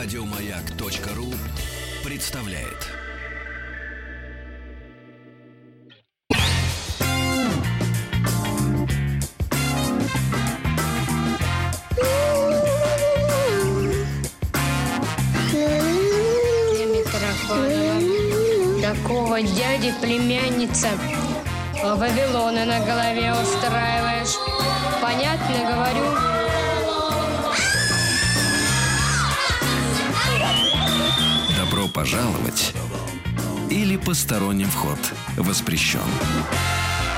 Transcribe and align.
Радиомаяк.ру 0.00 1.34
представляет. 2.04 2.86
Такого 18.80 19.42
дяди 19.42 19.92
племянница 20.00 20.90
Вавилона 21.82 22.64
на 22.64 22.78
голове 22.86 23.32
устраиваешь. 23.32 24.36
Понятно 25.02 25.72
говорю? 25.72 26.27
Пожаловать 31.98 32.74
или 33.70 33.96
посторонним 33.96 34.68
вход 34.68 35.00
воспрещен. 35.36 35.98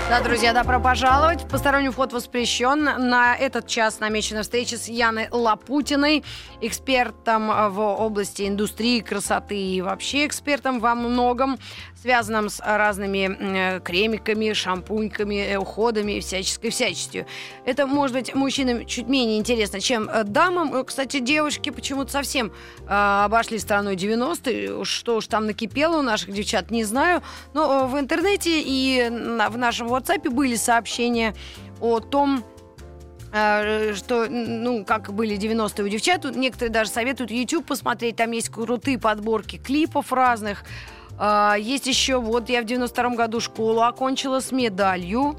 Да, 0.08 0.22
друзья, 0.22 0.54
добро 0.54 0.80
пожаловать. 0.80 1.46
Посторонний 1.50 1.90
вход 1.90 2.14
воспрещен. 2.14 2.84
На 2.84 3.36
этот 3.36 3.66
час 3.66 4.00
намечена 4.00 4.42
встреча 4.42 4.78
с 4.78 4.88
Яной 4.88 5.28
Лапутиной, 5.30 6.24
экспертом 6.62 7.48
в 7.72 7.78
области 7.78 8.48
индустрии, 8.48 9.00
красоты 9.00 9.56
и 9.56 9.82
вообще 9.82 10.26
экспертом 10.26 10.80
во 10.80 10.94
многом, 10.94 11.58
связанном 12.00 12.48
с 12.48 12.60
разными 12.60 13.80
кремиками, 13.80 14.52
шампуньками, 14.52 15.34
э, 15.34 15.56
уходами 15.58 16.12
и 16.12 16.20
всяческой 16.20 16.70
всячестью. 16.70 17.26
Это, 17.64 17.86
может 17.86 18.16
быть, 18.16 18.34
мужчинам 18.34 18.86
чуть 18.86 19.06
менее 19.06 19.38
интересно, 19.38 19.80
чем 19.80 20.08
э, 20.08 20.24
дамам. 20.24 20.74
Э, 20.74 20.84
кстати, 20.84 21.20
девушки 21.20 21.70
почему-то 21.70 22.10
совсем 22.10 22.52
э, 22.88 23.24
обошли 23.24 23.58
стороной 23.58 23.96
90-е. 23.96 24.84
Что 24.84 25.16
уж 25.16 25.26
там 25.26 25.46
накипело 25.46 25.98
у 25.98 26.02
наших 26.02 26.32
девчат, 26.32 26.70
не 26.70 26.84
знаю. 26.84 27.22
Но 27.52 27.86
в 27.86 27.98
интернете 27.98 28.62
и 28.62 29.08
в 29.08 29.58
нашем 29.58 29.88
WhatsApp 29.88 30.30
были 30.30 30.56
сообщения 30.56 31.34
о 31.80 32.00
том, 32.00 32.44
э, 33.32 33.94
что, 33.94 34.26
ну, 34.28 34.84
как 34.86 35.12
были 35.12 35.36
90-е 35.36 35.84
у 35.84 35.88
девчат. 35.88 36.24
Некоторые 36.34 36.72
даже 36.72 36.90
советуют 36.90 37.30
YouTube 37.30 37.66
посмотреть. 37.66 38.16
Там 38.16 38.30
есть 38.30 38.48
крутые 38.48 38.98
подборки 38.98 39.56
клипов 39.58 40.12
разных. 40.12 40.64
А, 41.22 41.54
есть 41.58 41.86
еще, 41.86 42.18
вот 42.18 42.48
я 42.48 42.62
в 42.62 42.64
92-м 42.64 43.14
году 43.14 43.40
школу 43.40 43.82
окончила 43.82 44.40
с 44.40 44.52
медалью. 44.52 45.36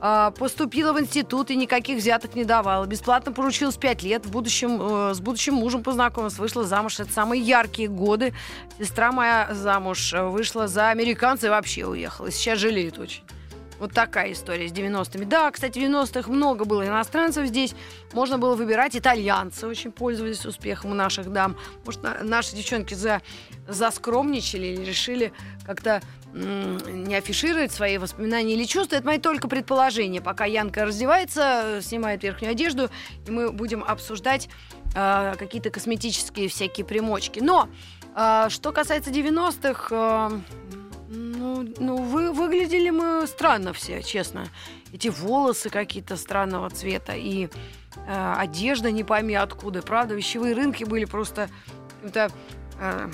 А, 0.00 0.32
поступила 0.32 0.92
в 0.92 1.00
институт 1.00 1.50
и 1.50 1.56
никаких 1.56 1.98
взяток 1.98 2.34
не 2.34 2.44
давала. 2.44 2.84
Бесплатно 2.84 3.30
поручилась 3.30 3.76
5 3.76 4.02
лет. 4.02 4.26
В 4.26 4.32
будущем, 4.32 4.78
э, 4.80 5.14
с 5.14 5.20
будущим 5.20 5.54
мужем 5.54 5.84
познакомилась. 5.84 6.36
Вышла 6.36 6.64
замуж. 6.64 6.98
Это 6.98 7.12
самые 7.12 7.40
яркие 7.40 7.88
годы. 7.88 8.34
Сестра 8.76 9.12
моя 9.12 9.48
замуж 9.52 10.12
э, 10.12 10.24
вышла 10.24 10.66
за 10.66 10.88
американца 10.88 11.46
и 11.46 11.50
вообще 11.50 11.86
уехала. 11.86 12.32
Сейчас 12.32 12.58
жалеет 12.58 12.98
очень. 12.98 13.22
Вот 13.80 13.94
такая 13.94 14.32
история 14.32 14.68
с 14.68 14.72
90-ми. 14.72 15.24
Да, 15.24 15.50
кстати, 15.50 15.78
в 15.78 15.82
90-х 15.82 16.30
много 16.30 16.66
было 16.66 16.86
иностранцев 16.86 17.46
здесь. 17.46 17.74
Можно 18.12 18.38
было 18.38 18.54
выбирать. 18.54 18.94
Итальянцы 18.94 19.66
очень 19.66 19.90
пользовались 19.90 20.44
успехом 20.44 20.92
у 20.92 20.94
наших 20.94 21.32
дам. 21.32 21.56
Может, 21.86 22.02
на, 22.02 22.22
наши 22.22 22.54
девчонки 22.54 22.92
за, 22.92 23.22
заскромничали 23.66 24.66
или 24.66 24.84
решили 24.84 25.32
как-то 25.66 26.02
не 26.34 27.16
афишировать 27.16 27.72
свои 27.72 27.96
воспоминания 27.96 28.52
или 28.52 28.64
чувства. 28.64 28.96
Это 28.96 29.06
мои 29.06 29.18
только 29.18 29.48
предположения. 29.48 30.20
Пока 30.20 30.44
Янка 30.44 30.84
раздевается, 30.84 31.80
снимает 31.82 32.22
верхнюю 32.22 32.52
одежду, 32.52 32.90
и 33.26 33.30
мы 33.30 33.50
будем 33.50 33.82
обсуждать 33.82 34.48
э, 34.94 35.34
какие-то 35.38 35.70
косметические 35.70 36.48
всякие 36.48 36.84
примочки. 36.84 37.40
Но 37.40 37.68
э, 38.14 38.46
что 38.50 38.72
касается 38.72 39.10
90-х... 39.10 39.88
Э, 39.90 40.40
ну, 41.10 41.68
ну 41.78 41.96
вы 41.96 42.32
выглядели 42.32 42.90
мы 42.90 43.26
странно 43.26 43.72
все, 43.72 44.00
честно. 44.02 44.46
Эти 44.92 45.08
волосы 45.08 45.68
какие-то 45.68 46.16
странного 46.16 46.70
цвета 46.70 47.14
и 47.14 47.48
э, 48.06 48.34
одежда 48.36 48.92
не 48.92 49.02
пойми 49.02 49.34
откуда. 49.34 49.82
Правда, 49.82 50.14
вещевые 50.14 50.54
рынки 50.54 50.84
были 50.84 51.06
просто 51.06 51.50
каким-то 51.96 52.30
э, 52.78 53.10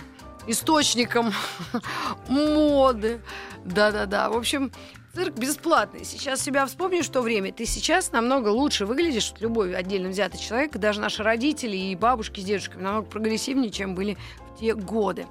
источником 0.47 1.33
моды. 2.29 3.23
Да-да-да. 3.65 4.29
В 4.29 4.37
общем, 4.37 4.73
цирк 5.15 5.35
бесплатный. 5.39 6.05
Сейчас 6.05 6.43
себя 6.43 6.67
вспомнишь 6.67 7.09
то 7.09 7.23
время. 7.23 7.51
Ты 7.51 7.65
сейчас 7.65 8.13
намного 8.13 8.49
лучше 8.49 8.85
выглядишь, 8.85 9.33
любой 9.41 9.75
отдельно 9.75 10.11
взятый 10.11 10.39
человек, 10.39 10.73
даже 10.73 11.01
наши 11.01 11.23
родители 11.23 11.77
и 11.77 11.97
бабушки 11.97 12.41
с 12.41 12.45
дедушками 12.45 12.83
намного 12.83 13.07
прогрессивнее, 13.07 13.71
чем 13.71 13.95
были 13.95 14.19
в 14.55 14.61
те 14.61 14.75
годы. 14.75 15.27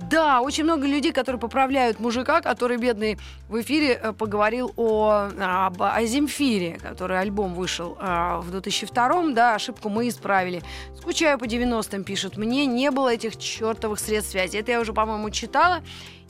Да, 0.00 0.40
очень 0.42 0.64
много 0.64 0.86
людей, 0.86 1.12
которые 1.12 1.40
поправляют 1.40 1.98
мужика, 1.98 2.40
который, 2.40 2.76
бедный, 2.76 3.18
в 3.48 3.60
эфире 3.60 3.98
э, 4.00 4.12
поговорил 4.12 4.72
о, 4.76 5.28
об, 5.40 5.82
о 5.82 6.04
Земфире, 6.04 6.78
который 6.80 7.18
альбом 7.18 7.54
вышел 7.54 7.96
а, 8.00 8.40
в 8.40 8.50
2002 8.50 9.30
да, 9.30 9.54
ошибку 9.56 9.88
мы 9.88 10.08
исправили. 10.08 10.62
Скучаю 10.96 11.38
по 11.38 11.44
90-м, 11.44 12.04
пишут. 12.04 12.36
Мне 12.36 12.66
не 12.66 12.90
было 12.92 13.12
этих 13.12 13.36
чертовых 13.38 13.98
средств 13.98 14.32
связи. 14.32 14.56
Это 14.56 14.70
я 14.70 14.80
уже, 14.80 14.92
по-моему, 14.92 15.30
читала. 15.30 15.82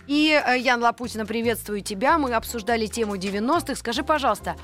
И, 0.07 0.31
э, 0.31 0.59
Ян 0.59 0.83
Лапутина, 0.83 1.27
приветствую 1.27 1.83
тебя. 1.83 2.17
Мы 2.17 2.33
обсуждали 2.33 2.87
тему 2.87 3.17
90-х. 3.17 3.75
Скажи, 3.75 4.03
пожалуйста, 4.03 4.57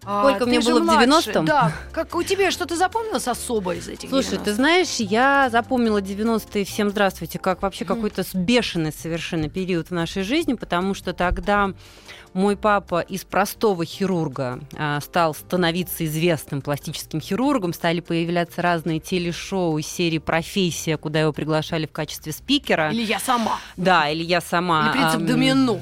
Сколько 0.00 0.44
а, 0.44 0.46
мне 0.46 0.60
было 0.60 0.80
в 0.80 0.88
90-м? 0.88 1.44
Да. 1.44 1.72
Как 1.92 2.14
у 2.14 2.22
тебя 2.22 2.50
что-то 2.50 2.76
запомнилось 2.76 3.28
особо 3.28 3.74
из 3.74 3.86
этих 3.86 4.08
Слушай, 4.08 4.34
90-х? 4.34 4.44
ты 4.44 4.54
знаешь, 4.54 4.96
я 4.96 5.48
запомнила 5.50 6.00
90-е, 6.00 6.64
всем 6.64 6.88
здравствуйте, 6.90 7.38
как 7.38 7.60
вообще 7.60 7.84
mm. 7.84 7.88
какой-то 7.88 8.24
бешеный 8.32 8.92
совершенно 8.92 9.50
период 9.50 9.88
в 9.88 9.90
нашей 9.92 10.22
жизни, 10.22 10.54
потому 10.54 10.94
что 10.94 11.12
тогда 11.12 11.72
мой 12.32 12.56
папа 12.56 13.00
из 13.00 13.24
простого 13.24 13.84
хирурга 13.84 14.60
а, 14.76 15.00
стал 15.00 15.34
становиться 15.34 16.04
известным 16.04 16.62
пластическим 16.62 17.20
хирургом, 17.20 17.72
стали 17.74 18.00
появляться 18.00 18.62
разные 18.62 19.00
телешоу 19.00 19.78
из 19.78 19.86
серии 19.86 20.18
«Профессия», 20.18 20.96
куда 20.96 21.20
его 21.20 21.32
приглашали 21.32 21.86
в 21.86 21.92
качестве 21.92 22.32
спикера. 22.32 22.90
Или 22.90 23.02
я 23.02 23.18
сама. 23.18 23.58
Да, 23.76 24.08
или 24.08 24.22
я 24.22 24.40
сама. 24.40 24.86
Или 24.86 24.92
принцип 24.92 25.22
а, 25.22 25.24
домино. 25.26 25.80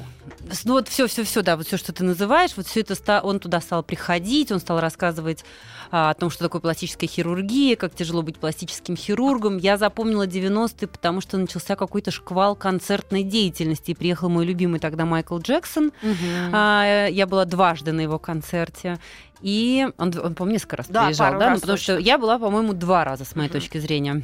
Ну 0.63 0.73
вот 0.73 0.87
все, 0.87 1.07
все, 1.07 1.23
все, 1.23 1.41
да, 1.41 1.57
вот 1.57 1.67
все, 1.67 1.77
что 1.77 1.93
ты 1.93 2.03
называешь, 2.03 2.51
вот 2.55 2.67
все 2.67 2.81
это 2.81 3.21
он 3.21 3.39
туда 3.39 3.61
стал 3.61 3.83
приходить, 3.83 4.51
он 4.51 4.59
стал 4.59 4.79
рассказывать 4.79 5.43
а, 5.91 6.11
о 6.11 6.13
том, 6.13 6.29
что 6.29 6.43
такое 6.43 6.61
пластическая 6.61 7.09
хирургия, 7.09 7.75
как 7.75 7.95
тяжело 7.95 8.21
быть 8.21 8.37
пластическим 8.37 8.95
хирургом. 8.95 9.57
Я 9.57 9.77
запомнила 9.77 10.27
90-е, 10.27 10.87
потому 10.87 11.21
что 11.21 11.37
начался 11.37 11.75
какой-то 11.75 12.11
шквал 12.11 12.55
концертной 12.55 13.23
деятельности. 13.23 13.91
И 13.91 13.95
приехал 13.95 14.29
мой 14.29 14.45
любимый 14.45 14.79
тогда 14.79 15.05
Майкл 15.05 15.39
Джексон. 15.39 15.87
Угу. 15.87 16.51
А, 16.53 17.07
я 17.07 17.25
была 17.25 17.45
дважды 17.45 17.91
на 17.91 18.01
его 18.01 18.19
концерте. 18.19 18.99
И 19.41 19.87
он, 19.97 20.13
он 20.21 20.35
по-моему, 20.35 20.53
несколько 20.53 20.77
раз 20.77 20.87
да, 20.89 21.05
приезжал, 21.05 21.39
да? 21.39 21.51
Ну, 21.51 21.55
потому 21.55 21.77
точно. 21.77 21.95
что 21.95 21.97
я 21.97 22.17
была, 22.17 22.37
по-моему, 22.37 22.73
два 22.73 23.03
раза, 23.03 23.25
с 23.25 23.35
моей 23.35 23.49
угу. 23.49 23.57
точки 23.59 23.77
зрения. 23.77 24.23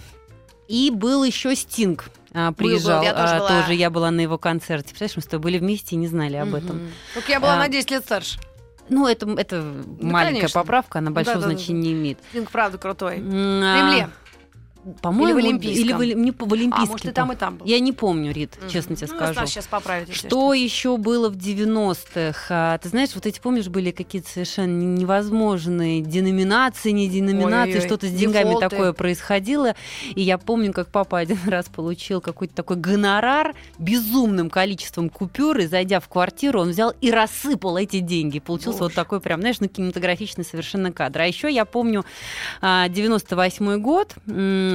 И 0.67 0.91
был 0.91 1.23
еще 1.23 1.55
Стинг 1.55 2.05
а, 2.33 2.51
приезжал. 2.51 2.99
Был, 2.99 2.99
был, 2.99 3.05
я 3.05 3.13
тоже, 3.13 3.33
а, 3.35 3.39
была. 3.39 3.61
тоже 3.61 3.73
я 3.73 3.89
была 3.89 4.11
на 4.11 4.21
его 4.21 4.37
концерте. 4.37 4.89
Представляешь, 4.89 5.15
мы 5.15 5.21
с 5.21 5.25
тобой 5.25 5.43
были 5.43 5.59
вместе 5.59 5.95
и 5.95 5.97
не 5.97 6.07
знали 6.07 6.35
об 6.35 6.53
этом. 6.53 6.91
Только 7.13 7.31
я 7.31 7.39
была 7.39 7.53
а, 7.53 7.57
на 7.57 7.67
10 7.69 7.91
лет 7.91 8.03
старше. 8.03 8.39
Ну, 8.89 9.07
это, 9.07 9.27
это 9.31 9.61
ну, 9.61 10.11
маленькая 10.11 10.41
конечно. 10.41 10.61
поправка, 10.61 10.99
она 10.99 11.09
большого 11.09 11.39
да, 11.39 11.47
значения 11.47 11.81
да, 11.81 11.87
да. 11.87 11.87
не 11.87 11.93
имеет. 11.93 12.19
Стинг, 12.29 12.51
правда, 12.51 12.77
крутой. 12.77 13.15
А, 13.17 13.19
в 13.19 13.21
Кремле. 13.21 14.09
По-моему, 15.01 15.39
или 15.39 15.45
в 15.45 15.49
Олимпийском. 15.49 16.01
Или 16.01 16.13
в, 16.13 16.17
не, 16.17 16.31
в 16.31 16.53
Олимпийском. 16.53 16.83
А, 16.83 16.91
может, 16.91 17.05
и 17.05 17.11
там, 17.11 17.31
и 17.31 17.35
там 17.35 17.57
был. 17.57 17.65
Я 17.65 17.79
не 17.79 17.91
помню, 17.91 18.31
Рит, 18.31 18.51
mm-hmm. 18.55 18.69
честно 18.69 18.95
тебе 18.95 19.07
ну, 19.11 19.17
скажу. 19.17 19.47
сейчас 19.47 19.65
поправить. 19.65 20.13
Что, 20.13 20.27
что 20.27 20.53
еще 20.53 20.97
было 20.97 21.29
в 21.29 21.37
90-х? 21.37 22.47
А, 22.49 22.77
ты 22.77 22.89
знаешь, 22.89 23.09
вот 23.15 23.25
эти, 23.25 23.39
помнишь, 23.39 23.67
были 23.67 23.89
какие-то 23.89 24.29
совершенно 24.29 24.83
невозможные 24.83 26.01
деноминации, 26.01 26.91
не 26.91 27.09
деноминации, 27.09 27.79
что-то 27.79 28.07
с 28.07 28.11
деньгами 28.11 28.49
Дефолты. 28.49 28.69
такое 28.69 28.93
происходило. 28.93 29.75
И 30.13 30.21
я 30.21 30.37
помню, 30.37 30.71
как 30.71 30.89
папа 30.89 31.17
один 31.17 31.39
раз 31.47 31.65
получил 31.67 32.21
какой-то 32.21 32.53
такой 32.53 32.77
гонорар 32.77 33.55
безумным 33.79 34.51
количеством 34.51 35.09
купюр, 35.09 35.59
и 35.59 35.65
зайдя 35.65 35.99
в 35.99 36.07
квартиру, 36.07 36.61
он 36.61 36.69
взял 36.69 36.93
и 37.01 37.09
рассыпал 37.09 37.77
эти 37.77 38.01
деньги. 38.01 38.39
Получился 38.39 38.79
Боже. 38.79 38.89
вот 38.89 38.93
такой 38.93 39.19
прям, 39.19 39.39
знаешь, 39.39 39.59
ну, 39.59 39.67
кинематографичный 39.67 40.45
совершенно 40.45 40.91
кадр. 40.91 41.21
А 41.21 41.25
еще 41.25 41.51
я 41.51 41.65
помню 41.65 42.05
98 42.61 43.67
а, 43.67 43.77
год, 43.77 44.15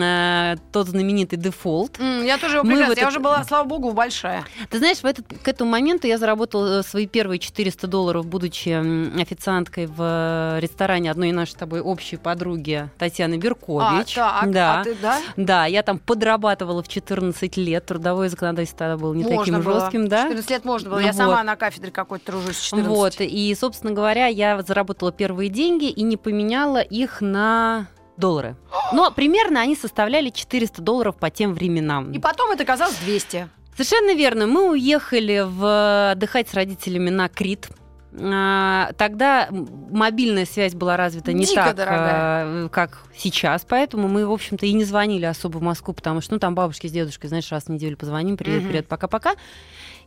а, 0.02 0.56
тот 0.72 0.88
знаменитый 0.88 1.38
дефолт. 1.38 1.98
Mm, 1.98 2.26
я 2.26 2.38
тоже 2.38 2.56
его 2.56 2.64
прекрасно. 2.64 2.92
Этот... 2.92 3.02
Я 3.02 3.08
уже 3.08 3.20
была, 3.20 3.44
слава 3.44 3.66
богу, 3.66 3.92
большая. 3.92 4.44
Ты 4.68 4.78
знаешь, 4.78 4.98
в 4.98 5.04
этот, 5.04 5.26
к 5.26 5.48
этому 5.48 5.70
моменту 5.70 6.06
я 6.06 6.18
заработала 6.18 6.82
свои 6.82 7.06
первые 7.06 7.38
400 7.38 7.86
долларов, 7.86 8.26
будучи 8.26 9.20
официанткой 9.20 9.86
в 9.86 10.58
ресторане 10.60 11.10
одной 11.10 11.32
нашей 11.32 11.52
с 11.52 11.54
тобой 11.54 11.80
общей 11.80 12.16
подруги 12.16 12.88
Татьяны 12.98 13.36
Беркович. 13.36 14.18
А, 14.18 14.40
так, 14.40 14.50
да. 14.50 14.80
а 14.80 14.84
ты, 14.84 14.94
да? 14.94 15.18
Да, 15.36 15.66
я 15.66 15.82
там 15.82 15.98
подрабатывала 15.98 16.82
в 16.82 16.88
14 16.88 17.56
лет. 17.56 17.86
Трудовое 17.86 18.28
законодательство 18.28 18.78
тогда 18.78 18.96
было 18.96 19.14
не 19.14 19.24
можно 19.24 19.38
таким 19.38 19.60
было. 19.62 19.80
жестким, 19.80 20.08
да? 20.08 20.22
14 20.24 20.50
лет 20.50 20.64
можно 20.64 20.90
было. 20.90 20.98
Я 20.98 21.06
вот. 21.08 21.16
сама 21.16 21.42
на 21.42 21.56
кафедре 21.56 21.90
какой-то 21.90 22.26
тружусь 22.26 22.60
14. 22.60 22.88
Вот, 22.88 23.14
и, 23.20 23.54
собственно 23.58 23.92
говоря, 23.92 24.26
я 24.26 24.60
заработала 24.62 25.12
первые 25.12 25.50
деньги 25.50 25.90
и 25.90 26.02
не 26.02 26.16
поменяла 26.16 26.80
их 26.80 27.20
на 27.20 27.86
доллары. 28.20 28.56
Но 28.92 29.10
примерно 29.10 29.60
они 29.60 29.74
составляли 29.74 30.30
400 30.30 30.80
долларов 30.82 31.16
по 31.16 31.30
тем 31.30 31.54
временам. 31.54 32.12
И 32.12 32.18
потом 32.18 32.50
это 32.52 32.64
казалось 32.64 32.96
200. 33.04 33.48
Совершенно 33.72 34.14
верно. 34.14 34.46
Мы 34.46 34.70
уехали 34.70 35.44
в 35.46 36.10
отдыхать 36.12 36.48
с 36.48 36.54
родителями 36.54 37.10
на 37.10 37.28
Крит. 37.28 37.68
А, 38.12 38.90
Тогда 38.98 39.48
мобильная 39.50 40.44
связь 40.44 40.74
была 40.74 40.96
развита 40.96 41.32
не 41.32 41.44
Дико 41.46 41.54
так, 41.66 41.76
дорогая. 41.76 42.44
э, 42.66 42.68
как 42.70 42.98
сейчас, 43.16 43.64
поэтому 43.68 44.08
мы, 44.08 44.26
в 44.26 44.32
общем-то, 44.32 44.66
и 44.66 44.72
не 44.72 44.82
звонили 44.84 45.24
особо 45.26 45.58
в 45.58 45.62
Москву, 45.62 45.94
потому 45.94 46.20
что, 46.20 46.34
ну, 46.34 46.40
там 46.40 46.56
бабушки 46.56 46.88
с 46.88 46.92
дедушкой, 46.92 47.28
знаешь, 47.28 47.50
раз 47.52 47.64
в 47.64 47.68
неделю 47.68 47.96
позвоним, 47.96 48.36
привет, 48.36 48.62
Мгм. 48.62 48.68
привет, 48.68 48.88
пока-пока. 48.88 49.34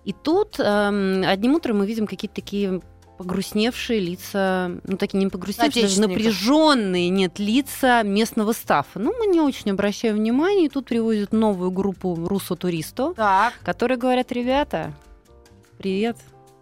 И 0.04 0.12
тут 0.12 0.60
эм, 0.60 1.24
одним 1.25 1.54
утром 1.56 1.77
мы 1.77 1.88
видим 1.88 2.06
какие-то 2.06 2.36
такие 2.36 2.81
погрустневшие 3.18 4.00
лица, 4.00 4.71
ну, 4.86 4.98
такие 4.98 5.19
не 5.19 5.30
погрустневшие, 5.30 5.83
даже 5.83 6.01
напряженные, 6.01 7.10
нет, 7.10 7.39
лица 7.39 8.04
местного 8.04 8.54
стафа. 8.54 9.00
Ну, 9.00 9.13
мы 9.18 9.27
не 9.27 9.39
очень 9.39 9.71
обращаем 9.71 10.15
внимания, 10.15 10.65
и 10.65 10.69
тут 10.69 10.86
привозят 10.86 11.31
новую 11.31 11.71
группу 11.71 12.15
руссо-туристов, 12.15 13.15
Так. 13.15 13.54
которые 13.63 13.98
говорят, 13.98 14.31
ребята, 14.31 14.94
привет, 15.77 16.18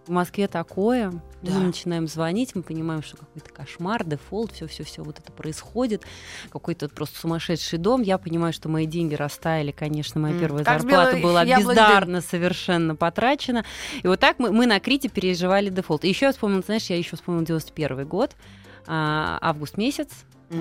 в 0.05 0.09
Москве 0.09 0.47
такое. 0.47 1.11
Да. 1.41 1.53
Мы 1.53 1.65
начинаем 1.65 2.07
звонить, 2.07 2.55
мы 2.55 2.61
понимаем, 2.61 3.01
что 3.01 3.17
какой-то 3.17 3.51
кошмар, 3.51 4.03
дефолт, 4.03 4.51
все-все-все 4.51 5.03
вот 5.03 5.19
это 5.19 5.31
происходит, 5.31 6.03
какой-то 6.51 6.87
просто 6.87 7.19
сумасшедший 7.19 7.79
дом. 7.79 8.01
Я 8.01 8.17
понимаю, 8.17 8.53
что 8.53 8.69
мои 8.69 8.85
деньги 8.85 9.15
растаяли, 9.15 9.71
конечно, 9.71 10.21
моя 10.21 10.39
первая 10.39 10.63
как 10.63 10.81
зарплата 10.81 11.17
была 11.17 11.43
бездарно 11.45 12.21
совершенно 12.21 12.95
потрачена. 12.95 13.65
И 14.03 14.07
вот 14.07 14.19
так 14.19 14.37
мы, 14.37 14.51
мы 14.51 14.67
на 14.67 14.79
Крите 14.79 15.09
переживали 15.09 15.69
дефолт. 15.69 16.03
И 16.05 16.09
еще 16.09 16.27
я 16.27 16.31
вспомнила, 16.31 16.61
знаешь, 16.61 16.85
я 16.87 16.97
еще 16.97 17.15
вспомнила 17.15 17.45
91 17.45 18.07
год, 18.07 18.35
а, 18.85 19.39
август 19.41 19.77
месяц, 19.77 20.09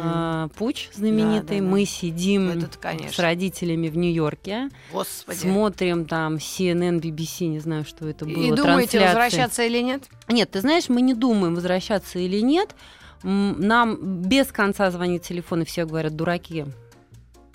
А, 0.02 0.48
путь 0.56 0.90
знаменитый. 0.94 1.58
Да, 1.58 1.64
да, 1.64 1.70
да. 1.70 1.70
Мы 1.70 1.84
сидим 1.84 2.50
Это-то, 2.50 2.74
с 2.74 2.76
конечно. 2.76 3.22
родителями 3.24 3.88
в 3.88 3.96
Нью-Йорке. 3.96 4.68
Господи. 4.92 5.38
Смотрим 5.38 6.04
там 6.06 6.34
CNN, 6.36 7.00
BBC, 7.00 7.46
не 7.48 7.58
знаю, 7.58 7.84
что 7.84 8.08
это 8.08 8.24
было. 8.24 8.34
И 8.42 8.50
думаете, 8.52 8.98
трансляции. 8.98 8.98
возвращаться 9.06 9.62
или 9.64 9.78
нет? 9.82 10.04
Нет, 10.28 10.50
ты 10.50 10.60
знаешь, 10.60 10.88
мы 10.88 11.00
не 11.00 11.14
думаем, 11.14 11.54
возвращаться 11.54 12.18
или 12.18 12.40
нет. 12.40 12.74
Нам 13.22 14.22
без 14.22 14.46
конца 14.46 14.90
звонит 14.90 15.22
телефон, 15.22 15.62
и 15.62 15.64
все 15.64 15.84
говорят, 15.84 16.14
дураки, 16.16 16.66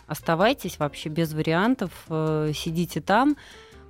оставайтесь 0.07 0.77
вообще 0.77 1.09
без 1.09 1.33
вариантов, 1.33 1.91
э, 2.09 2.51
сидите 2.53 3.01
там. 3.01 3.35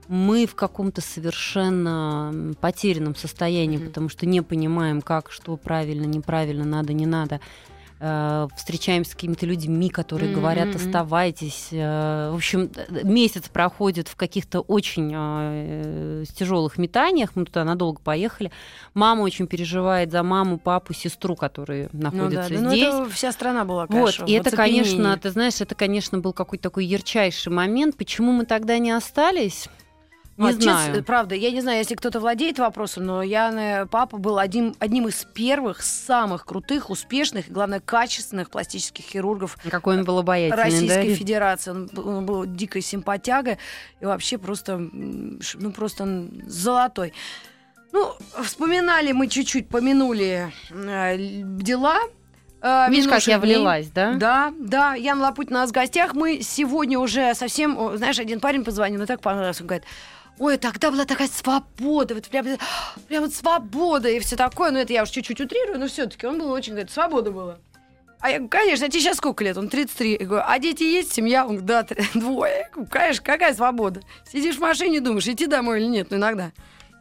Мы 0.07 0.45
в 0.45 0.53
каком-то 0.55 1.01
совершенно 1.01 2.53
потерянном 2.61 3.15
состоянии, 3.15 3.77
Мгм. 3.77 3.87
потому 3.87 4.09
что 4.09 4.25
не 4.27 4.41
понимаем, 4.41 5.01
как, 5.01 5.31
что 5.31 5.57
правильно, 5.57 6.05
неправильно, 6.05 6.63
надо, 6.63 6.93
не 6.93 7.05
надо. 7.07 7.41
Э, 8.07 8.47
Встречаемся 8.55 9.11
с 9.11 9.13
какими-то 9.15 9.47
людьми, 9.47 9.89
которые 9.89 10.29
Мгм, 10.29 10.39
говорят, 10.39 10.75
оставайтесь. 10.75 11.69
Э, 11.71 12.29
В 12.31 12.35
общем, 12.35 12.69
месяц 13.03 13.49
проходит 13.49 14.07
в 14.07 14.15
каких-то 14.15 14.59
очень 14.59 15.11
э, 15.13 16.23
тяжелых 16.35 16.77
метаниях. 16.77 17.31
Мы 17.35 17.45
туда 17.45 17.63
надолго 17.63 17.99
поехали. 18.01 18.51
Мама 18.93 19.21
очень 19.21 19.47
переживает 19.47 20.11
за 20.11 20.21
маму, 20.21 20.59
папу, 20.59 20.93
сестру, 20.93 21.35
которые 21.35 21.89
Ну 21.93 21.99
да, 22.01 22.11
находятся 22.11 22.53
ну 22.53 22.69
здесь. 22.69 22.83
это 22.83 23.09
вся 23.09 23.31
страна 23.31 23.65
была, 23.65 23.87
Вот, 23.87 23.89
конечно, 23.89 24.25
и 24.25 24.37
в 24.37 24.41
это, 24.41 24.55
конечно, 24.55 25.17
ты 25.17 25.31
знаешь, 25.31 25.59
это, 25.61 25.73
конечно, 25.73 26.19
был 26.19 26.33
какой-то 26.33 26.63
такой 26.63 26.85
ярчайший 26.85 27.51
момент. 27.51 27.97
Почему 27.97 28.31
мы 28.31 28.45
тогда 28.45 28.77
не 28.77 28.91
остались? 28.91 29.67
Не 30.37 30.49
А, 30.49 30.53
честно, 30.53 30.83
знаю. 30.83 31.03
правда, 31.05 31.33
я 31.35 31.49
не 31.51 31.61
знаю, 31.61 31.77
если 31.77 31.95
кто-то 31.95 32.19
владеет 32.19 32.59
вопросом, 32.59 33.05
но 33.05 33.23
я, 33.23 33.87
папа 33.89 34.17
был 34.17 34.37
один, 34.37 34.75
одним 34.79 35.07
из 35.07 35.25
первых, 35.33 35.81
самых 35.81 36.45
крутых, 36.45 36.89
успешных 36.89 37.47
и, 37.47 37.51
главное, 37.51 37.79
качественных 37.79 38.49
пластических 38.49 39.05
хирургов 39.05 39.57
Какой 39.69 39.97
он 39.97 40.03
был 40.03 40.19
обаятельный, 40.19 40.61
Российской 40.63 41.09
да? 41.09 41.15
Федерации. 41.15 41.71
Он 41.71 41.85
был, 41.87 42.07
он 42.09 42.25
был 42.25 42.45
дикой 42.45 42.81
симпатяга 42.81 43.57
и 44.01 44.05
вообще 44.05 44.37
просто, 44.37 44.77
ну, 44.77 45.71
просто 45.71 46.27
золотой. 46.47 47.13
Ну, 47.93 48.11
вспоминали 48.43 49.13
мы 49.13 49.27
чуть-чуть, 49.27 49.69
помянули 49.69 50.51
э, 50.69 51.15
дела. 51.17 51.99
э, 52.61 52.89
Видишь, 52.89 53.07
как 53.07 53.25
я 53.25 53.39
влилась, 53.39 53.87
да? 53.87 54.13
Да, 54.15 54.53
да, 54.59 54.95
Ян 54.95 55.21
Лапутин 55.21 55.55
у 55.55 55.59
нас 55.59 55.69
в 55.69 55.73
гостях. 55.73 56.13
Мы 56.13 56.41
сегодня 56.41 56.99
уже 56.99 57.33
совсем... 57.35 57.95
Знаешь, 57.95 58.19
один 58.19 58.41
парень 58.41 58.65
позвонил, 58.65 58.97
мне 58.97 59.07
так 59.07 59.21
понравился. 59.21 59.63
Он 59.63 59.67
говорит, 59.67 59.85
ой, 60.39 60.57
тогда 60.57 60.91
была 60.91 61.05
такая 61.05 61.27
свобода, 61.27 62.15
вот 62.15 62.27
прям, 62.27 62.45
прям 63.07 63.23
вот 63.23 63.33
свобода 63.33 64.09
и 64.09 64.19
все 64.19 64.35
такое. 64.35 64.71
Ну, 64.71 64.79
это 64.79 64.93
я 64.93 65.03
уж 65.03 65.09
чуть-чуть 65.09 65.41
утрирую, 65.41 65.79
но 65.79 65.87
все-таки 65.87 66.25
он 66.27 66.39
был 66.39 66.51
очень, 66.51 66.73
говорит, 66.73 66.91
свобода 66.91 67.31
была. 67.31 67.57
А 68.19 68.29
я 68.29 68.37
говорю, 68.37 68.49
конечно, 68.49 68.87
а 68.87 68.89
тебе 68.89 69.01
сейчас 69.01 69.17
сколько 69.17 69.43
лет? 69.43 69.57
Он 69.57 69.69
33. 69.69 70.17
Я 70.19 70.25
говорю, 70.25 70.43
а 70.47 70.57
дети 70.57 70.83
есть, 70.83 71.13
семья? 71.13 71.45
Он 71.45 71.57
говорит, 71.57 71.65
да, 71.65 71.87
двое. 72.19 72.53
Я 72.53 72.69
говорю, 72.69 72.89
конечно, 72.89 73.23
какая 73.23 73.53
свобода? 73.53 74.01
Сидишь 74.31 74.55
в 74.55 74.61
машине, 74.61 74.99
думаешь, 74.99 75.27
идти 75.27 75.45
домой 75.45 75.79
или 75.79 75.87
нет? 75.87 76.07
Ну, 76.09 76.17
иногда. 76.17 76.51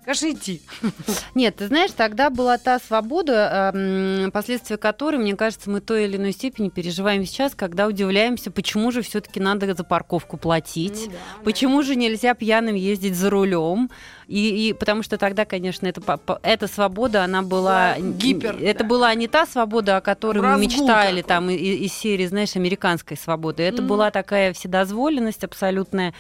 Конечно, 0.05 0.33
идти. 0.33 0.63
Нет, 1.35 1.57
ты 1.57 1.69
знаешь, 1.69 1.91
тогда 1.97 2.29
была 2.29 2.59
та 2.59 2.79
свобода, 2.79 3.73
эм, 3.75 4.31
последствия 4.33 4.77
которой, 4.77 5.17
мне 5.17 5.35
кажется, 5.35 5.71
мы 5.71 5.81
той 5.81 6.05
или 6.05 6.17
иной 6.17 6.33
степени 6.33 6.69
переживаем 6.69 7.25
сейчас, 7.25 7.55
когда 7.55 7.87
удивляемся, 7.87 8.51
почему 8.51 8.91
же 8.91 9.01
все-таки 9.03 9.41
надо 9.41 9.75
за 9.75 9.83
парковку 9.83 10.37
платить. 10.37 11.09
Почему 11.43 11.83
же 11.83 11.97
нельзя 11.97 12.35
пьяным 12.35 12.75
ездить 12.75 13.17
за 13.17 13.31
рулем? 13.31 13.91
И, 14.29 14.69
и 14.69 14.73
потому 14.73 15.03
что 15.03 15.19
тогда, 15.19 15.45
конечно, 15.45 15.87
это, 15.87 16.03
эта 16.43 16.67
свобода, 16.69 17.25
она 17.25 17.43
была... 17.43 17.97
Гипер, 17.99 18.57
Это 18.63 18.81
да. 18.85 18.89
была 18.89 19.15
не 19.15 19.29
та 19.29 19.47
свобода, 19.47 19.97
о 19.99 20.01
которой 20.01 20.39
мы 20.39 20.45
Разгул 20.49 20.65
мечтали 20.67 21.21
такой. 21.23 21.29
там 21.29 21.51
и- 21.51 21.55
и- 21.57 21.85
из 21.87 21.93
серии, 21.93 22.27
знаешь, 22.27 22.57
американской 22.57 23.17
свободы. 23.17 23.63
Это 23.63 23.83
Мгм. 23.83 23.89
была 23.89 24.11
такая 24.11 24.53
вседозволенность 24.53 25.45
абсолютная. 25.45 26.15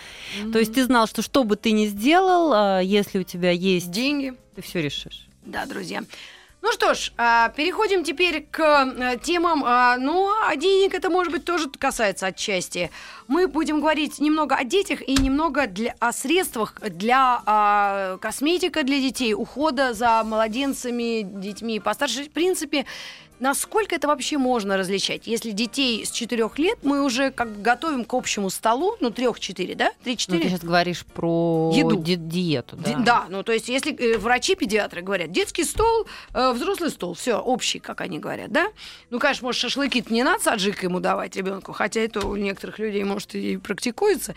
То 0.52 0.58
есть 0.58 0.74
ты 0.74 0.84
знал, 0.84 1.06
что 1.06 1.22
что 1.22 1.44
бы 1.44 1.56
ты 1.56 1.72
ни 1.72 1.86
сделал, 1.86 2.52
а, 2.54 2.80
если 2.80 3.18
у 3.18 3.22
тебя 3.22 3.50
есть... 3.50 3.90
Деньги. 3.90 4.34
Ты 4.54 4.62
все 4.62 4.80
решишь. 4.82 5.26
Да, 5.44 5.66
друзья. 5.66 6.02
Ну 6.64 6.72
что 6.72 6.94
ж, 6.94 7.12
а, 7.18 7.50
переходим 7.50 8.04
теперь 8.04 8.46
к 8.50 8.58
э, 8.58 9.18
темам. 9.22 9.62
а, 9.66 9.98
Ну, 9.98 10.30
а 10.48 10.56
денег 10.56 10.94
это, 10.94 11.10
может 11.10 11.30
быть, 11.30 11.44
тоже 11.44 11.68
касается 11.68 12.28
отчасти. 12.28 12.90
Мы 13.28 13.48
будем 13.48 13.80
говорить 13.80 14.18
немного 14.18 14.56
о 14.56 14.64
детях 14.64 15.06
и 15.06 15.12
немного 15.12 15.66
для, 15.66 15.94
о 15.98 16.10
средствах 16.10 16.80
для 16.80 17.42
а, 17.44 18.16
косметика 18.16 18.82
для 18.82 18.98
детей, 18.98 19.34
ухода 19.34 19.92
за 19.92 20.24
младенцами, 20.24 21.20
детьми 21.22 21.80
постарше. 21.80 22.24
В 22.24 22.30
принципе, 22.30 22.86
насколько 23.40 23.94
это 23.94 24.08
вообще 24.08 24.38
можно 24.38 24.76
различать? 24.76 25.26
Если 25.26 25.50
детей 25.50 26.04
с 26.04 26.10
4 26.10 26.48
лет 26.56 26.78
мы 26.82 27.02
уже 27.04 27.30
как 27.30 27.60
готовим 27.62 28.04
к 28.04 28.14
общему 28.14 28.50
столу, 28.50 28.96
ну, 29.00 29.10
3-4, 29.10 29.74
да? 29.74 29.90
Ну, 30.04 30.12
3-4? 30.12 30.40
ты 30.40 30.48
сейчас 30.48 30.60
говоришь 30.60 31.04
про 31.04 31.72
Еду. 31.74 31.96
ди- 31.96 32.16
диету. 32.16 32.76
Ди- 32.76 32.92
Да. 32.92 32.98
Да, 32.98 33.26
ну 33.28 33.42
то 33.42 33.52
есть 33.52 33.68
если 33.68 33.94
э, 33.94 34.18
врачи-педиатры 34.18 35.02
говорят, 35.02 35.32
детский 35.32 35.64
стол, 35.64 36.06
э, 36.32 36.52
взрослый 36.52 36.90
стол, 36.90 37.14
все, 37.14 37.34
общий, 37.38 37.78
как 37.78 38.00
они 38.00 38.18
говорят, 38.18 38.50
да? 38.52 38.66
Ну, 39.10 39.18
конечно, 39.18 39.46
может, 39.46 39.60
шашлыки 39.60 40.04
не 40.10 40.22
надо 40.22 40.42
с 40.42 40.46
аджикой 40.46 40.88
ему 40.88 41.00
давать 41.00 41.36
ребенку, 41.36 41.72
хотя 41.72 42.00
это 42.00 42.26
у 42.26 42.36
некоторых 42.36 42.78
людей, 42.78 43.04
может, 43.04 43.34
и 43.34 43.56
практикуется. 43.56 44.34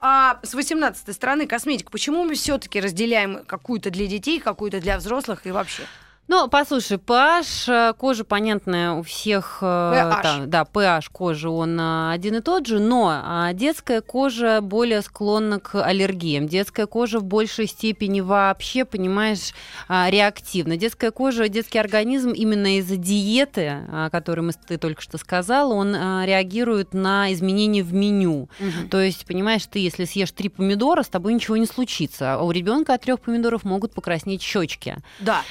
А 0.00 0.38
с 0.42 0.52
18 0.54 1.14
стороны 1.14 1.46
косметика, 1.46 1.90
почему 1.90 2.24
мы 2.24 2.34
все-таки 2.34 2.80
разделяем 2.80 3.44
какую-то 3.46 3.90
для 3.90 4.06
детей, 4.06 4.40
какую-то 4.40 4.80
для 4.80 4.98
взрослых 4.98 5.46
и 5.46 5.50
вообще? 5.50 5.82
Ну, 6.28 6.48
послушай, 6.48 6.98
pH 6.98 7.90
э, 7.90 7.92
кожи, 7.94 8.24
понятно, 8.24 8.98
у 8.98 9.02
всех... 9.02 9.58
э, 9.62 9.64
pH. 9.64 10.22
там, 10.22 10.50
да, 10.50 10.66
pH 10.70 11.04
кожи, 11.12 11.48
он 11.48 11.78
э, 11.78 12.10
один 12.12 12.34
и 12.34 12.40
тот 12.40 12.66
же, 12.66 12.80
но 12.80 13.12
а, 13.24 13.52
детская 13.52 14.00
кожа 14.00 14.60
более 14.60 15.02
склонна 15.02 15.60
к 15.60 15.80
аллергиям. 15.80 16.48
Детская 16.48 16.86
кожа 16.86 17.20
в 17.20 17.24
большей 17.24 17.68
степени 17.68 18.20
вообще, 18.20 18.84
понимаешь, 18.84 19.52
а, 19.86 20.10
реактивна. 20.10 20.76
Детская 20.76 21.12
кожа, 21.12 21.48
детский 21.48 21.78
организм 21.78 22.30
именно 22.30 22.78
из-за 22.78 22.96
диеты, 22.96 23.84
о 23.92 24.10
которой 24.10 24.40
мы, 24.40 24.52
ты 24.52 24.78
только 24.78 25.02
что 25.02 25.18
сказала, 25.18 25.72
он 25.74 25.94
а, 25.94 26.24
реагирует 26.26 26.92
на 26.92 27.32
изменения 27.32 27.84
в 27.84 27.94
меню. 27.94 28.48
То 28.90 29.00
есть, 29.00 29.26
понимаешь, 29.26 29.64
ты, 29.66 29.78
если 29.78 30.04
съешь 30.04 30.32
три 30.32 30.48
помидора, 30.48 31.04
с 31.04 31.08
тобой 31.08 31.34
ничего 31.34 31.56
не 31.56 31.66
случится. 31.66 32.34
А 32.34 32.42
у 32.42 32.50
ребенка 32.50 32.94
от 32.94 33.02
трех 33.02 33.20
помидоров 33.20 33.62
могут 33.62 33.92
покраснеть 33.92 34.42
щечки. 34.42 34.96
Да. 35.20 35.42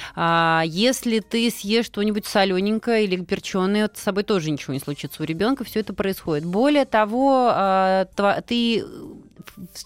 Если 0.66 1.20
ты 1.20 1.50
съешь 1.50 1.86
что-нибудь 1.86 2.26
солененькое 2.26 3.04
или 3.04 3.22
перченое, 3.22 3.90
с 3.92 4.00
собой 4.00 4.24
тоже 4.24 4.50
ничего 4.50 4.74
не 4.74 4.80
случится. 4.80 5.22
У 5.22 5.26
ребенка 5.26 5.64
все 5.64 5.80
это 5.80 5.94
происходит. 5.94 6.44
Более 6.44 6.84
того, 6.84 7.50
а, 7.52 8.06
ты 8.46 8.84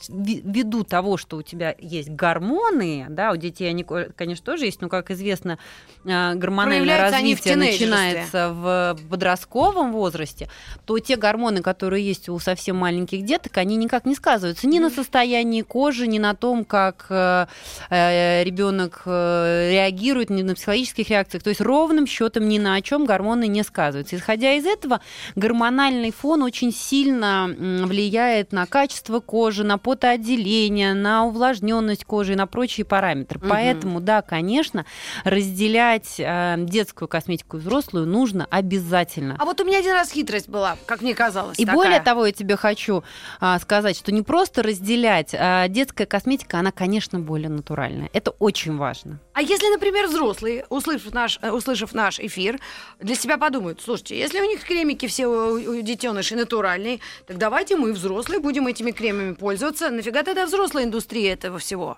ввиду 0.09 0.85
того, 0.85 1.17
что 1.17 1.37
у 1.37 1.43
тебя 1.43 1.75
есть 1.79 2.11
гормоны, 2.11 3.07
да, 3.09 3.33
у 3.33 3.37
детей 3.37 3.69
они, 3.69 3.85
конечно, 3.85 4.45
тоже 4.45 4.67
есть, 4.67 4.81
но, 4.81 4.89
как 4.89 5.11
известно, 5.11 5.59
а, 6.05 6.35
гормональное 6.35 7.11
развитие 7.11 7.57
начинается 7.57 8.51
в 8.53 8.99
подростковом 9.09 9.93
возрасте, 9.93 10.49
то 10.87 10.99
те 10.99 11.17
гормоны, 11.17 11.63
которые 11.63 12.05
есть 12.05 12.29
у 12.29 12.39
совсем 12.39 12.77
маленьких 12.77 13.25
деток, 13.25 13.57
они 13.59 13.77
никак 13.77 14.07
не 14.07 14.15
сказываются 14.15 14.67
ни 14.67 14.79
на 14.79 14.91
состоянии 14.91 15.63
кожи, 15.63 16.07
ни 16.07 16.19
на 16.19 16.35
том, 16.35 16.65
как 16.65 17.07
э, 17.11 17.47
э, 17.91 18.45
ребенок 18.45 19.03
э, 19.07 19.71
реагирует, 19.71 20.31
ни 20.31 20.43
на 20.43 20.55
психологических 20.55 21.11
реакциях. 21.11 21.43
То 21.43 21.51
есть 21.51 21.61
ровным 21.61 22.07
счетом 22.07 22.49
ни 22.49 22.59
на 22.59 22.81
чем 22.83 23.05
гормоны 23.05 23.47
не 23.47 23.63
сказываются. 23.63 24.17
Исходя 24.17 24.53
из 24.55 24.67
этого, 24.67 25.01
гормональный 25.37 26.13
фон 26.13 26.43
очень 26.43 26.73
сильно 26.73 27.49
влияет 27.49 28.53
на 28.53 28.67
качество 28.67 29.21
кожи, 29.21 29.50
на 29.59 29.79
потоотделение, 29.79 30.95
на 30.95 31.25
увлажненность 31.25 32.05
кожи 32.05 32.33
и 32.33 32.37
на 32.37 32.47
прочие 32.47 32.85
параметры. 32.85 33.39
Угу. 33.39 33.49
Поэтому, 33.49 34.01
да, 34.01 34.23
конечно, 34.23 34.87
разделять 35.25 36.15
э, 36.19 36.57
детскую 36.59 37.09
косметику 37.09 37.57
и 37.57 37.61
взрослую 37.61 38.07
нужно 38.07 38.47
обязательно. 38.51 39.37
А 39.39 39.45
вот 39.45 39.61
у 39.61 39.65
меня 39.65 39.79
один 39.79 39.93
раз 39.93 40.11
хитрость 40.11 40.49
была, 40.49 40.77
как 40.87 41.03
мне 41.03 41.15
казалось. 41.15 41.59
И 41.59 41.65
такая. 41.65 41.77
более 41.77 42.01
того, 42.01 42.27
я 42.27 42.33
тебе 42.33 42.57
хочу 42.57 43.03
а, 43.41 43.59
сказать, 43.59 43.97
что 43.97 44.13
не 44.13 44.23
просто 44.23 44.63
разделять, 44.63 45.35
а 45.39 45.69
детская 45.69 46.07
косметика, 46.07 46.59
она, 46.59 46.73
конечно, 46.73 47.19
более 47.21 47.49
натуральная. 47.49 48.11
Это 48.13 48.31
очень 48.33 48.77
важно. 48.77 49.21
А 49.33 49.43
если, 49.43 49.69
например, 49.69 50.07
взрослые, 50.07 50.67
услышав 50.69 51.13
наш, 51.13 51.39
э, 51.43 51.51
услышав 51.51 51.95
наш 51.95 52.21
эфир, 52.21 52.59
для 52.99 53.15
себя 53.15 53.39
подумают, 53.39 53.81
слушайте, 53.83 54.19
если 54.19 54.41
у 54.41 54.45
них 54.45 54.63
кремики 54.65 55.07
все 55.07 55.27
у, 55.27 55.55
у 55.55 55.83
детенышей 55.83 56.37
натуральные, 56.37 57.01
так 57.27 57.39
давайте 57.39 57.77
мы, 57.77 57.93
взрослые, 57.93 58.41
будем 58.41 58.67
этими 58.67 58.91
кремами 58.91 59.35
пользоваться. 59.41 59.91
Нафига 59.91 60.23
тогда 60.23 60.47
взрослая 60.47 60.85
индустрия 60.85 61.33
этого 61.33 61.59
всего? 61.59 61.97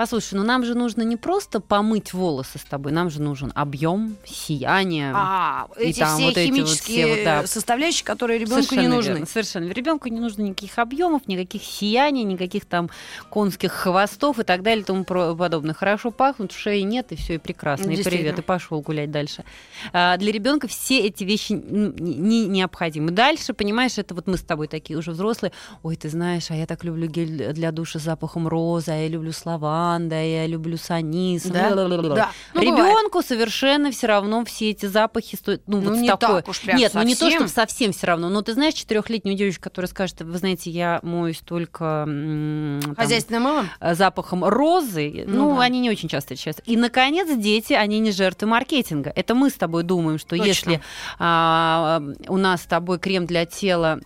Послушай, 0.00 0.36
ну 0.36 0.44
нам 0.44 0.64
же 0.64 0.74
нужно 0.74 1.02
не 1.02 1.18
просто 1.18 1.60
помыть 1.60 2.14
волосы 2.14 2.58
с 2.58 2.62
тобой, 2.62 2.90
нам 2.90 3.10
же 3.10 3.20
нужен 3.20 3.52
объем, 3.54 4.16
сияние. 4.24 5.12
А, 5.14 5.66
и 5.78 5.90
эти 5.90 5.98
там 5.98 6.16
все 6.16 6.24
вот 6.24 6.38
химические 6.38 7.06
вот 7.06 7.12
все, 7.12 7.16
вот, 7.16 7.24
да. 7.42 7.46
составляющие, 7.46 8.06
которые 8.06 8.38
ребенку 8.38 8.76
не 8.76 8.88
нужны. 8.88 9.10
Верно, 9.10 9.26
совершенно. 9.26 9.70
Ребенку 9.70 10.08
не 10.08 10.18
нужно 10.18 10.40
никаких 10.40 10.78
объемов, 10.78 11.28
никаких 11.28 11.62
сияний, 11.62 12.22
никаких 12.22 12.64
там 12.64 12.88
конских 13.28 13.72
хвостов 13.72 14.38
и 14.38 14.42
так 14.42 14.62
далее 14.62 14.80
и 14.80 14.86
тому 14.86 15.04
подобное. 15.04 15.74
Хорошо 15.74 16.10
пахнут, 16.10 16.52
шеи 16.52 16.80
нет, 16.80 17.12
и 17.12 17.16
все, 17.16 17.34
и 17.34 17.38
прекрасно. 17.38 17.90
И 17.90 18.02
привет, 18.02 18.38
и 18.38 18.40
пошел 18.40 18.80
гулять 18.80 19.10
дальше. 19.10 19.44
А, 19.92 20.16
для 20.16 20.32
ребенка 20.32 20.66
все 20.66 21.00
эти 21.00 21.24
вещи 21.24 21.52
не 21.52 22.46
необходимы. 22.46 23.10
Дальше, 23.10 23.52
понимаешь, 23.52 23.98
это 23.98 24.14
вот 24.14 24.26
мы 24.26 24.38
с 24.38 24.42
тобой 24.42 24.66
такие 24.66 24.98
уже 24.98 25.10
взрослые. 25.10 25.52
Ой, 25.82 25.96
ты 25.96 26.08
знаешь, 26.08 26.50
а 26.50 26.54
я 26.54 26.64
так 26.64 26.84
люблю 26.84 27.06
гель 27.06 27.52
для 27.52 27.70
душа 27.70 27.98
с 27.98 28.02
запахом 28.02 28.48
розы, 28.48 28.92
а 28.92 28.96
я 28.96 29.06
люблю 29.06 29.32
слова 29.32 29.89
лаванда, 29.90 30.22
я 30.22 30.46
люблю 30.46 30.76
санис. 30.76 31.44
Да? 31.44 31.74
да. 31.74 32.30
Ну, 32.54 32.60
Ребенку 32.60 33.22
совершенно 33.22 33.90
все 33.90 34.06
равно 34.06 34.44
все 34.44 34.70
эти 34.70 34.86
запахи 34.86 35.36
стоят. 35.36 35.62
Ну, 35.66 35.80
ну 35.80 35.90
вот 35.90 35.98
не 35.98 36.08
такой. 36.08 36.36
так 36.36 36.48
уж 36.48 36.60
прям 36.60 36.78
Нет, 36.78 36.92
совсем. 36.92 37.02
ну 37.02 37.08
не 37.08 37.14
то, 37.16 37.30
чтобы 37.30 37.48
совсем 37.48 37.92
все 37.92 38.06
равно. 38.06 38.28
Но 38.28 38.42
ты 38.42 38.54
знаешь, 38.54 38.74
четырехлетнюю 38.74 39.36
девочку, 39.36 39.64
которая 39.64 39.88
скажет, 39.88 40.20
вы 40.20 40.38
знаете, 40.38 40.70
я 40.70 41.00
моюсь 41.02 41.40
только 41.40 42.04
там, 42.06 42.94
хозяйственным 42.96 43.42
мылом, 43.42 43.68
запахом 43.92 44.44
розы. 44.44 45.24
Ну, 45.26 45.50
ну 45.50 45.56
да. 45.56 45.62
они 45.62 45.80
не 45.80 45.90
очень 45.90 46.08
часто 46.08 46.34
встречаются. 46.34 46.62
И 46.66 46.76
наконец, 46.76 47.28
дети, 47.36 47.72
они 47.72 47.98
не 47.98 48.12
жертвы 48.12 48.48
маркетинга. 48.48 49.12
Это 49.14 49.34
мы 49.34 49.50
с 49.50 49.54
тобой 49.54 49.82
думаем, 49.82 50.18
что 50.18 50.36
Точно. 50.36 50.44
если 50.44 50.80
а, 51.18 52.02
у 52.28 52.36
нас 52.36 52.62
с 52.62 52.66
тобой 52.66 52.98
крем 52.98 53.26
для 53.26 53.46
тела 53.46 54.00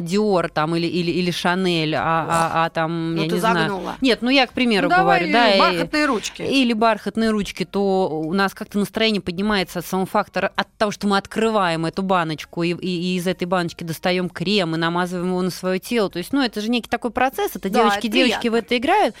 Диор 0.00 0.48
там 0.48 0.76
или 0.76 0.86
или 0.86 1.10
или 1.10 1.30
Шанель, 1.30 1.94
а, 1.94 2.26
а, 2.28 2.64
а 2.64 2.70
там 2.70 3.14
ну, 3.14 3.22
я 3.22 3.28
ты 3.28 3.34
не 3.34 3.40
загнула. 3.40 3.82
знаю. 3.82 3.96
Нет, 4.00 4.22
ну 4.22 4.30
я 4.30 4.46
к 4.46 4.52
примеру 4.52 4.88
ну, 4.88 4.96
говорю, 4.96 5.32
да, 5.32 5.58
бархатные 5.58 6.02
и, 6.02 6.06
ручки 6.06 6.42
или 6.42 6.72
бархатные 6.72 7.30
ручки, 7.30 7.64
то 7.64 8.08
у 8.08 8.32
нас 8.32 8.54
как-то 8.54 8.78
настроение 8.78 9.20
поднимается 9.20 9.80
от 9.80 9.86
самого 9.86 10.06
фактора 10.06 10.52
от 10.56 10.68
того, 10.76 10.90
что 10.90 11.06
мы 11.06 11.16
открываем 11.16 11.86
эту 11.86 12.02
баночку 12.02 12.62
и, 12.62 12.72
и, 12.72 13.14
и 13.14 13.16
из 13.16 13.26
этой 13.26 13.44
баночки 13.44 13.84
достаем 13.84 14.28
крем 14.28 14.74
и 14.74 14.78
намазываем 14.78 15.28
его 15.28 15.42
на 15.42 15.50
свое 15.50 15.78
тело. 15.78 16.10
То 16.10 16.18
есть, 16.18 16.32
ну 16.32 16.42
это 16.42 16.60
же 16.60 16.68
некий 16.68 16.88
такой 16.88 17.10
процесс, 17.10 17.56
это 17.56 17.70
да, 17.70 17.80
девочки 17.80 18.06
это 18.06 18.08
девочки 18.08 18.48
в 18.48 18.54
это 18.54 18.76
играют. 18.76 19.14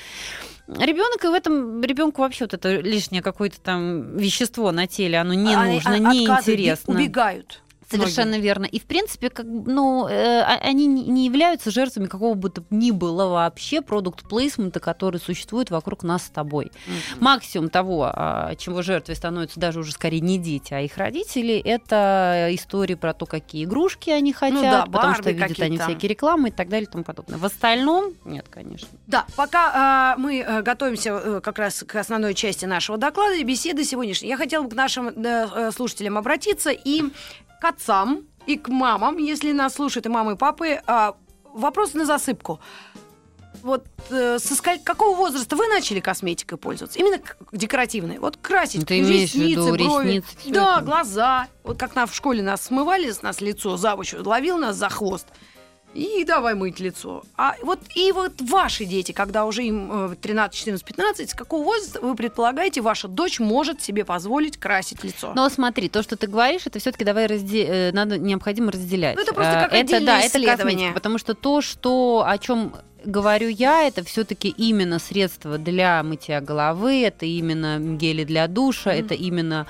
Ребенок 0.78 1.24
и 1.24 1.28
в 1.28 1.32
этом 1.32 1.82
ребенку 1.82 2.22
вообще 2.22 2.44
вот 2.44 2.54
это 2.54 2.76
лишнее 2.76 3.22
какое-то 3.22 3.60
там 3.60 4.16
вещество 4.16 4.70
на 4.70 4.86
теле, 4.86 5.18
оно 5.18 5.34
не 5.34 5.54
а, 5.54 5.64
нужно, 5.64 5.94
а, 5.94 5.98
не 5.98 6.26
интересно. 6.26 6.94
Убегают. 6.94 7.62
Совершенно 7.90 8.28
многие. 8.28 8.42
верно. 8.42 8.64
И 8.66 8.78
в 8.78 8.84
принципе, 8.84 9.30
как, 9.30 9.46
ну, 9.46 10.06
э, 10.08 10.40
а, 10.40 10.58
они 10.62 10.86
не 10.86 11.26
являются 11.26 11.70
жертвами 11.70 12.06
какого 12.06 12.34
бы 12.34 12.50
то 12.50 12.62
ни 12.70 12.90
было 12.90 13.26
вообще 13.26 13.82
продукт 13.82 14.28
плейсмента, 14.28 14.80
который 14.80 15.20
существует 15.20 15.70
вокруг 15.70 16.02
нас 16.02 16.24
с 16.24 16.30
тобой. 16.30 16.66
Mm-hmm. 16.66 17.16
Максимум 17.20 17.68
того, 17.68 18.10
а, 18.12 18.54
чего 18.56 18.82
жертвой 18.82 19.16
становятся 19.16 19.58
даже 19.58 19.80
уже 19.80 19.92
скорее 19.92 20.20
не 20.20 20.38
дети, 20.38 20.72
а 20.72 20.80
их 20.80 20.96
родители, 20.96 21.54
это 21.58 22.48
истории 22.50 22.94
про 22.94 23.12
то, 23.12 23.26
какие 23.26 23.64
игрушки 23.64 24.10
они 24.10 24.32
хотят, 24.32 24.54
ну, 24.54 24.62
да, 24.62 24.86
потому 24.86 25.14
что 25.14 25.30
видят 25.30 25.60
они 25.60 25.78
всякие 25.78 26.08
рекламы 26.08 26.48
и 26.48 26.52
так 26.52 26.68
далее 26.68 26.86
и 26.88 26.90
тому 26.90 27.04
подобное. 27.04 27.38
В 27.38 27.44
остальном 27.44 28.14
нет, 28.24 28.46
конечно. 28.48 28.88
Да, 29.06 29.26
пока 29.36 30.14
э, 30.16 30.20
мы 30.20 30.40
э, 30.40 30.62
готовимся 30.62 31.10
э, 31.10 31.40
как 31.42 31.58
раз 31.58 31.84
к 31.86 31.94
основной 31.96 32.34
части 32.34 32.64
нашего 32.64 32.98
доклада 32.98 33.34
и 33.34 33.44
беседы 33.44 33.84
сегодняшней, 33.84 34.28
я 34.28 34.36
хотела 34.36 34.62
бы 34.62 34.70
к 34.70 34.74
нашим 34.74 35.08
э, 35.08 35.70
слушателям 35.72 36.18
обратиться 36.18 36.70
и 36.70 37.02
к 37.60 37.64
отцам 37.80 38.26
и 38.46 38.56
к 38.56 38.68
мамам, 38.68 39.16
если 39.18 39.52
нас 39.52 39.74
слушают 39.74 40.06
и 40.06 40.08
мамы, 40.08 40.32
и 40.32 40.36
папы, 40.36 40.80
а, 40.86 41.14
вопрос 41.52 41.94
на 41.94 42.04
засыпку. 42.04 42.60
Вот 43.62 43.84
э, 44.08 44.38
со 44.38 44.54
сколь... 44.54 44.78
какого 44.78 45.14
возраста 45.14 45.54
вы 45.54 45.66
начали 45.66 46.00
косметикой 46.00 46.56
пользоваться? 46.56 46.98
Именно 46.98 47.20
декоративной. 47.52 48.18
Вот 48.18 48.38
красить 48.38 48.86
Ты 48.86 49.00
ресницы, 49.00 49.72
брови. 49.72 50.08
Ресницы, 50.08 50.26
да, 50.46 50.76
это. 50.76 50.84
глаза. 50.86 51.48
Вот 51.62 51.78
как 51.78 51.94
на, 51.94 52.06
в 52.06 52.14
школе 52.14 52.42
нас 52.42 52.62
смывали 52.62 53.10
с 53.10 53.20
нас 53.20 53.42
лицо, 53.42 53.76
завуч 53.76 54.14
ловил 54.14 54.56
нас 54.56 54.76
за 54.76 54.88
хвост 54.88 55.26
и 55.94 56.24
давай 56.24 56.54
мыть 56.54 56.78
лицо. 56.80 57.22
А 57.36 57.54
вот 57.62 57.80
и 57.94 58.12
вот 58.12 58.32
ваши 58.40 58.84
дети, 58.84 59.12
когда 59.12 59.44
уже 59.44 59.64
им 59.64 60.16
13, 60.20 60.56
14, 60.56 60.84
15, 60.84 61.30
с 61.30 61.34
какого 61.34 61.64
возраста 61.64 62.00
вы 62.00 62.14
предполагаете, 62.14 62.80
ваша 62.80 63.08
дочь 63.08 63.40
может 63.40 63.82
себе 63.82 64.04
позволить 64.04 64.56
красить 64.56 65.02
лицо? 65.02 65.32
Но 65.34 65.48
смотри, 65.48 65.88
то, 65.88 66.02
что 66.02 66.16
ты 66.16 66.26
говоришь, 66.26 66.66
это 66.66 66.78
все-таки 66.78 67.04
давай 67.04 67.26
разде... 67.26 67.64
Э, 67.64 67.92
надо 67.92 68.18
необходимо 68.18 68.70
разделять. 68.70 69.16
Ну, 69.16 69.22
это 69.22 69.34
просто 69.34 69.52
как 69.52 69.72
э, 69.72 69.78
это, 69.78 70.04
да. 70.04 70.20
Это 70.20 70.40
косметика, 70.44 70.92
потому 70.94 71.18
что 71.18 71.34
то, 71.34 71.60
что 71.60 72.24
о 72.26 72.38
чем 72.38 72.74
говорю 73.04 73.48
я, 73.48 73.86
это 73.86 74.04
все-таки 74.04 74.48
именно 74.48 74.98
средства 74.98 75.58
для 75.58 76.02
мытья 76.02 76.40
головы, 76.40 77.02
это 77.02 77.26
именно 77.26 77.78
гели 77.78 78.24
для 78.24 78.46
душа, 78.46 78.92
mm-hmm. 78.94 79.04
это 79.04 79.14
именно 79.14 79.66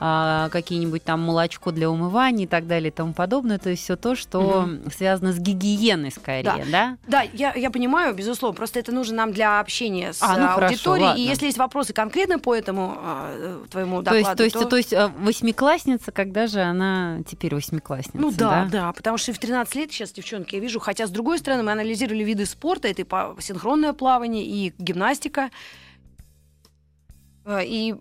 а, 0.00 0.48
какие-нибудь 0.50 1.04
там 1.04 1.20
молочко 1.20 1.70
для 1.70 1.90
умывания 1.90 2.44
и 2.44 2.48
так 2.48 2.66
далее 2.66 2.88
и 2.88 2.92
тому 2.92 3.12
подобное. 3.12 3.58
То 3.58 3.70
есть 3.70 3.82
все 3.82 3.96
то, 3.96 4.14
что 4.14 4.64
mm-hmm. 4.66 4.94
связано 4.94 5.32
с 5.32 5.38
гигиеной 5.38 6.10
скорее, 6.10 6.42
да? 6.42 6.56
Да, 6.70 6.96
да 7.06 7.22
я, 7.32 7.54
я 7.54 7.70
понимаю, 7.70 8.14
безусловно. 8.14 8.56
Просто 8.56 8.78
это 8.78 8.92
нужно 8.92 9.16
нам 9.16 9.32
для 9.32 9.60
общения 9.60 10.12
с 10.12 10.22
а, 10.22 10.36
ну, 10.36 10.64
аудиторией. 10.64 11.06
Хорошо, 11.08 11.22
и 11.22 11.22
если 11.22 11.46
есть 11.46 11.58
вопросы 11.58 11.92
конкретно 11.92 12.38
по 12.38 12.54
этому 12.54 12.96
а, 12.98 13.64
твоему 13.70 14.02
докладу, 14.02 14.36
то 14.36 14.44
есть, 14.44 14.54
то 14.54 14.60
есть, 14.60 14.70
то 14.70 14.76
есть 14.76 14.92
а, 14.92 15.12
восьмиклассница, 15.18 16.12
когда 16.12 16.46
же 16.46 16.60
она 16.60 17.20
теперь 17.28 17.54
восьмиклассница? 17.54 18.18
Ну 18.18 18.30
да, 18.30 18.64
да, 18.64 18.68
да, 18.70 18.92
потому 18.92 19.18
что 19.18 19.32
в 19.32 19.38
13 19.38 19.74
лет 19.76 19.92
сейчас 19.92 20.12
девчонки 20.12 20.54
я 20.54 20.60
вижу, 20.60 20.80
хотя 20.80 21.06
с 21.06 21.10
другой 21.10 21.38
стороны 21.38 21.62
мы 21.62 21.72
анализировали 21.72 22.24
виды 22.24 22.46
спорта, 22.46 22.73
спорта, 22.74 22.88
это 22.88 23.02
и 23.02 23.42
синхронное 23.42 23.92
плавание, 23.92 24.44
и 24.44 24.72
гимнастика. 24.78 25.50
Э, 27.44 27.64
и 27.64 27.94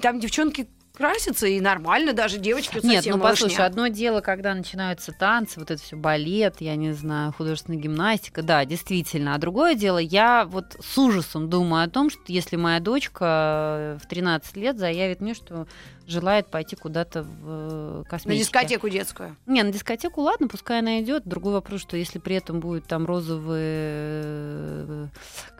там 0.00 0.20
девчонки 0.20 0.68
красятся, 0.96 1.46
и 1.46 1.60
нормально, 1.60 2.14
даже 2.14 2.38
девочки 2.38 2.80
Нет, 2.82 3.04
ну 3.06 3.18
послушай, 3.18 3.66
одно 3.66 3.88
дело, 3.88 4.22
когда 4.22 4.54
начинаются 4.54 5.12
танцы, 5.12 5.60
вот 5.60 5.70
это 5.70 5.82
все 5.82 5.94
балет, 5.94 6.56
я 6.60 6.74
не 6.74 6.92
знаю, 6.92 7.34
художественная 7.34 7.78
гимнастика, 7.78 8.42
да, 8.42 8.64
действительно. 8.64 9.34
А 9.34 9.38
другое 9.38 9.74
дело, 9.74 9.98
я 9.98 10.46
вот 10.46 10.76
с 10.80 10.96
ужасом 10.96 11.50
думаю 11.50 11.84
о 11.84 11.90
том, 11.90 12.08
что 12.08 12.20
если 12.28 12.56
моя 12.56 12.80
дочка 12.80 13.98
в 14.02 14.06
13 14.08 14.56
лет 14.56 14.78
заявит 14.78 15.20
мне, 15.20 15.34
что 15.34 15.66
желает 16.06 16.48
пойти 16.48 16.76
куда-то 16.76 17.22
в 17.22 18.04
косметику. 18.04 18.28
На 18.28 18.38
дискотеку 18.38 18.88
детскую. 18.88 19.36
Не, 19.46 19.62
на 19.62 19.72
дискотеку, 19.72 20.22
ладно, 20.22 20.48
пускай 20.48 20.78
она 20.80 21.00
идет. 21.00 21.26
Другой 21.26 21.52
вопрос, 21.52 21.80
что 21.80 21.96
если 21.96 22.18
при 22.18 22.36
этом 22.36 22.60
будет 22.60 22.86
там 22.86 23.06
розовые, 23.06 23.58
э, 23.60 25.06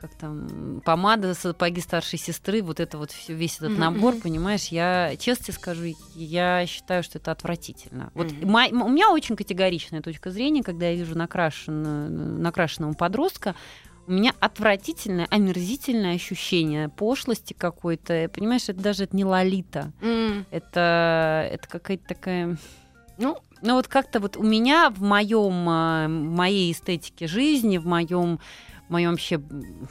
как 0.00 0.14
там, 0.16 0.80
помада, 0.84 1.34
сапоги 1.34 1.80
старшей 1.80 2.18
сестры, 2.18 2.62
вот 2.62 2.80
это 2.80 2.98
вот 2.98 3.10
весь 3.28 3.56
этот 3.58 3.76
набор, 3.76 4.14
mm-hmm. 4.14 4.22
понимаешь, 4.22 4.66
я 4.68 5.16
честно 5.18 5.46
тебе 5.46 5.54
скажу, 5.54 5.84
я 6.14 6.64
считаю, 6.66 7.02
что 7.02 7.18
это 7.18 7.32
отвратительно. 7.32 8.10
Вот 8.14 8.28
mm-hmm. 8.28 8.82
у 8.82 8.88
меня 8.88 9.10
очень 9.10 9.36
категоричная 9.36 10.02
точка 10.02 10.30
зрения, 10.30 10.62
когда 10.62 10.88
я 10.88 10.96
вижу 10.96 11.16
накрашен, 11.16 12.42
накрашенного 12.42 12.92
подростка, 12.92 13.54
у 14.06 14.12
меня 14.12 14.32
отвратительное, 14.40 15.26
омерзительное 15.30 16.14
ощущение 16.14 16.88
пошлости 16.88 17.52
какой-то. 17.52 18.30
Понимаешь, 18.32 18.68
это 18.68 18.80
даже 18.80 19.04
это 19.04 19.16
не 19.16 19.24
лолита. 19.24 19.92
Mm. 20.00 20.44
Это, 20.50 21.48
это 21.50 21.68
какая-то 21.68 22.06
такая 22.06 22.56
Ну, 23.18 23.38
Ну 23.62 23.74
вот 23.74 23.88
как-то 23.88 24.20
вот 24.20 24.36
у 24.36 24.42
меня 24.42 24.90
в 24.90 25.02
моем, 25.02 25.68
э, 25.68 26.08
моей 26.08 26.72
эстетике 26.72 27.26
жизни, 27.26 27.78
в 27.78 27.86
моем, 27.86 28.38
в 28.88 28.92
моем 28.92 29.10
вообще 29.10 29.38
в 29.38 29.86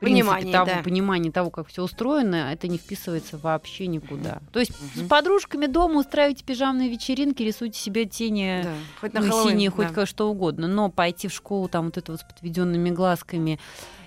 принципе, 0.00 0.24
Понимании, 0.24 0.52
того, 0.52 0.66
да. 0.66 0.82
понимании 0.82 1.30
того, 1.30 1.50
как 1.50 1.68
все 1.68 1.82
устроено, 1.82 2.52
это 2.52 2.68
не 2.68 2.78
вписывается 2.78 3.38
вообще 3.38 3.86
никуда. 3.86 4.38
То 4.52 4.60
есть 4.60 4.72
Мгм. 4.94 5.06
с 5.06 5.08
подружками 5.08 5.66
дома 5.66 6.00
устраиваете 6.00 6.44
пижамные 6.44 6.88
вечеринки, 6.88 7.42
рисуйте 7.42 7.78
себе 7.78 8.04
тени 8.06 8.60
да, 8.64 8.72
хоть 9.00 9.12
на 9.14 9.20
ну, 9.20 9.26
Хэллоуин, 9.28 9.50
синие, 9.50 9.70
да. 9.70 9.76
хоть 9.76 9.92
ка- 9.92 10.06
что 10.06 10.30
угодно, 10.30 10.68
но 10.68 10.88
пойти 10.90 11.28
в 11.28 11.32
школу 11.32 11.68
там 11.68 11.86
вот 11.86 11.96
это 11.96 12.12
вот 12.12 12.20
с 12.20 12.24
подведенными 12.24 12.90
глазками 12.90 13.58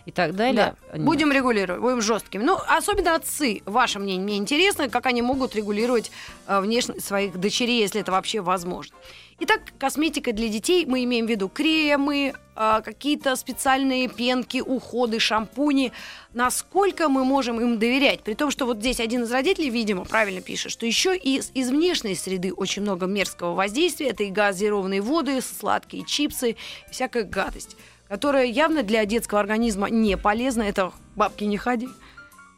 и 0.06 0.12
так 0.12 0.36
далее. 0.36 0.76
Да. 0.92 0.98
нет. 0.98 1.06
Будем 1.06 1.32
регулировать, 1.32 1.80
будем 1.82 2.02
жесткими. 2.02 2.42
Ну, 2.44 2.58
особенно 2.68 3.14
отцы, 3.16 3.62
ваше 3.66 4.00
мнение. 4.00 4.24
Мне 4.24 4.38
интересно, 4.38 4.90
как 4.90 5.06
они 5.06 5.22
могут 5.22 5.56
регулировать 5.56 6.10
э, 6.48 6.60
внешность 6.60 7.06
своих 7.06 7.40
дочерей, 7.40 7.82
если 7.82 8.02
это 8.02 8.12
вообще 8.12 8.42
возможно. 8.42 8.96
Итак, 9.44 9.62
косметика 9.80 10.34
для 10.34 10.50
детей 10.50 10.86
мы 10.86 11.04
имеем 11.04 11.26
в 11.26 11.30
виду 11.32 11.50
кремы, 11.50 12.36
э, 12.56 12.82
какие-то 12.86 13.36
специальные 13.36 14.08
пенки, 14.08 14.62
уходы, 14.62 15.18
шампуни. 15.18 15.94
Насколько 16.36 17.10
мы 17.10 17.26
можем 17.26 17.60
им 17.60 17.80
доверять? 17.80 18.22
При 18.22 18.36
том, 18.36 18.52
что 18.52 18.68
вот 18.68 18.78
здесь 18.78 19.00
один 19.00 19.24
из 19.24 19.32
родителей, 19.32 19.72
видимо, 19.72 20.06
правильно 20.06 20.42
пишет, 20.42 20.72
что 20.72 20.86
еще 20.86 21.18
и 21.18 21.38
из, 21.38 21.50
из 21.56 21.72
внешней 21.72 22.14
среды 22.14 22.54
очень 22.54 22.84
много 22.84 23.08
мерзкого 23.08 23.56
воздействия. 23.56 24.10
Это 24.10 24.22
и 24.22 24.30
газированные 24.30 25.02
воды, 25.02 25.42
сладкие 25.42 26.06
чипсы, 26.06 26.56
всякая 26.92 27.24
гадость 27.24 27.76
которая 28.08 28.46
явно 28.46 28.84
для 28.84 29.06
детского 29.06 29.40
организма 29.40 29.90
не 29.90 30.18
полезна. 30.18 30.64
Это 30.64 30.92
бабки 31.16 31.46
не 31.46 31.56
ходи. 31.56 31.88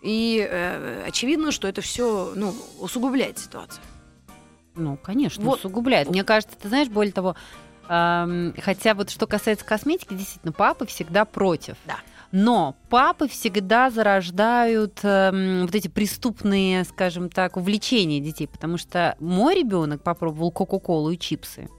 И 0.02 0.44
э, 0.50 1.04
очевидно, 1.08 1.52
что 1.52 1.68
это 1.68 1.82
все 1.82 2.34
ну, 2.36 2.56
усугубляет 2.80 3.38
ситуацию. 3.38 3.84
Ну, 4.76 4.98
конечно, 4.98 5.44
Вот. 5.44 5.60
усугубляет. 5.60 6.10
Мне 6.10 6.24
кажется, 6.24 6.56
ты 6.60 6.68
знаешь, 6.68 6.90
более 6.90 7.14
того, 7.14 7.36
эм, 7.90 8.54
хотя 8.62 8.94
вот 8.94 9.10
что 9.10 9.28
касается 9.28 9.66
косметики, 9.66 10.14
действительно, 10.14 10.52
папы 10.52 10.86
всегда 10.86 11.26
против. 11.26 11.76
Да. 11.86 11.98
Но 12.32 12.76
папы 12.90 13.28
всегда 13.28 13.92
зарождают 13.92 15.00
эм, 15.04 15.68
вот 15.68 15.76
эти 15.76 15.88
преступные, 15.88 16.84
скажем 16.84 17.30
так, 17.30 17.58
увлечения 17.58 18.20
детей, 18.20 18.48
потому 18.48 18.78
что 18.78 19.16
мой 19.20 19.56
ребенок 19.56 20.02
попробовал 20.02 20.52
Кока-Колу 20.52 21.12
и 21.12 21.18
чипсы 21.18 21.70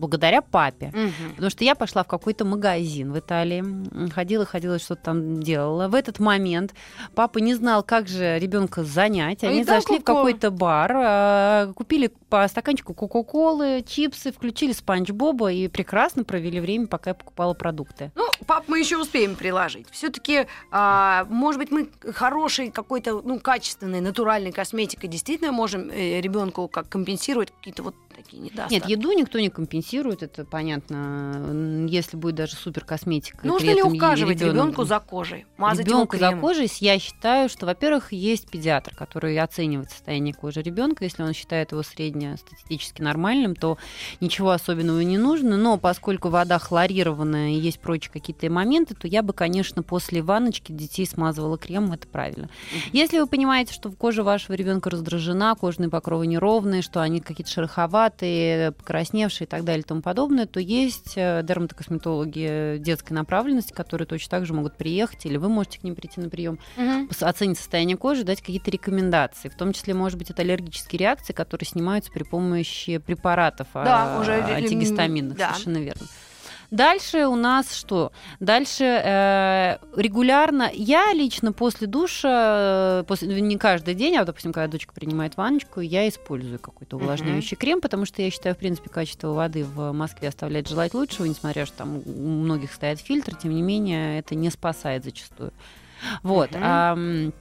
благодаря 0.00 0.42
папе. 0.42 0.92
Потому 1.30 1.50
что 1.50 1.62
я 1.62 1.74
пошла 1.74 2.02
в 2.02 2.08
какой-то 2.08 2.44
магазин 2.44 3.12
в 3.12 3.18
Италии, 3.18 4.10
ходила, 4.10 4.44
ходила, 4.44 4.78
что-то 4.78 5.02
там 5.02 5.40
делала. 5.42 5.88
В 5.88 5.94
этот 5.94 6.18
момент 6.18 6.74
папа 7.14 7.38
не 7.38 7.54
знал, 7.54 7.82
как 7.82 8.08
же 8.08 8.38
ребенка 8.38 8.82
занять. 8.82 9.44
Они 9.44 9.60
И 9.60 9.64
зашли 9.64 10.00
в 10.00 10.04
какой-то 10.04 10.50
бар, 10.50 10.92
а, 10.96 11.72
купили 11.74 12.10
по 12.30 12.46
стаканчику 12.48 12.94
Кока-Колы, 12.94 13.84
чипсы, 13.86 14.32
включили 14.32 14.72
Спанч 14.72 15.10
Боба 15.10 15.52
и 15.52 15.68
прекрасно 15.68 16.24
провели 16.24 16.60
время, 16.60 16.86
пока 16.86 17.10
я 17.10 17.14
покупала 17.14 17.54
продукты. 17.54 18.12
Ну, 18.14 18.24
пап, 18.46 18.64
мы 18.68 18.78
еще 18.78 18.96
успеем 18.96 19.34
приложить. 19.34 19.88
Все-таки, 19.90 20.46
может 20.72 21.58
быть, 21.58 21.70
мы 21.70 21.90
хорошей 22.14 22.70
какой-то, 22.70 23.20
ну, 23.22 23.40
качественной, 23.40 24.00
натуральной 24.00 24.52
косметикой 24.52 25.08
действительно 25.08 25.52
можем 25.52 25.90
э, 25.90 26.20
ребенку 26.20 26.68
как 26.68 26.88
компенсировать 26.88 27.50
какие-то 27.50 27.82
вот 27.82 27.94
такие 28.16 28.42
недостатки. 28.42 28.74
Нет, 28.74 28.86
еду 28.86 29.12
никто 29.12 29.40
не 29.40 29.48
компенсирует, 29.48 30.22
это 30.22 30.44
понятно. 30.44 31.86
Если 31.88 32.16
будет 32.16 32.36
даже 32.36 32.54
супер 32.54 32.84
косметика. 32.84 33.44
Нужно 33.46 33.70
ли 33.70 33.82
ухаживать 33.82 34.40
ребенку 34.40 34.84
за 34.84 35.00
кожей? 35.00 35.46
Мазать 35.56 35.86
ребенку 35.86 36.16
за 36.16 36.36
кожей, 36.36 36.70
я 36.80 36.98
считаю, 36.98 37.48
что, 37.48 37.66
во-первых, 37.66 38.12
есть 38.12 38.48
педиатр, 38.50 38.94
который 38.94 39.38
оценивает 39.38 39.90
состояние 39.90 40.34
кожи 40.34 40.62
ребенка. 40.62 41.04
Если 41.04 41.22
он 41.22 41.32
считает 41.32 41.72
его 41.72 41.82
среднестатистически 42.20 43.02
нормальным, 43.02 43.54
то 43.54 43.78
ничего 44.20 44.50
особенного 44.50 45.00
не 45.00 45.18
нужно. 45.18 45.56
Но 45.56 45.78
поскольку 45.78 46.28
вода 46.28 46.58
хлорированная 46.58 47.50
и 47.50 47.58
есть 47.58 47.80
прочие 47.80 48.12
какие-то 48.12 48.48
моменты, 48.50 48.94
то 48.94 49.06
я 49.06 49.22
бы, 49.22 49.32
конечно, 49.32 49.82
после 49.82 50.22
ванночки 50.22 50.72
детей 50.72 51.06
смазывала 51.06 51.58
кремом, 51.58 51.92
это 51.92 52.06
правильно. 52.06 52.48
Если 52.92 53.18
вы 53.18 53.26
понимаете, 53.26 53.72
что 53.72 53.90
кожа 53.90 54.22
вашего 54.22 54.54
ребенка 54.54 54.90
раздражена, 54.90 55.54
кожные 55.54 55.88
покровы 55.88 56.26
неровные, 56.26 56.82
что 56.82 57.00
они 57.00 57.20
какие-то 57.20 57.50
шероховатые, 57.50 58.72
покрасневшие 58.72 59.46
и 59.46 59.48
так 59.48 59.64
далее 59.64 59.82
и 59.82 59.86
тому 59.86 60.02
подобное, 60.02 60.46
то 60.46 60.60
есть 60.60 61.14
э, 61.16 61.42
дерматокосметологи 61.42 62.78
детской 62.78 63.12
направленности, 63.12 63.72
которые 63.72 64.06
точно 64.06 64.30
так 64.30 64.46
же 64.46 64.54
могут 64.54 64.76
приехать, 64.76 65.26
или 65.26 65.36
вы 65.36 65.48
можете 65.48 65.80
к 65.80 65.82
ним 65.82 65.94
прийти 65.94 66.20
на 66.20 66.28
прием, 66.28 66.58
пос- 66.76 67.24
оценить 67.24 67.58
состояние 67.58 67.96
кожи, 67.96 68.24
дать 68.24 68.40
какие-то 68.40 68.70
рекомендации. 68.70 69.48
В 69.48 69.54
том 69.54 69.72
числе, 69.72 69.94
может 69.94 70.18
быть, 70.18 70.30
это 70.30 70.42
аллергические 70.42 70.98
реакции, 70.98 71.32
которые 71.32 71.66
снимаются 71.66 72.09
при 72.12 72.22
помощи 72.22 72.98
препаратов 72.98 73.68
Да, 73.74 74.16
а, 74.16 74.20
уже, 74.20 74.32
антигистаминных. 74.32 75.36
да. 75.36 75.52
Совершенно 75.52 75.78
верно. 75.78 76.06
Дальше 76.70 77.26
у 77.26 77.34
нас 77.34 77.74
что? 77.74 78.12
Дальше 78.38 78.84
э, 78.84 79.78
регулярно, 79.96 80.70
я 80.72 81.12
лично 81.12 81.52
после 81.52 81.88
душа, 81.88 83.00
э, 83.00 83.04
после, 83.08 83.40
не 83.40 83.58
каждый 83.58 83.94
день, 83.94 84.14
а, 84.14 84.20
вот, 84.20 84.26
допустим, 84.26 84.52
когда 84.52 84.68
дочка 84.70 84.94
принимает 84.94 85.36
ванночку, 85.36 85.80
я 85.80 86.08
использую 86.08 86.60
какой-то 86.60 86.96
увлажняющий 86.96 87.56
крем, 87.56 87.80
потому 87.80 88.06
что 88.06 88.22
я 88.22 88.30
считаю, 88.30 88.54
в 88.54 88.58
принципе, 88.58 88.88
качество 88.88 89.32
воды 89.32 89.64
в 89.64 89.90
Москве 89.90 90.28
оставляет 90.28 90.68
желать 90.68 90.94
лучшего, 90.94 91.26
несмотря 91.26 91.66
что 91.66 91.78
там 91.78 92.02
у 92.06 92.20
многих 92.20 92.72
стоят 92.72 93.00
фильтры, 93.00 93.34
тем 93.40 93.52
не 93.52 93.62
менее, 93.62 94.20
это 94.20 94.36
не 94.36 94.48
спасает 94.50 95.02
зачастую. 95.02 95.52
Вот. 96.22 96.52
Мгм. 96.52 96.62
ам, 96.62 97.32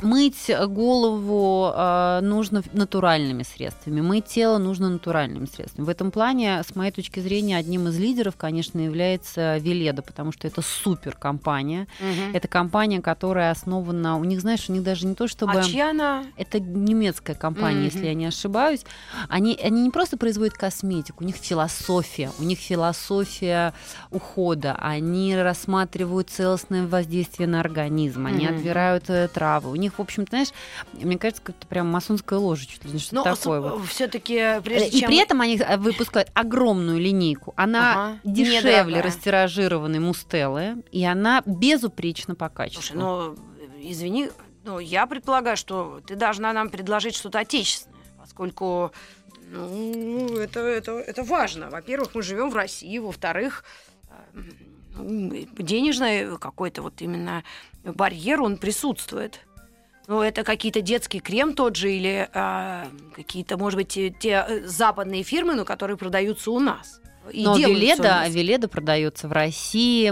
Мыть 0.00 0.50
голову 0.68 1.70
э, 1.74 2.20
нужно 2.22 2.62
натуральными 2.72 3.42
средствами, 3.42 4.00
мыть 4.00 4.26
тело 4.26 4.58
нужно 4.58 4.90
натуральными 4.90 5.46
средствами. 5.46 5.86
В 5.86 5.88
этом 5.88 6.10
плане, 6.10 6.62
с 6.62 6.74
моей 6.76 6.90
точки 6.90 7.20
зрения, 7.20 7.56
одним 7.56 7.88
из 7.88 7.98
лидеров, 7.98 8.36
конечно, 8.36 8.78
является 8.80 9.56
Веледа, 9.58 10.02
потому 10.02 10.32
что 10.32 10.46
это 10.46 10.62
супер 10.62 11.16
компания. 11.16 11.86
Мгм. 12.00 12.34
Это 12.34 12.48
компания, 12.48 13.00
которая 13.00 13.50
основана, 13.50 14.18
у 14.18 14.24
них, 14.24 14.40
знаешь, 14.40 14.68
у 14.68 14.72
них 14.72 14.82
даже 14.82 15.06
не 15.06 15.14
то 15.14 15.26
чтобы... 15.28 15.52
А 15.58 15.62
чья 15.62 15.90
она? 15.90 16.24
Это 16.36 16.60
немецкая 16.60 17.34
компания, 17.34 17.76
Мгм. 17.76 17.84
если 17.84 18.06
я 18.06 18.14
не 18.14 18.26
ошибаюсь. 18.26 18.84
Они, 19.28 19.58
они 19.62 19.82
не 19.82 19.90
просто 19.90 20.16
производят 20.16 20.54
косметику, 20.54 21.22
у 21.24 21.26
них 21.26 21.36
философия, 21.36 22.30
у 22.38 22.42
них 22.42 22.58
философия 22.58 23.72
ухода. 24.10 24.76
Они 24.80 25.36
рассматривают 25.36 26.30
целостное 26.30 26.86
воздействие 26.86 27.48
на 27.48 27.60
организм, 27.60 28.26
они 28.26 28.46
Мгм. 28.46 28.56
отбирают 28.56 29.04
э, 29.08 29.28
травы. 29.28 29.70
У 29.70 29.76
них, 29.84 29.98
в 29.98 30.02
общем, 30.02 30.26
знаешь, 30.28 30.48
мне 30.92 31.16
кажется, 31.18 31.42
как-то 31.42 31.66
прям 31.66 31.88
масонская 31.88 32.38
ложа, 32.38 32.66
чуть 32.66 32.84
ли 32.84 32.92
не 32.92 32.98
что-то 32.98 33.16
Ну, 33.30 33.36
такое. 33.36 33.60
вот. 33.60 33.86
все-таки, 33.86 34.60
прежде 34.62 34.88
И 34.88 35.00
чем... 35.00 35.08
при 35.08 35.18
этом 35.18 35.40
они 35.40 35.56
э, 35.58 35.76
выпускают 35.76 36.30
огромную 36.34 36.98
линейку. 36.98 37.54
Она 37.56 37.92
Ага, 37.92 38.18
дешевле 38.24 38.70
недорогая. 38.72 39.02
растиражированной 39.02 39.98
мустеллы, 40.00 40.82
и 40.90 41.04
она 41.04 41.42
безупречна 41.46 42.34
по 42.34 42.48
качеству. 42.48 42.82
Слушай, 42.82 42.96
ну, 42.98 43.32
э, 43.34 43.36
извини, 43.82 44.30
но 44.64 44.80
я 44.80 45.06
предполагаю, 45.06 45.56
что 45.56 46.00
ты 46.06 46.16
должна 46.16 46.52
нам 46.52 46.70
предложить 46.70 47.14
что-то 47.14 47.38
отечественное, 47.40 47.98
поскольку 48.18 48.92
ну, 49.50 50.38
это, 50.38 50.60
это, 50.60 50.92
это 50.98 51.22
важно. 51.22 51.70
Во-первых, 51.70 52.14
мы 52.14 52.22
живем 52.22 52.50
в 52.50 52.56
России, 52.56 52.98
во-вторых, 52.98 53.62
э, 54.08 54.40
денежный 55.58 56.38
какой-то 56.38 56.82
вот 56.82 57.00
именно 57.02 57.44
барьер, 57.84 58.40
он 58.40 58.56
присутствует. 58.56 59.40
Ну, 60.06 60.20
это 60.20 60.44
какие-то 60.44 60.82
детский 60.82 61.20
крем 61.20 61.54
тот 61.54 61.76
же 61.76 61.92
или 61.92 62.28
э, 62.32 62.84
какие-то, 63.14 63.56
может 63.56 63.78
быть, 63.78 63.92
те, 64.18 64.44
э, 64.46 64.66
западные 64.66 65.22
фирмы, 65.22 65.54
но 65.54 65.64
которые 65.64 65.96
продаются 65.96 66.50
у 66.50 66.60
нас. 66.60 67.00
И 67.32 67.44
Но 67.44 67.56
Веледа. 67.56 68.24
Веледа 68.28 68.68
продается 68.68 69.28
в 69.28 69.32
России. 69.32 70.10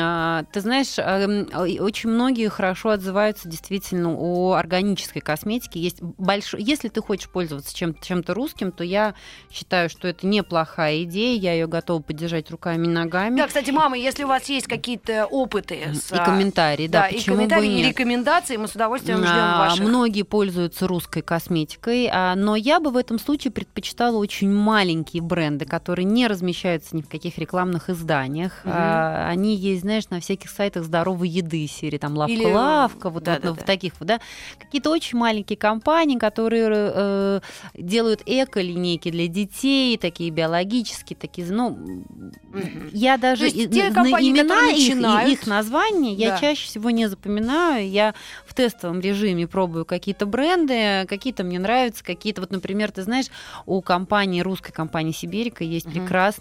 А, 0.00 0.44
Ты 0.52 0.60
знаешь, 0.60 0.94
эм, 0.98 1.48
очень 1.54 2.08
многие 2.10 2.48
хорошо 2.48 2.90
отзываются 2.90 3.48
действительно 3.48 4.14
о 4.16 4.54
органической 4.54 5.20
косметике. 5.20 5.78
Есть 5.80 6.00
большой... 6.00 6.62
Если 6.62 6.88
ты 6.88 7.02
хочешь 7.02 7.28
пользоваться 7.28 7.74
чем- 7.76 7.94
чем-то 8.00 8.32
русским, 8.32 8.72
то 8.72 8.82
я 8.82 9.14
считаю, 9.50 9.90
что 9.90 10.08
это 10.08 10.26
неплохая 10.26 11.02
идея. 11.02 11.38
Я 11.38 11.52
ее 11.52 11.66
готова 11.66 12.00
поддержать 12.00 12.50
руками 12.50 12.86
и 12.86 12.90
ногами. 12.90 13.36
Да, 13.36 13.46
кстати, 13.46 13.70
мама, 13.70 13.98
если 13.98 14.24
у 14.24 14.28
вас 14.28 14.48
есть 14.48 14.66
какие-то 14.66 15.26
опыты 15.26 15.80
с, 15.92 16.12
и 16.12 16.16
а, 16.16 16.24
комментарии, 16.24 16.86
да, 16.86 17.02
Да, 17.02 17.08
и 17.08 17.20
комментарии, 17.22 17.80
и 17.80 17.82
рекомендации 17.88 18.56
мы 18.56 18.68
с 18.68 18.74
удовольствием 18.74 19.18
ждем 19.18 19.28
А, 19.30 19.58
ваших. 19.68 19.84
Многие 19.84 20.22
пользуются 20.22 20.86
русской 20.86 21.20
косметикой, 21.22 22.10
но 22.36 22.56
я 22.56 22.80
бы 22.80 22.90
в 22.90 22.96
этом 22.96 23.18
случае 23.18 23.50
предпочитала 23.52 24.16
очень 24.16 24.50
маленькие 24.50 25.22
бренды, 25.22 25.66
которые 25.66 26.04
не 26.06 26.26
размещаются 26.26 26.53
размещаются 26.54 26.96
ни 26.96 27.02
в 27.02 27.08
каких 27.08 27.38
рекламных 27.38 27.90
изданиях. 27.90 28.52
Угу. 28.64 28.72
А, 28.74 29.28
они 29.28 29.56
есть, 29.56 29.82
знаешь, 29.82 30.08
на 30.10 30.20
всяких 30.20 30.50
сайтах 30.50 30.84
здоровой 30.84 31.28
еды, 31.28 31.66
серии 31.66 31.98
там 31.98 32.16
лавка-лавка, 32.16 33.10
вот, 33.10 33.24
да, 33.24 33.34
вот 33.34 33.42
да, 33.42 33.48
ну, 33.48 33.54
да. 33.54 33.62
в 33.62 33.64
таких 33.64 33.94
вот, 33.98 34.08
да. 34.08 34.20
Какие-то 34.58 34.90
очень 34.90 35.18
маленькие 35.18 35.56
компании, 35.56 36.16
которые 36.16 36.68
э, 36.70 37.40
делают 37.74 38.22
эко-линейки 38.24 39.10
для 39.10 39.26
детей, 39.26 39.98
такие 39.98 40.30
биологические, 40.30 41.16
такие, 41.16 41.46
ну, 41.50 41.66
угу. 41.68 42.62
я 42.92 43.16
даже 43.16 43.50
те 43.50 43.90
компании, 43.90 44.30
имена 44.30 44.70
их, 44.70 44.94
начинают... 44.94 45.30
их 45.30 45.46
названия 45.46 46.16
да. 46.16 46.22
я 46.22 46.38
чаще 46.38 46.66
всего 46.66 46.90
не 46.90 47.08
запоминаю. 47.08 47.88
Я 47.88 48.14
в 48.46 48.54
тестовом 48.54 49.00
режиме 49.00 49.46
пробую 49.46 49.84
какие-то 49.84 50.26
бренды, 50.26 51.04
какие-то 51.08 51.42
мне 51.42 51.58
нравятся, 51.58 52.04
какие-то, 52.04 52.40
вот, 52.40 52.50
например, 52.50 52.92
ты 52.92 53.02
знаешь, 53.02 53.26
у 53.66 53.80
компании, 53.82 54.40
русской 54.40 54.72
компании 54.72 55.12
Сибирика 55.12 55.64
есть 55.64 55.86
угу. 55.86 55.94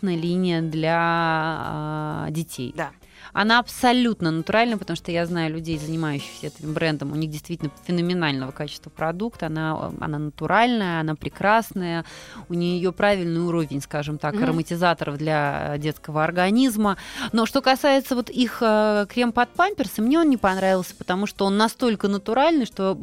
Прекрасная 0.03 0.15
линия 0.15 0.61
для 0.61 2.25
э, 2.27 2.31
детей. 2.31 2.73
Да. 2.75 2.91
Она 3.33 3.59
абсолютно 3.59 4.29
натуральная, 4.29 4.77
потому 4.77 4.95
что 4.95 5.11
я 5.11 5.25
знаю 5.25 5.53
людей, 5.53 5.79
занимающихся 5.79 6.47
этим 6.47 6.73
брендом. 6.73 7.11
У 7.11 7.15
них 7.15 7.31
действительно 7.31 7.71
феноменального 7.85 8.51
качества 8.51 8.91
продукт. 8.91 9.41
Она, 9.41 9.91
она 9.99 10.19
натуральная, 10.19 10.99
она 10.99 11.15
прекрасная. 11.15 12.05
У 12.47 12.53
нее 12.53 12.91
правильный 12.91 13.41
уровень, 13.41 13.81
скажем 13.81 14.19
так, 14.19 14.35
mm-hmm. 14.35 14.43
ароматизаторов 14.43 15.17
для 15.17 15.75
детского 15.79 16.23
организма. 16.23 16.97
Но 17.31 17.47
что 17.47 17.61
касается 17.61 18.15
вот 18.15 18.29
их 18.29 18.59
э, 18.61 19.07
крем 19.09 19.31
под 19.31 19.49
памперсы, 19.49 20.03
мне 20.03 20.19
он 20.19 20.29
не 20.29 20.37
понравился, 20.37 20.95
потому 20.95 21.25
что 21.25 21.45
он 21.45 21.57
настолько 21.57 22.07
натуральный, 22.07 22.67
что, 22.67 22.95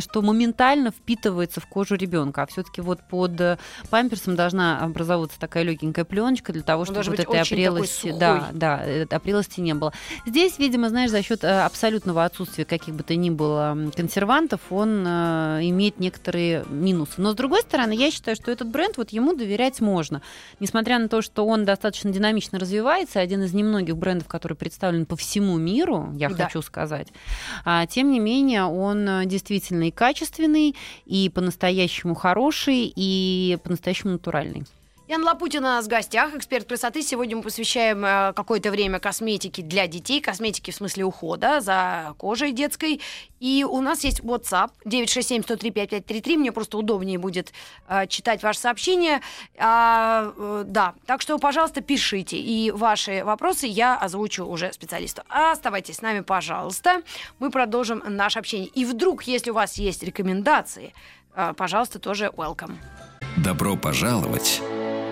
что 0.00 0.22
моментально 0.22 0.90
впитывается 0.90 1.60
в 1.60 1.66
кожу 1.66 1.94
ребенка. 1.94 2.42
А 2.42 2.46
все-таки 2.46 2.80
вот 2.80 3.00
под 3.08 3.40
э, 3.40 3.58
памперсом 3.90 4.34
должна 4.34 4.80
образовываться 4.80 5.38
такая 5.38 5.62
легенькая 5.62 6.04
пленочка 6.04 6.52
для 6.52 6.62
того, 6.62 6.84
чтобы 6.84 7.02
вот 7.04 7.20
этой 7.20 7.40
опрелости, 7.40 8.12
да, 8.18 8.48
да, 8.52 8.82
опрелости 9.10 9.35
зрелости 9.36 9.60
не 9.60 9.74
было. 9.74 9.92
Здесь, 10.24 10.58
видимо, 10.58 10.88
знаешь, 10.88 11.10
за 11.10 11.22
счет 11.22 11.44
э, 11.44 11.60
абсолютного 11.60 12.24
отсутствия 12.24 12.64
каких 12.64 12.94
бы 12.94 13.02
то 13.02 13.14
ни 13.16 13.30
было 13.30 13.76
консервантов, 13.94 14.60
он 14.70 15.04
э, 15.06 15.60
имеет 15.64 16.00
некоторые 16.00 16.64
минусы. 16.68 17.14
Но, 17.18 17.32
с 17.32 17.34
другой 17.34 17.62
стороны, 17.62 17.92
я 17.94 18.10
считаю, 18.10 18.36
что 18.36 18.50
этот 18.50 18.68
бренд, 18.68 18.96
вот 18.96 19.10
ему 19.10 19.34
доверять 19.34 19.80
можно. 19.80 20.22
Несмотря 20.60 20.98
на 20.98 21.08
то, 21.08 21.22
что 21.22 21.46
он 21.46 21.64
достаточно 21.64 22.10
динамично 22.10 22.58
развивается, 22.58 23.20
один 23.20 23.42
из 23.42 23.52
немногих 23.52 23.96
брендов, 23.96 24.28
который 24.28 24.56
представлен 24.56 25.06
по 25.06 25.16
всему 25.16 25.56
миру, 25.58 26.10
я 26.14 26.28
да. 26.30 26.44
хочу 26.44 26.62
сказать, 26.62 27.08
а, 27.64 27.86
тем 27.86 28.10
не 28.10 28.20
менее, 28.20 28.64
он 28.64 29.08
э, 29.08 29.26
действительно 29.26 29.88
и 29.88 29.90
качественный, 29.90 30.74
и 31.04 31.28
по-настоящему 31.28 32.14
хороший, 32.14 32.92
и 32.94 33.58
по-настоящему 33.62 34.12
натуральный. 34.12 34.64
Яна 35.08 35.26
Лапутина 35.26 35.68
у 35.68 35.70
нас 35.70 35.86
в 35.86 35.88
гостях, 35.88 36.34
эксперт 36.34 36.66
красоты. 36.66 37.00
Сегодня 37.00 37.36
мы 37.36 37.42
посвящаем 37.44 38.04
э, 38.04 38.32
какое-то 38.32 38.72
время 38.72 38.98
косметике 38.98 39.62
для 39.62 39.86
детей, 39.86 40.20
косметике 40.20 40.72
в 40.72 40.74
смысле 40.74 41.04
ухода 41.04 41.60
за 41.60 42.14
кожей 42.18 42.50
детской. 42.50 43.00
И 43.38 43.64
у 43.64 43.80
нас 43.82 44.02
есть 44.02 44.18
WhatsApp 44.22 44.70
967-103-5533. 44.84 46.36
Мне 46.38 46.50
просто 46.50 46.76
удобнее 46.76 47.20
будет 47.20 47.52
э, 47.86 48.08
читать 48.08 48.42
ваши 48.42 48.58
сообщения. 48.58 49.20
А, 49.56 50.32
э, 50.36 50.64
да, 50.66 50.94
так 51.06 51.20
что, 51.20 51.38
пожалуйста, 51.38 51.82
пишите. 51.82 52.38
И 52.38 52.72
ваши 52.72 53.22
вопросы 53.24 53.68
я 53.68 53.96
озвучу 53.96 54.44
уже 54.44 54.72
специалисту. 54.72 55.22
Оставайтесь 55.28 55.98
с 55.98 56.02
нами, 56.02 56.18
пожалуйста. 56.18 57.02
Мы 57.38 57.52
продолжим 57.52 58.02
наше 58.08 58.40
общение. 58.40 58.66
И 58.74 58.84
вдруг, 58.84 59.22
если 59.22 59.52
у 59.52 59.54
вас 59.54 59.78
есть 59.78 60.02
рекомендации, 60.02 60.92
пожалуйста, 61.56 62.00
тоже 62.00 62.32
welcome. 62.36 62.74
Добро 63.36 63.76
пожаловать 63.76 64.60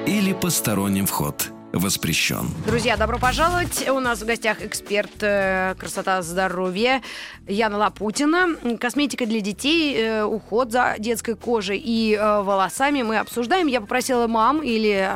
или 0.06 0.32
посторонним 0.34 1.06
вход 1.06 1.50
воспрещен. 1.72 2.48
Друзья, 2.66 2.96
добро 2.96 3.18
пожаловать. 3.18 3.88
У 3.88 3.98
нас 4.00 4.22
в 4.22 4.26
гостях 4.26 4.62
эксперт 4.62 5.22
э, 5.22 5.74
красота 5.78 6.22
здоровья 6.22 7.02
Яна 7.48 7.78
Лапутина. 7.78 8.54
Косметика 8.78 9.26
для 9.26 9.40
детей, 9.40 9.96
э, 9.96 10.24
уход 10.24 10.70
за 10.70 10.94
детской 10.98 11.34
кожей 11.34 11.82
и 11.82 12.14
э, 12.14 12.42
волосами 12.42 13.02
мы 13.02 13.18
обсуждаем. 13.18 13.66
Я 13.66 13.80
попросила 13.80 14.26
мам 14.26 14.62
или 14.62 15.10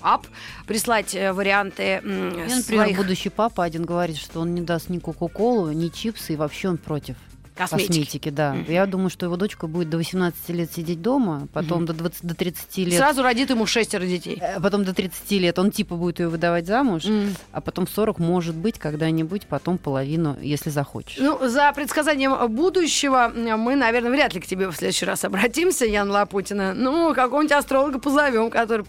пап 0.00 0.26
прислать 0.66 1.14
варианты 1.14 1.82
Я, 1.82 2.00
например, 2.02 2.62
своих... 2.62 2.96
будущий 2.96 3.28
папа 3.28 3.64
один 3.64 3.84
говорит, 3.84 4.16
что 4.16 4.40
он 4.40 4.54
не 4.54 4.60
даст 4.60 4.90
ни 4.90 4.98
кока-колу, 4.98 5.72
ни 5.72 5.88
чипсы, 5.88 6.34
и 6.34 6.36
вообще 6.36 6.68
он 6.68 6.78
против. 6.78 7.16
Косметики. 7.60 7.88
Косметики, 7.88 8.28
да. 8.30 8.54
Mm-hmm. 8.54 8.72
Я 8.72 8.86
думаю, 8.86 9.10
что 9.10 9.26
его 9.26 9.36
дочка 9.36 9.66
будет 9.66 9.90
до 9.90 9.98
18 9.98 10.48
лет 10.50 10.72
сидеть 10.72 11.02
дома, 11.02 11.46
потом 11.52 11.82
mm-hmm. 11.82 11.86
до, 11.86 11.92
20, 11.92 12.26
до 12.26 12.34
30 12.34 12.76
лет... 12.78 12.94
Сразу 12.94 13.22
родит 13.22 13.50
ему 13.50 13.66
шестеро 13.66 14.04
детей. 14.06 14.38
Э, 14.40 14.60
потом 14.60 14.84
до 14.84 14.94
30 14.94 15.30
лет 15.32 15.58
он 15.58 15.70
типа 15.70 15.96
будет 15.96 16.20
ее 16.20 16.28
выдавать 16.28 16.66
замуж, 16.66 17.04
mm-hmm. 17.04 17.36
а 17.52 17.60
потом 17.60 17.86
40 17.86 18.18
может 18.18 18.54
быть 18.54 18.78
когда-нибудь, 18.78 19.46
потом 19.46 19.76
половину, 19.76 20.38
если 20.40 20.70
захочешь. 20.70 21.18
Ну, 21.18 21.46
за 21.46 21.70
предсказанием 21.72 22.50
будущего 22.50 23.30
мы, 23.34 23.76
наверное, 23.76 24.10
вряд 24.10 24.34
ли 24.34 24.40
к 24.40 24.46
тебе 24.46 24.68
в 24.68 24.74
следующий 24.74 25.04
раз 25.04 25.24
обратимся, 25.24 25.84
Ян 25.84 26.10
Лапутина. 26.10 26.72
Ну, 26.74 27.14
какого-нибудь 27.14 27.52
астролога 27.52 27.98
позовем, 27.98 28.50
который 28.50 28.86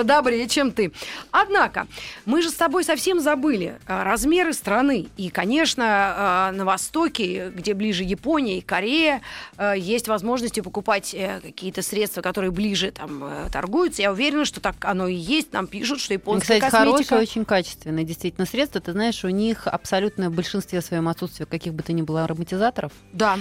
подобрее, 0.00 0.48
чем 0.48 0.72
ты. 0.72 0.92
Однако, 1.30 1.86
мы 2.24 2.40
же 2.40 2.48
с 2.48 2.54
тобой 2.54 2.84
совсем 2.84 3.20
забыли 3.20 3.78
а, 3.86 4.02
размеры 4.02 4.54
страны. 4.54 5.08
И, 5.18 5.28
конечно, 5.28 5.84
а, 5.86 6.52
на 6.52 6.64
Востоке, 6.64 7.50
где 7.50 7.74
ближе 7.74 8.02
Япония 8.02 8.58
и 8.58 8.60
Корея, 8.62 9.20
а, 9.58 9.74
есть 9.74 10.08
возможности 10.08 10.60
покупать 10.60 11.14
э, 11.14 11.40
какие-то 11.42 11.82
средства, 11.82 12.22
которые 12.22 12.50
ближе 12.50 12.92
там 12.92 13.24
э, 13.24 13.50
торгуются. 13.52 14.00
Я 14.00 14.12
уверена, 14.12 14.46
что 14.46 14.60
так 14.60 14.76
оно 14.80 15.06
и 15.06 15.14
есть. 15.14 15.52
Нам 15.52 15.66
пишут, 15.66 16.00
что 16.00 16.14
японская 16.14 16.60
Кстати, 16.60 16.72
косметика... 16.72 17.08
хорошие, 17.08 17.20
очень 17.20 17.44
качественные 17.44 18.06
действительно 18.06 18.46
средства. 18.46 18.80
Ты 18.80 18.92
знаешь, 18.92 19.22
у 19.24 19.28
них 19.28 19.66
абсолютное 19.66 20.30
большинстве 20.30 20.80
своем 20.80 21.08
отсутствие 21.08 21.46
каких 21.46 21.74
бы 21.74 21.82
то 21.82 21.92
ни 21.92 22.00
было 22.00 22.24
ароматизаторов. 22.24 22.92
Да. 23.12 23.38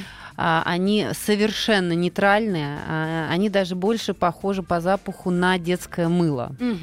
Они 0.65 1.08
совершенно 1.13 1.93
нейтральные. 1.93 3.28
Они 3.30 3.49
даже 3.49 3.75
больше 3.75 4.13
похожи 4.13 4.63
по 4.63 4.80
запаху 4.80 5.32
на 5.32 5.58
детское 5.58 6.08
мыло. 6.08 6.56
Угу. 6.60 6.78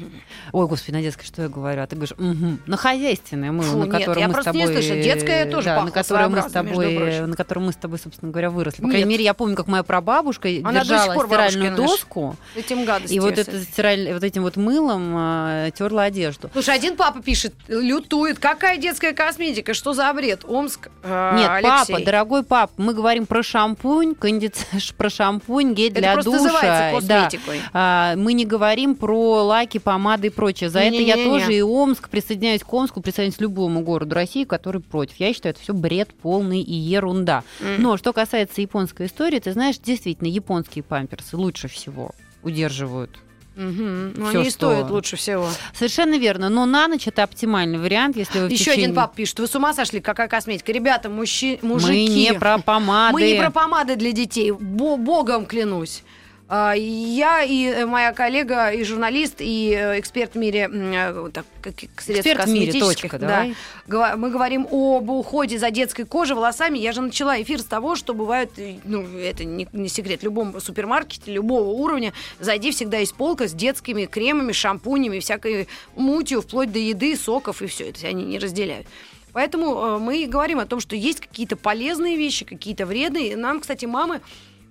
Ой, 0.53 0.67
господи, 0.67 0.95
на 0.95 1.01
детское 1.01 1.25
что 1.25 1.41
я 1.43 1.49
говорю? 1.49 1.81
А 1.81 1.87
ты 1.87 1.95
говоришь, 1.95 2.15
угу. 2.17 2.59
на 2.65 2.77
хозяйственное 2.77 3.51
мыло, 3.51 3.71
Фу, 3.71 3.77
на 3.77 3.87
которое 3.87 4.27
нет, 4.27 4.35
мы 4.35 4.41
с 4.41 4.45
тобой... 4.45 4.61
Не 4.61 4.67
слышу. 4.67 4.93
Детское 5.01 5.45
тоже 5.49 5.65
да, 5.65 5.83
на 5.83 5.91
которое 5.91 6.29
мы 6.29 6.41
с 6.41 6.51
тобой, 6.51 7.25
на 7.25 7.35
котором 7.35 7.65
мы 7.65 7.71
с 7.71 7.75
тобой, 7.75 7.99
собственно 7.99 8.31
говоря, 8.31 8.49
выросли. 8.49 8.81
По 8.81 8.89
крайней 8.89 9.05
нет. 9.05 9.09
мере, 9.09 9.23
я 9.23 9.33
помню, 9.33 9.55
как 9.55 9.67
моя 9.67 9.83
прабабушка 9.83 10.49
Она 10.63 10.83
держала 10.83 11.15
стиральную 11.25 11.75
доску. 11.75 12.35
Этим 12.55 12.85
гадостью. 12.85 13.17
И 13.17 13.19
вот, 13.19 13.37
это 13.37 13.59
стираль... 13.61 14.13
вот 14.13 14.23
этим 14.23 14.43
вот 14.43 14.55
мылом 14.55 15.15
э, 15.17 15.71
терла 15.77 16.03
одежду. 16.03 16.49
Слушай, 16.53 16.75
один 16.75 16.95
папа 16.95 17.21
пишет, 17.21 17.53
лютует. 17.67 18.39
Какая 18.39 18.77
детская 18.77 19.13
косметика? 19.13 19.73
Что 19.73 19.93
за 19.93 20.11
бред? 20.13 20.45
Омск, 20.45 20.89
э, 21.03 21.35
Нет, 21.37 21.49
Алексей. 21.49 21.93
папа, 21.93 22.05
дорогой 22.05 22.43
пап, 22.43 22.71
мы 22.77 22.93
говорим 22.93 23.25
про 23.25 23.43
шампунь, 23.47 24.15
кондиц... 24.15 24.65
про 24.97 25.09
шампунь, 25.09 25.73
гель 25.73 25.91
это 25.91 25.99
для 25.99 26.15
душа. 26.15 26.29
Это 26.29 26.43
называется 26.43 26.95
косметикой. 26.95 27.57
Да. 27.57 27.69
А, 27.73 28.15
мы 28.15 28.33
не 28.33 28.45
говорим 28.45 28.95
про 28.95 29.43
лаки, 29.43 29.79
помады 29.79 30.27
и 30.27 30.29
прочее. 30.29 30.69
За 30.69 30.81
не, 30.81 30.87
это 30.87 30.97
не, 30.97 31.03
я 31.05 31.15
не, 31.15 31.23
тоже 31.23 31.53
и 31.53 31.61
Омск 31.61 32.09
присоединяюсь 32.09 32.61
к 32.61 32.73
Омску, 32.73 33.01
присоединяюсь 33.01 33.37
к 33.37 33.41
любому 33.41 33.81
городу 33.81 34.15
России, 34.15 34.43
который 34.43 34.81
против. 34.81 35.17
Я 35.17 35.33
считаю, 35.33 35.53
это 35.53 35.61
все 35.61 35.73
бред 35.73 36.13
полный 36.13 36.61
и 36.61 36.73
ерунда. 36.73 37.43
Mm. 37.59 37.77
Но 37.79 37.97
что 37.97 38.13
касается 38.13 38.61
японской 38.61 39.07
истории, 39.07 39.39
ты 39.39 39.51
знаешь, 39.53 39.77
действительно, 39.77 40.27
японские 40.27 40.83
памперсы 40.83 41.37
лучше 41.37 41.67
всего 41.67 42.11
удерживают 42.43 43.11
Угу. 43.57 43.83
Ну, 44.15 44.27
они 44.27 44.43
что... 44.43 44.51
стоят 44.51 44.91
лучше 44.91 45.15
всего. 45.15 45.49
Совершенно 45.73 46.17
верно. 46.17 46.49
Но 46.49 46.65
на 46.65 46.87
ночь 46.87 47.07
это 47.07 47.23
оптимальный 47.23 47.79
вариант, 47.79 48.15
если 48.15 48.39
вы 48.39 48.45
Еще 48.47 48.65
течение... 48.65 48.83
один 48.85 48.95
пап 48.95 49.15
пишет, 49.15 49.39
вы 49.39 49.47
с 49.47 49.55
ума 49.55 49.73
сошли, 49.73 49.99
какая 49.99 50.27
косметика? 50.27 50.71
Ребята, 50.71 51.09
мужчи... 51.09 51.57
мужики... 51.63 51.91
Мы 51.91 52.33
не 52.33 52.33
про 52.39 52.59
помады. 52.59 53.13
Мы 53.13 53.31
не 53.31 53.39
про 53.39 53.49
помады 53.49 53.95
для 53.95 54.11
детей. 54.11 54.51
Богом 54.51 55.47
клянусь. 55.47 56.03
А, 56.49 56.73
я 56.77 57.43
и 57.43 57.65
э, 57.65 57.85
моя 57.85 58.13
коллега, 58.13 58.69
и 58.69 58.83
журналист, 58.85 59.35
и 59.39 59.73
э, 59.77 59.99
эксперт 59.99 60.33
в 60.33 60.37
мире 60.37 60.69
э, 60.71 61.29
так, 61.33 61.45
средств 61.61 62.09
эксперт 62.09 62.45
в 62.45 62.49
мире, 62.49 62.79
точка, 62.79 63.19
да, 63.19 63.47
давай. 63.85 64.15
мы 64.15 64.29
говорим 64.29 64.65
об 64.71 65.09
уходе 65.09 65.59
за 65.59 65.71
детской 65.71 66.05
кожей, 66.05 66.37
волосами. 66.37 66.77
Я 66.79 66.93
же 66.93 67.01
начала 67.01 67.41
эфир 67.41 67.59
с 67.59 67.65
того, 67.65 67.97
что 67.97 68.13
бывает, 68.13 68.51
ну, 68.85 69.05
это 69.17 69.43
не, 69.43 69.67
не 69.73 69.89
секрет, 69.89 70.21
в 70.21 70.23
любом 70.23 70.61
супермаркете, 70.61 71.33
любого 71.33 71.67
уровня, 71.67 72.13
зайди, 72.39 72.71
всегда 72.71 72.99
есть 72.99 73.15
полка 73.15 73.49
с 73.49 73.53
детскими 73.53 74.05
кремами, 74.05 74.53
шампунями, 74.53 75.19
всякой 75.19 75.67
мутью, 75.97 76.41
вплоть 76.41 76.71
до 76.71 76.79
еды, 76.79 77.17
соков 77.17 77.61
и 77.61 77.67
все 77.67 77.89
это, 77.89 78.07
они 78.07 78.23
не 78.23 78.39
разделяют. 78.39 78.87
Поэтому 79.33 79.99
мы 79.99 80.25
говорим 80.25 80.59
о 80.59 80.65
том, 80.65 80.79
что 80.79 80.95
есть 80.95 81.19
какие-то 81.19 81.57
полезные 81.57 82.15
вещи, 82.15 82.45
какие-то 82.45 82.85
вредные. 82.85 83.35
Нам, 83.35 83.59
кстати, 83.59 83.85
мамы 83.85 84.21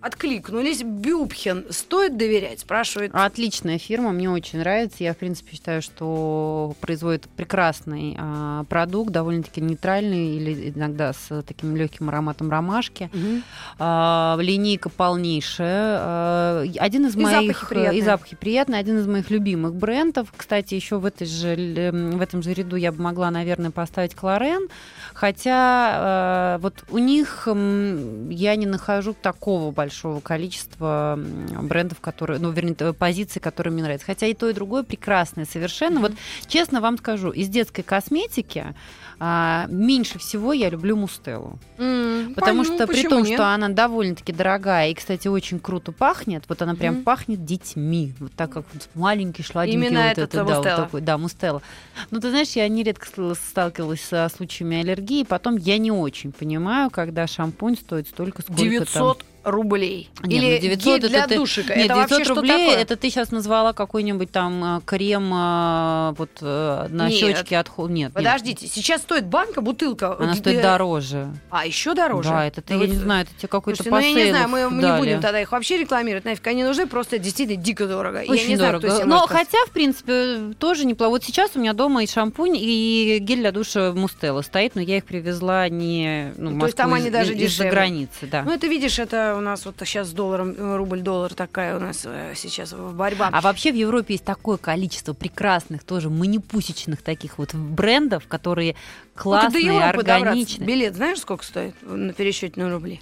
откликнулись. 0.06 0.82
Бюбхен 0.82 1.66
стоит 1.70 2.16
доверять, 2.16 2.60
спрашивает. 2.60 3.10
Отличная 3.14 3.78
фирма, 3.78 4.12
мне 4.12 4.30
очень 4.30 4.60
нравится. 4.60 5.04
Я, 5.04 5.12
в 5.14 5.16
принципе, 5.16 5.54
считаю, 5.56 5.82
что 5.82 6.74
производит 6.80 7.28
прекрасный 7.36 8.16
а, 8.18 8.64
продукт, 8.64 9.10
довольно-таки 9.12 9.60
нейтральный 9.60 10.36
или 10.36 10.70
иногда 10.74 11.12
с 11.12 11.42
таким 11.42 11.76
легким 11.76 12.08
ароматом 12.08 12.50
ромашки. 12.50 13.10
Мгм. 13.12 13.42
А, 13.78 14.36
линейка 14.40 14.88
полнейшая. 14.88 15.98
А, 16.00 16.64
один 16.78 17.06
из 17.06 17.16
И 17.16 17.20
моих 17.20 17.46
запахи 17.56 17.66
приятные. 17.68 17.98
и 17.98 18.02
запахи 18.02 18.36
приятные, 18.36 18.80
один 18.80 18.98
из 18.98 19.06
моих 19.06 19.30
любимых 19.30 19.74
брендов. 19.74 20.32
Кстати, 20.36 20.74
еще 20.74 20.98
в 20.98 21.04
этой 21.06 21.26
же 21.26 21.54
л- 21.54 22.16
в 22.18 22.20
этом 22.22 22.42
же 22.42 22.52
ряду 22.54 22.76
я 22.76 22.92
бы 22.92 23.02
могла, 23.02 23.30
наверное, 23.30 23.70
поставить 23.70 24.14
Кларен, 24.14 24.68
хотя 25.16 26.56
э, 26.56 26.58
вот 26.60 26.84
у 26.90 26.98
них 26.98 27.48
я 27.48 28.56
не 28.56 28.66
нахожу 28.66 29.14
такого 29.14 29.70
большого 29.70 30.20
количества 30.20 31.18
брендов, 31.18 32.00
которые, 32.00 32.38
ну, 32.38 32.50
вернее, 32.50 32.92
позиций, 32.92 33.40
которые 33.40 33.72
мне 33.72 33.82
нравятся. 33.82 34.06
Хотя 34.06 34.26
и 34.26 34.34
то, 34.34 34.48
и 34.48 34.52
другое 34.52 34.82
прекрасное 34.82 35.46
совершенно. 35.46 36.00
Вот 36.00 36.12
честно 36.46 36.80
вам 36.80 36.98
скажу, 36.98 37.30
из 37.30 37.48
детской 37.48 37.82
косметики 37.82 38.74
а, 39.18 39.66
меньше 39.68 40.18
всего 40.18 40.52
я 40.52 40.68
люблю 40.68 40.96
Мустеллу. 40.96 41.58
М, 41.78 42.34
Потому 42.34 42.62
пон- 42.62 42.66
ну, 42.68 42.74
что 42.76 42.86
при 42.86 43.02
том, 43.08 43.22
нет? 43.22 43.34
что 43.34 43.48
она 43.52 43.68
довольно-таки 43.68 44.32
дорогая 44.32 44.90
и, 44.90 44.94
кстати, 44.94 45.28
очень 45.28 45.58
круто 45.58 45.92
пахнет, 45.92 46.44
вот 46.48 46.60
она 46.62 46.74
прям 46.74 46.96
Мгм. 46.96 47.04
пахнет 47.04 47.44
детьми, 47.44 48.12
вот 48.18 48.32
так 48.32 48.50
как 48.50 48.64
вот 48.72 48.88
маленький, 48.94 49.42
шладенький 49.42 49.78
Именно 49.88 50.00
вот 50.08 50.18
этот, 50.18 50.34
это, 50.34 50.44
да, 50.44 50.56
вот 50.56 50.64
такой, 50.64 51.00
да, 51.00 51.16
Мустелла. 51.18 51.62
Ну, 52.10 52.20
ты 52.20 52.30
знаешь, 52.30 52.50
я 52.50 52.68
нередко 52.68 53.06
сталкивалась 53.34 54.00
со 54.02 54.28
случаями 54.34 54.78
аллергии, 54.80 55.24
потом 55.24 55.56
я 55.56 55.78
не 55.78 55.90
очень 55.90 56.32
понимаю, 56.32 56.90
когда 56.90 57.26
шампунь 57.26 57.76
стоит 57.76 58.08
столько, 58.08 58.42
сколько 58.42 58.60
900 58.62 59.24
рублей. 59.46 60.10
Нет, 60.24 60.42
Или 60.42 60.54
ну, 60.56 60.60
900 60.60 60.84
гель 61.00 61.08
для 61.08 61.24
это 61.24 61.36
душика. 61.36 61.74
Нет, 61.76 61.86
это 61.86 61.94
900 61.94 62.10
вообще 62.10 62.24
что 62.24 62.34
рублей, 62.34 62.66
такое? 62.66 62.82
это 62.82 62.96
ты 62.96 63.10
сейчас 63.10 63.30
назвала 63.30 63.72
какой-нибудь 63.72 64.30
там 64.32 64.78
э, 64.78 64.80
крем 64.84 65.32
э, 65.32 66.14
вот 66.18 66.30
э, 66.40 66.86
на 66.90 67.08
Нет. 67.08 67.18
щечки 67.18 67.54
от 67.54 67.68
Нет, 67.78 67.88
нет. 67.90 68.12
Подождите, 68.12 68.66
сейчас 68.66 69.02
стоит 69.02 69.26
банка, 69.26 69.60
бутылка. 69.60 70.16
Она 70.18 70.32
где- 70.32 70.40
стоит 70.40 70.62
дороже. 70.62 71.28
А, 71.50 71.64
еще 71.64 71.94
дороже? 71.94 72.28
Да, 72.28 72.46
это 72.46 72.60
ты, 72.60 72.74
Ну, 72.74 72.80
я 72.80 72.86
вот- 72.86 72.94
не 72.94 73.00
знаю, 73.00 73.22
это 73.22 73.32
тебе 73.38 73.48
какой-то 73.48 73.82
Слушайте, 73.82 74.10
ну 74.12 74.18
я 74.18 74.24
не 74.24 74.30
знаю, 74.30 74.48
мы, 74.48 74.68
мы 74.70 74.76
не 74.76 74.82
дали. 74.82 75.00
будем 75.00 75.20
тогда 75.20 75.40
их 75.40 75.52
вообще 75.52 75.78
рекламировать, 75.78 76.24
нафиг 76.24 76.46
они 76.46 76.64
нужны, 76.64 76.86
просто 76.86 77.18
действительно 77.18 77.62
дико 77.62 77.86
дорого. 77.86 78.22
я 78.22 78.30
Очень 78.30 78.48
не 78.48 78.56
знаю, 78.56 78.80
дорого. 78.80 78.96
себе 78.96 79.04
Но 79.06 79.26
хотя, 79.26 79.58
в 79.66 79.70
принципе, 79.70 80.52
тоже 80.58 80.84
неплохо. 80.84 81.10
Вот 81.10 81.24
сейчас 81.24 81.52
у 81.54 81.60
меня 81.60 81.72
дома 81.72 82.02
и 82.02 82.06
шампунь, 82.08 82.56
и 82.56 83.18
гель 83.20 83.38
для 83.38 83.52
душа 83.52 83.92
Мустелла 83.92 84.42
стоит, 84.42 84.74
но 84.74 84.80
я 84.80 84.96
их 84.98 85.04
привезла 85.04 85.68
не 85.68 86.32
ну, 86.36 86.50
в 86.56 86.58
То 86.60 86.66
есть 86.66 86.76
там 86.76 86.90
Москву 86.90 87.04
они 87.04 87.10
даже 87.10 87.32
из- 87.32 87.36
из-за 87.36 87.46
дешевле. 87.64 87.70
границы, 87.70 88.26
да. 88.30 88.42
Ну, 88.42 88.52
это 88.52 88.66
видишь, 88.66 88.98
это 88.98 89.35
у 89.36 89.40
нас 89.40 89.64
вот 89.64 89.76
сейчас 89.84 90.08
с 90.08 90.12
долларом, 90.12 90.54
э, 90.56 90.76
рубль-доллар 90.76 91.34
такая 91.34 91.76
у 91.76 91.80
нас 91.80 92.02
э, 92.04 92.32
сейчас 92.34 92.72
борьба. 92.72 93.30
А 93.32 93.40
вообще 93.40 93.72
в 93.72 93.74
Европе 93.76 94.14
есть 94.14 94.24
такое 94.24 94.56
количество 94.56 95.12
прекрасных, 95.12 95.84
тоже 95.84 96.10
манипусечных 96.10 97.02
таких 97.02 97.38
вот 97.38 97.54
брендов, 97.54 98.26
которые 98.26 98.76
классные, 99.14 99.72
добраться. 99.72 99.98
органичные. 99.98 100.66
Билет 100.66 100.96
знаешь, 100.96 101.18
сколько 101.18 101.44
стоит 101.44 101.74
на 101.82 102.12
пересчете 102.12 102.60
на 102.60 102.70
рубли? 102.70 103.00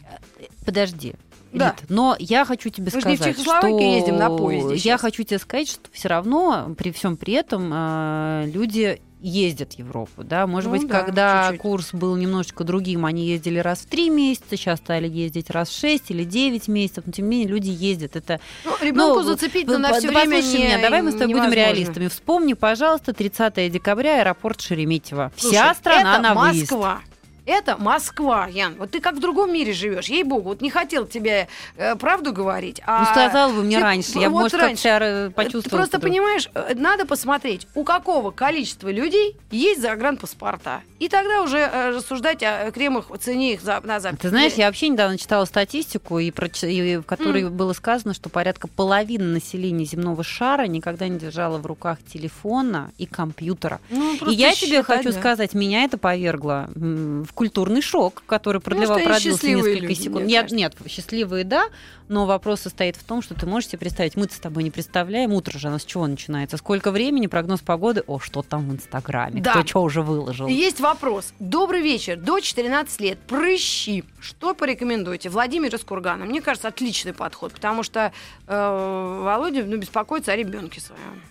Подожди. 0.65 1.15
Да. 1.53 1.71
Вит, 1.79 1.89
но 1.89 2.17
я 2.19 2.45
хочу 2.45 2.69
тебе 2.69 2.91
Мы 2.93 3.01
же 3.01 3.09
не 3.09 3.17
в 3.17 3.21
сказать, 3.21 3.41
что 3.41 3.67
ездим 3.67 4.17
на 4.17 4.29
поезде 4.29 4.75
я 4.75 4.99
хочу 4.99 5.23
тебе 5.23 5.39
сказать, 5.39 5.69
что 5.69 5.89
все 5.93 6.09
равно 6.09 6.75
при 6.77 6.91
всем 6.91 7.17
при 7.17 7.35
этом 7.35 7.71
э, 7.73 8.51
люди 8.53 9.01
ездят 9.27 9.73
в 9.73 9.79
Европу, 9.79 10.23
да, 10.23 10.47
может 10.47 10.71
Ну 10.71 10.79
быть, 10.79 10.87
да, 10.87 11.01
когда 11.03 11.45
чуть-чуть. 11.49 11.63
курс 11.63 11.89
был 11.95 12.15
немножечко 12.17 12.63
другим, 12.63 13.07
они 13.07 13.27
ездили 13.27 13.59
раз 13.59 13.79
в 13.81 13.87
три 13.87 14.11
месяца, 14.11 14.45
сейчас 14.51 14.79
стали 14.81 15.09
ездить 15.09 15.49
раз 15.51 15.71
в 15.71 15.79
шесть 15.79 16.11
или 16.11 16.25
девять 16.25 16.69
месяцев, 16.69 17.05
но 17.07 17.13
тем 17.13 17.25
не 17.27 17.31
менее 17.39 17.49
люди 17.49 17.71
ездят, 17.71 18.17
это 18.17 18.39
Ну, 18.65 18.73
ребенку 18.83 19.21
Ну, 19.21 19.23
зацепить 19.23 19.67
вы- 19.67 19.79
на 19.79 19.89
да 19.89 19.99
все 19.99 20.09
время 20.09 20.43
не, 20.43 20.59
меня, 20.59 20.79
давай 20.83 21.01
мы 21.03 21.11
с 21.11 21.15
тобой 21.15 21.35
будем 21.41 21.53
реалистами. 21.53 22.09
Вспомни, 22.09 22.53
пожалуйста, 22.53 23.13
30 23.15 23.71
декабря 23.71 24.21
аэропорт 24.21 24.61
Шереметьево. 24.61 25.33
Слушай, 25.37 25.55
Вся 25.55 25.75
страна 25.75 26.13
это 26.15 26.23
на 26.23 26.35
выезд. 26.35 26.71
Москва. 26.73 27.01
Это 27.47 27.77
Москва, 27.77 28.47
Ян. 28.47 28.75
Вот 28.79 28.91
ты 28.91 29.01
как 29.01 29.17
в 29.17 29.21
другом 29.21 29.53
мире 29.53 29.73
живешь, 29.73 30.07
ей-богу. 30.07 30.49
Вот 30.51 30.61
не 30.63 30.71
хотел 30.71 31.07
тебе 31.07 31.49
э, 31.77 31.95
правду 31.97 32.33
говорить. 32.33 32.81
А 32.87 33.01
Ну, 33.01 33.07
сказала 33.07 33.53
бы 33.53 33.63
мне 33.63 33.77
ты- 33.77 33.83
раньше, 33.83 34.19
я 34.19 34.31
вот 34.31 34.43
может, 34.43 34.61
раньше. 34.61 34.83
как-то 34.85 35.05
э, 35.05 35.29
Ты 35.29 35.35
почувствовала. 35.35 35.79
просто 35.79 36.01
понимаешь, 36.01 36.49
э, 36.55 36.73
надо 36.75 37.05
посмотреть, 37.07 37.67
у 37.75 37.85
какого 37.85 38.31
количества 38.31 38.89
людей 38.89 39.37
есть 39.51 39.83
загранпаспорта. 39.83 40.81
И 41.01 41.09
тогда 41.09 41.43
уже 41.43 41.59
э, 41.59 41.91
рассуждать 41.91 42.43
о 42.43 42.71
кремах, 42.71 43.11
о 43.11 43.17
цене 43.17 43.55
их 43.55 43.61
за, 43.61 43.81
на 43.85 44.01
запись. 44.01 44.21
Ты 44.21 44.31
знаешь, 44.31 44.55
я 44.55 44.67
вообще 44.67 44.89
недавно 44.89 45.19
читала 45.19 45.45
статистику, 45.45 46.19
и 46.19 46.31
проч- 46.31 46.65
и 46.67 46.97
в 46.97 47.03
которой 47.03 47.51
было 47.51 47.73
сказано, 47.75 48.15
что 48.15 48.31
порядка 48.31 48.69
половины 48.69 49.25
населения 49.27 49.85
земного 49.85 50.25
шара 50.25 50.67
никогда 50.67 51.09
не 51.09 51.19
держала 51.19 51.59
в 51.59 51.67
руках 51.67 51.99
телефона 52.11 52.91
и 52.97 53.05
компьютера. 53.07 53.81
Ну, 53.91 54.15
И 54.31 54.35
я 54.35 54.55
тебе 54.55 54.69
считать, 54.79 54.87
хочу 54.87 55.13
да. 55.13 55.19
сказать, 55.19 55.53
меня 55.53 55.85
это 55.85 55.99
повергло 55.99 56.71
в 56.75 57.34
культурный 57.35 57.83
шок, 57.83 58.23
который 58.27 58.61
продлевал, 58.61 58.99
что 58.99 59.09
они 59.09 59.15
продлился 59.15 59.47
несколько 59.49 59.87
люди, 59.87 60.01
секунд. 60.01 60.27
Нет, 60.27 60.51
нет, 60.53 60.75
счастливые, 60.89 61.45
да, 61.45 61.67
но 62.09 62.27
вопрос 62.27 62.61
состоит 62.61 62.97
в 62.97 63.05
том, 63.05 63.23
что 63.23 63.35
ты 63.35 63.47
можешь 63.47 63.71
себе 63.71 63.81
представить, 63.81 64.17
мы-то 64.17 64.35
с 64.35 64.39
тобой 64.39 64.63
не 64.63 64.71
представляем, 64.71 65.33
утро 65.33 65.59
же 65.59 65.71
нас 65.71 65.83
с 65.83 65.85
чего 65.85 66.07
начинается, 66.07 66.57
сколько 66.57 66.91
времени, 66.91 67.27
прогноз 67.27 67.61
погоды, 67.61 68.03
о, 68.07 68.19
что 68.19 68.43
там 68.43 68.69
в 68.69 68.73
Инстаграме, 68.73 69.41
Да. 69.41 69.53
кто 69.53 69.67
что 69.67 69.83
уже 69.83 70.03
выложил. 70.03 70.47
Есть 70.47 70.81
вопрос. 70.81 71.33
Добрый 71.39 71.83
вечер. 71.83 72.17
До 72.17 72.41
14 72.41 73.01
лет. 73.01 73.19
Прыщи. 73.27 74.05
Что 74.21 74.55
порекомендуете? 74.55 75.29
Владимир 75.29 75.75
из 75.75 75.83
Кургана. 75.83 76.25
Мне 76.25 76.41
кажется, 76.41 76.69
отличный 76.69 77.13
подход, 77.13 77.53
потому 77.53 77.83
что 77.83 78.13
э, 78.47 79.21
Володя 79.25 79.65
ну, 79.65 79.77
беспокоится 79.77 80.33
о 80.33 80.37
ребенке 80.37 80.81
своем, 80.81 81.23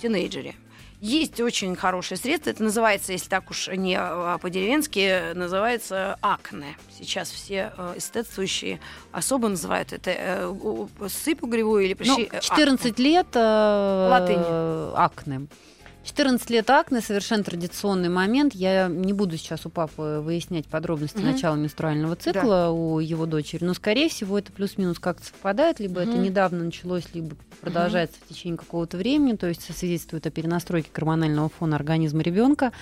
тинейджере. 0.00 0.54
Есть 1.04 1.40
очень 1.40 1.74
хорошее 1.74 2.16
средство. 2.16 2.50
Это 2.50 2.62
называется, 2.62 3.10
если 3.10 3.28
так 3.28 3.50
уж 3.50 3.66
не 3.66 3.96
э, 4.00 4.38
по-деревенски, 4.40 5.32
называется 5.34 6.16
акне. 6.22 6.76
Сейчас 6.96 7.28
все 7.32 7.72
э, 7.76 7.94
эстетствующие 7.96 8.78
особо 9.10 9.48
называют 9.48 9.92
это 9.92 10.12
э, 10.16 10.54
сыпь 11.08 11.42
угревую 11.42 11.86
или 11.86 11.96
Ну, 12.04 12.14
прыщи. 12.14 12.28
э, 12.32 12.40
14 12.40 12.98
лет 13.00 13.26
э, 13.34 14.08
Латынь. 14.10 14.94
акне. 14.96 15.48
14 16.04 16.50
лет 16.50 16.68
акне 16.68 17.00
совершенно 17.00 17.44
традиционный 17.44 18.08
момент. 18.08 18.54
Я 18.54 18.88
не 18.88 19.12
буду 19.12 19.36
сейчас 19.36 19.66
у 19.66 19.70
папы 19.70 20.20
выяснять 20.20 20.66
подробности 20.66 21.18
Мгм. 21.18 21.26
начала 21.26 21.54
менструального 21.54 22.16
цикла 22.16 22.70
у 22.72 22.98
его 22.98 23.24
дочери, 23.24 23.64
но, 23.64 23.72
скорее 23.72 24.08
всего, 24.08 24.36
это 24.38 24.50
плюс-минус 24.50 24.98
как-то 24.98 25.24
совпадает, 25.26 25.78
либо 25.78 26.00
это 26.00 26.12
Мгм. 26.16 26.22
недавно 26.22 26.64
началось, 26.64 27.04
либо 27.14 27.36
продолжается 27.60 28.16
в 28.24 28.28
течение 28.28 28.58
какого-то 28.58 28.96
времени, 28.96 29.36
то 29.36 29.46
есть 29.46 29.62
свидетельствует 29.76 30.26
о 30.26 30.30
перенастройке 30.30 30.88
гормонального 30.92 31.48
фона 31.48 31.76
организма 31.76 32.22
ребенка. 32.22 32.72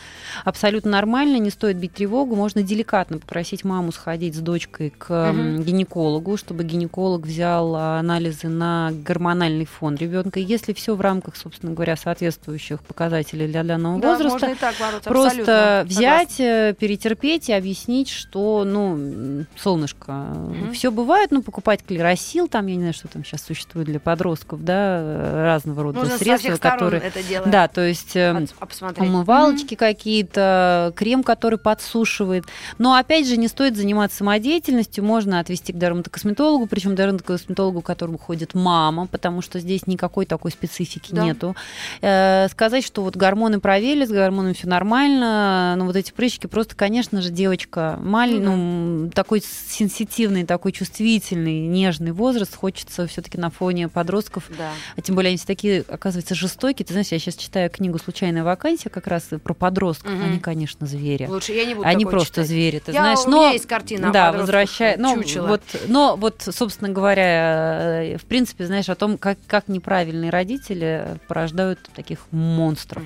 Абсолютно 0.44 0.90
нормально, 0.92 1.37
не 1.37 1.50
стоит 1.50 1.76
бить 1.76 1.92
тревогу, 1.92 2.35
можно 2.37 2.62
деликатно 2.62 3.18
попросить 3.18 3.64
маму 3.64 3.92
сходить 3.92 4.35
с 4.35 4.38
дочкой 4.38 4.88
к 4.96 5.33
Мгм. 5.33 5.62
гинекологу, 5.62 6.38
чтобы 6.38 6.64
гинеколог 6.64 7.26
взял 7.26 7.74
а, 7.76 7.98
анализы 7.98 8.48
на 8.48 8.92
гормональный 9.04 9.66
фон 9.66 9.96
ребенка. 9.96 10.40
Если 10.40 10.72
все 10.72 10.94
в 10.96 11.00
рамках, 11.02 11.37
собственно 11.37 11.72
говоря, 11.74 11.96
соответствующих 11.96 12.80
показателей 12.83 13.10
для 13.11 13.62
данного 13.64 14.01
Да, 14.01 14.12
возраста, 14.12 14.33
можно 14.33 14.46
и 14.46 14.55
так 14.55 14.75
бороться. 14.79 15.09
Просто 15.11 15.29
абсолютно 15.29 15.83
взять, 15.87 16.40
э, 16.40 16.75
перетерпеть 16.79 17.49
и 17.49 17.53
объяснить, 17.53 18.09
что, 18.09 18.64
ну, 18.64 19.44
солнышко, 19.57 20.12
Мгм. 20.12 20.73
все 20.73 20.90
бывает, 20.90 21.31
ну, 21.31 21.42
покупать 21.42 21.85
клеросил, 21.87 22.49
там, 22.49 22.66
я 22.66 22.75
не 22.75 22.81
знаю, 22.81 22.94
что 22.94 23.09
там 23.09 23.25
сейчас 23.25 23.42
существует 23.42 23.87
для 23.88 24.01
подростков, 24.01 24.64
да, 24.64 25.44
разного 25.44 25.83
рода 25.83 26.01
Нужно 26.01 26.18
средства, 26.18 26.57
которые... 26.57 27.03
это 27.03 27.23
дело 27.23 27.46
Да, 27.46 27.68
то 27.68 27.81
есть... 27.87 28.16
э, 28.16 28.31
от-. 28.31 28.99
Умывалочки 28.99 29.75
какие-то, 29.75 30.92
крем, 30.96 31.23
который 31.23 31.59
подсушивает. 31.59 32.44
Но 32.79 32.94
опять 32.94 33.27
же, 33.27 33.37
не 33.37 33.49
стоит 33.49 33.77
заниматься 33.77 34.18
самодеятельностью. 34.18 35.05
Можно 35.05 35.40
отвести 35.40 35.73
к 35.73 35.77
дерматокосметологу, 35.77 36.66
причем 36.66 36.94
дерматокосметологу, 36.94 37.81
к 37.83 37.87
которому 37.87 38.18
ходит 38.18 38.55
мама, 38.55 39.07
потому 39.07 39.42
что 39.42 39.59
здесь 39.61 39.87
никакой 39.87 40.27
такой 40.27 40.51
специфики 40.51 41.12
Да. 41.14 41.25
нету. 41.25 41.57
Э, 42.03 42.49
сказать, 42.51 42.85
что 42.85 42.99
вот 43.02 43.16
гормоны 43.16 43.60
проверили, 43.60 44.04
с 44.04 44.10
гормонами 44.10 44.52
все 44.52 44.66
нормально, 44.68 45.74
но 45.76 45.84
вот 45.86 45.96
эти 45.96 46.12
прыщики 46.12 46.46
просто, 46.46 46.74
конечно 46.76 47.20
же, 47.22 47.30
девочка 47.30 47.98
маленькая, 48.02 48.40
Ну 48.56 48.56
ну, 49.00 49.10
такой 49.10 49.40
сенситивный, 49.42 50.44
такой 50.44 50.72
чувствительный, 50.72 51.60
нежный 51.66 52.12
возраст, 52.12 52.54
хочется 52.54 53.06
все-таки 53.06 53.38
на 53.38 53.50
фоне 53.50 53.88
подростков 53.88 54.44
Да. 54.56 54.70
а 54.96 55.00
тем 55.00 55.14
более 55.14 55.28
они 55.28 55.38
все 55.38 55.46
такие, 55.46 55.84
оказывается, 55.88 56.34
жестокие. 56.34 56.84
Ты 56.86 56.92
знаешь, 56.92 57.08
я 57.10 57.18
сейчас 57.18 57.34
читаю 57.36 57.70
книгу 57.70 57.98
«Случайная 57.98 58.44
вакансия» 58.44 58.90
как 58.90 59.06
раз 59.06 59.28
про 59.42 59.54
подростков. 59.54 60.12
Мгм. 60.12 60.24
Они, 60.24 60.38
конечно, 60.38 60.86
звери. 60.86 61.26
Лучше 61.26 61.52
я 61.52 61.64
не 61.64 61.74
буду 61.74 61.86
Они 61.86 62.04
просто 62.04 62.28
читать. 62.42 62.48
звери, 62.48 62.78
ты 62.84 62.92
Я- 62.92 63.00
знаешь. 63.02 63.18
у 63.26 63.30
но 63.30 63.38
меня 63.42 63.52
есть 63.52 63.66
картина 63.66 64.12
да, 64.12 64.32
возвращая, 64.32 64.96
ну, 64.98 65.14
чучело. 65.16 65.46
вот, 65.46 65.62
но 65.88 66.16
вот, 66.16 66.42
собственно 66.50 66.90
говоря, 66.90 68.02
э, 68.02 68.16
в 68.18 68.24
принципе, 68.24 68.66
знаешь, 68.66 68.88
о 68.88 68.94
том, 68.94 69.18
как, 69.18 69.38
как 69.46 69.68
неправильные 69.68 70.30
родители 70.30 71.18
порождают 71.28 71.78
таких 71.94 72.18
монстров 72.30 72.89
остров. 72.90 73.05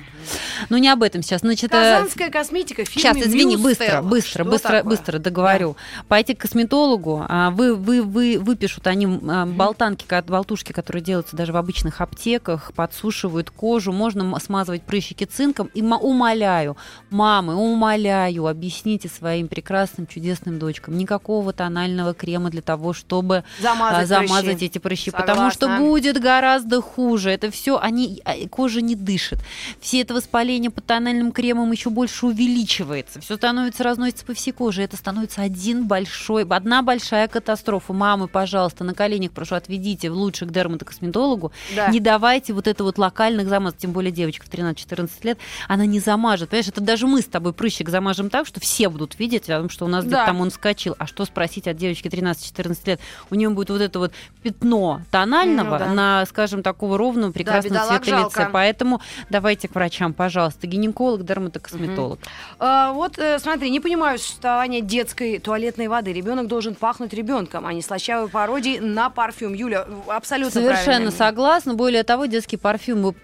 Но 0.69 0.77
не 0.77 0.89
об 0.89 1.03
этом 1.03 1.21
сейчас. 1.21 1.41
Значит, 1.41 1.71
э, 1.73 1.93
Казанская 1.93 2.29
косметика 2.29 2.83
в 2.85 2.89
Сейчас, 2.89 3.17
извини, 3.17 3.57
быстро, 3.57 4.01
быстро, 4.01 4.43
Что 4.43 4.51
быстро, 4.51 4.69
такое? 4.69 4.83
быстро 4.83 5.19
договорю. 5.19 5.75
Пойти 6.07 6.33
к 6.33 6.41
косметологу, 6.41 7.25
а, 7.27 7.51
вы, 7.51 7.75
вы, 7.75 8.01
вы, 8.01 8.37
выпишут 8.39 8.87
они 8.87 9.05
а, 9.05 9.45
болтанки, 9.45 10.05
болтушки, 10.27 10.71
которые 10.71 11.03
делаются 11.03 11.35
даже 11.35 11.53
в 11.53 11.57
обычных 11.57 12.01
аптеках, 12.01 12.71
подсушивают 12.73 13.51
кожу, 13.51 13.91
можно 13.91 14.37
смазывать 14.39 14.83
прыщики 14.83 15.23
цинком. 15.25 15.67
И 15.73 15.81
умоляю, 15.81 16.77
мамы, 17.09 17.55
умоляю, 17.55 18.47
объясните 18.47 19.09
своим 19.09 19.47
прекрасным, 19.47 20.07
чудесным 20.07 20.59
дочкам, 20.59 20.97
никакого 20.97 21.53
тонального 21.53 22.13
крема 22.13 22.49
для 22.49 22.61
того, 22.61 22.93
чтобы 22.93 23.43
Замазать, 23.61 24.07
замазать 24.07 24.45
прыщи. 24.45 24.65
эти 24.65 24.77
прыщи, 24.77 25.11
потому 25.11 25.51
что 25.51 25.61
Согласна. 25.61 25.85
будет 25.85 26.21
гораздо 26.21 26.81
хуже. 26.81 27.29
Это 27.31 27.51
все, 27.51 27.77
они, 27.77 28.21
а, 28.25 28.33
кожа 28.49 28.81
не 28.81 28.95
дышит. 28.95 29.39
Все 29.81 30.01
это 30.01 30.13
воспаление 30.13 30.71
под 30.71 30.85
тональным 30.85 31.31
кремом 31.31 31.71
еще 31.71 31.89
больше 31.89 32.25
увеличивается. 32.27 33.21
Все 33.21 33.35
становится, 33.35 33.83
разносится 33.83 34.25
по 34.25 34.33
всей 34.33 34.51
коже. 34.51 34.81
Это 34.83 34.97
становится 34.97 35.41
один 35.41 35.87
большой, 35.87 36.43
одна 36.45 36.81
большая 36.81 37.27
катастрофа. 37.27 37.93
Мамы, 37.93 38.27
пожалуйста, 38.27 38.83
на 38.83 38.93
коленях 38.93 39.31
прошу, 39.31 39.55
отведите 39.55 40.09
лучше 40.09 40.45
к 40.45 40.51
дерматокосметологу. 40.51 41.51
Да. 41.75 41.87
Не 41.89 41.99
давайте 41.99 42.53
вот 42.53 42.67
это 42.67 42.83
вот 42.83 42.97
локальных 42.97 43.47
замазок, 43.47 43.77
тем 43.79 43.91
более 43.91 44.11
девочка 44.11 44.45
в 44.45 44.49
13-14 44.49 45.09
лет, 45.23 45.37
она 45.67 45.85
не 45.85 45.99
замажет. 45.99 46.49
Понимаешь, 46.49 46.67
это 46.69 46.81
даже 46.81 47.07
мы 47.07 47.21
с 47.21 47.25
тобой 47.25 47.53
прыщик 47.53 47.89
замажем 47.89 48.29
так, 48.29 48.47
что 48.47 48.59
все 48.59 48.89
будут 48.89 49.19
видеть, 49.19 49.43
потому 49.45 49.69
что 49.69 49.85
у 49.85 49.87
нас 49.87 50.03
где-то 50.05 50.21
Да. 50.21 50.25
там 50.25 50.41
он 50.41 50.51
скачил. 50.51 50.95
А 50.97 51.07
что 51.07 51.25
спросить 51.25 51.67
от 51.67 51.77
девочки 51.77 52.07
13-14 52.07 52.77
лет? 52.85 52.99
У 53.29 53.35
нее 53.35 53.49
будет 53.49 53.69
вот 53.69 53.81
это 53.81 53.99
вот 53.99 54.11
пятно 54.43 55.01
тонального 55.11 55.77
Ну 55.77 55.79
да. 55.79 55.93
на, 55.93 56.25
скажем, 56.25 56.63
такого 56.63 56.97
ровного, 56.97 57.31
прекрасного 57.31 57.73
бедолаг 57.73 58.03
цвета 58.03 58.19
жалко. 58.19 58.39
лица. 58.41 58.49
Поэтому 58.51 59.01
давайте 59.29 59.64
к 59.67 59.75
врачам, 59.75 60.13
пожалуйста. 60.13 60.67
Гинеколог, 60.67 61.23
дерматокосметолог. 61.23 62.19
А, 62.59 62.91
вот 62.93 63.17
э, 63.17 63.39
смотри, 63.39 63.69
не 63.69 63.79
понимаю 63.79 64.19
существование 64.19 64.81
детской 64.81 65.39
туалетной 65.39 65.87
воды. 65.87 66.13
Ребенок 66.13 66.47
должен 66.47 66.75
пахнуть 66.75 67.13
ребенком, 67.13 67.65
а 67.65 67.73
не 67.73 67.81
слащавой 67.81 68.29
пародией 68.29 68.79
на 68.79 69.09
парфюм. 69.09 69.53
Юля, 69.53 69.85
абсолютно 70.07 70.51
Совершенно 70.51 70.83
правильно. 70.85 71.11
согласна. 71.11 71.73
Более 71.73 72.03
того, 72.03 72.25
детские 72.25 72.59
парфюмы 72.59 73.15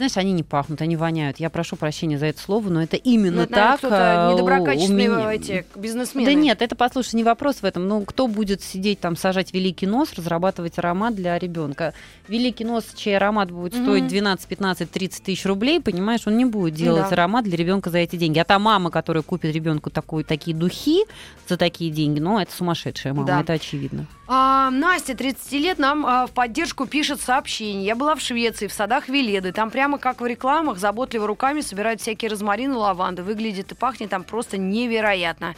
знаешь, 0.00 0.16
они 0.16 0.32
не 0.32 0.42
пахнут, 0.42 0.80
они 0.82 0.96
воняют. 0.96 1.38
Я 1.38 1.50
прошу 1.50 1.76
прощения 1.76 2.18
за 2.18 2.26
это 2.26 2.40
слово, 2.40 2.68
но 2.70 2.82
это 2.82 2.96
именно 2.96 3.42
Ну, 3.42 3.48
наверное, 3.50 3.56
так. 3.70 3.78
кто-то 3.78 3.96
а, 3.96 4.28
у- 4.28 4.30
у 4.30 4.34
недоброкачественные 4.34 5.08
меня. 5.08 5.32
эти 5.32 5.66
бизнесмены. 5.76 6.26
Да 6.26 6.34
нет, 6.34 6.62
это, 6.62 6.74
послушай, 6.74 7.16
не 7.16 7.24
вопрос 7.24 7.56
в 7.56 7.64
этом. 7.64 7.86
Ну, 7.86 8.02
кто 8.04 8.26
будет 8.26 8.62
сидеть 8.62 9.00
там, 9.00 9.16
сажать 9.16 9.52
великий 9.52 9.86
нос, 9.86 10.14
разрабатывать 10.14 10.78
аромат 10.78 11.14
для 11.14 11.38
ребенка? 11.38 11.92
Великий 12.28 12.64
нос, 12.64 12.84
чей 12.96 13.16
аромат 13.16 13.50
будет 13.50 13.74
Мгм. 13.74 13.84
стоить 13.84 14.06
12, 14.08 14.46
15, 14.48 14.90
30 14.90 15.22
тысяч 15.24 15.44
рублей, 15.46 15.80
понимаешь, 15.80 16.22
он 16.26 16.36
не 16.36 16.44
будет 16.44 16.74
делать 16.74 17.08
Да. 17.08 17.14
аромат 17.14 17.44
для 17.44 17.56
ребенка 17.56 17.90
за 17.90 17.98
эти 17.98 18.16
деньги. 18.16 18.38
А 18.38 18.44
та 18.44 18.58
мама, 18.58 18.90
которая 18.90 19.22
купит 19.22 19.54
ребенку 19.54 19.90
такую, 19.90 20.24
такие 20.24 20.56
духи 20.56 21.04
за 21.48 21.56
такие 21.56 21.90
деньги, 21.90 22.20
ну, 22.20 22.38
это 22.38 22.52
сумасшедшая 22.52 23.12
мама, 23.12 23.26
Да. 23.26 23.40
это 23.40 23.52
очевидно. 23.54 24.06
А, 24.32 24.70
Настя, 24.70 25.16
30 25.16 25.58
лет, 25.58 25.78
нам 25.80 26.06
а, 26.06 26.26
в 26.28 26.30
поддержку 26.30 26.86
пишет 26.86 27.20
сообщение. 27.20 27.84
Я 27.84 27.96
была 27.96 28.14
в 28.14 28.20
Швеции, 28.20 28.68
в 28.68 28.72
садах 28.72 29.08
Веледы. 29.08 29.50
Там 29.50 29.70
прямо 29.90 29.98
как 29.98 30.20
в 30.20 30.26
рекламах, 30.26 30.78
заботливо 30.78 31.26
руками 31.26 31.62
собирают 31.62 32.00
всякие 32.00 32.30
розмарины, 32.30 32.76
лаванды. 32.76 33.22
Выглядит 33.24 33.72
и 33.72 33.74
пахнет 33.74 34.10
там 34.10 34.22
просто 34.22 34.56
невероятно. 34.56 35.56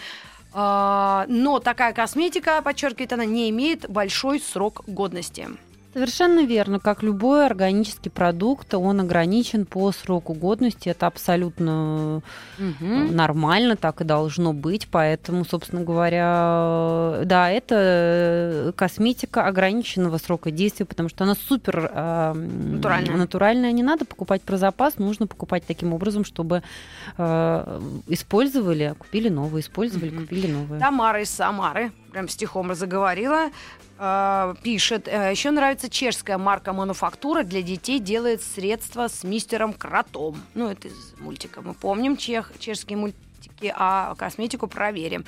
А, 0.54 1.26
но 1.28 1.58
такая 1.58 1.92
косметика, 1.92 2.62
подчеркивает 2.62 3.12
она, 3.12 3.26
не 3.26 3.50
имеет 3.50 3.90
большой 3.90 4.40
срок 4.40 4.82
годности. 4.86 5.48
Совершенно 5.92 6.44
верно. 6.46 6.78
Как 6.80 7.02
любой 7.02 7.44
органический 7.44 8.10
продукт, 8.10 8.72
он 8.74 9.00
ограничен 9.00 9.66
по 9.66 9.92
сроку 9.92 10.32
годности. 10.32 10.88
Это 10.88 11.06
абсолютно 11.06 12.22
нормально, 12.80 13.76
так 13.76 14.00
и 14.00 14.04
должно 14.04 14.52
быть. 14.52 14.88
Поэтому, 14.90 15.44
собственно 15.44 15.82
говоря, 15.82 17.22
да, 17.24 17.50
это 17.50 18.72
косметика 18.76 19.46
ограниченного 19.46 20.18
срока 20.18 20.50
действия, 20.50 20.86
потому 20.86 21.08
что 21.08 21.24
она 21.24 21.34
супер 21.34 21.90
э, 21.92 22.32
Натуральная. 22.34 23.16
натуральная. 23.16 23.72
Не 23.72 23.82
надо 23.82 24.04
покупать 24.04 24.42
про 24.42 24.56
запас, 24.56 24.98
нужно 24.98 25.26
покупать 25.26 25.64
таким 25.66 25.92
образом, 25.92 26.24
чтобы 26.24 26.62
э, 27.18 27.80
использовали, 28.08 28.94
купили 28.98 29.28
новые, 29.28 29.60
использовали, 29.62 30.10
Мгм. 30.10 30.20
купили 30.22 30.50
новые. 30.50 30.80
Тамара 30.80 31.20
из 31.22 31.30
Самары, 31.30 31.92
прям 32.12 32.28
стихом 32.28 32.74
заговорила, 32.74 33.50
пишет, 34.62 35.06
еще 35.06 35.50
нравится 35.50 35.88
чешская 35.88 36.38
марка 36.38 36.72
«Мануфактура». 36.72 37.42
Для 37.42 37.62
детей 37.62 37.98
делает 37.98 38.42
средства 38.42 39.08
с 39.08 39.24
мистером 39.24 39.72
Кротом. 39.72 40.40
Ну, 40.54 40.68
это 40.68 40.88
из 40.88 41.14
мультика. 41.18 41.62
Мы 41.62 41.74
помним 41.74 42.16
чех, 42.16 42.52
чешские 42.58 42.98
мультики, 42.98 43.72
а 43.76 44.14
косметику 44.16 44.66
проверим. 44.66 45.24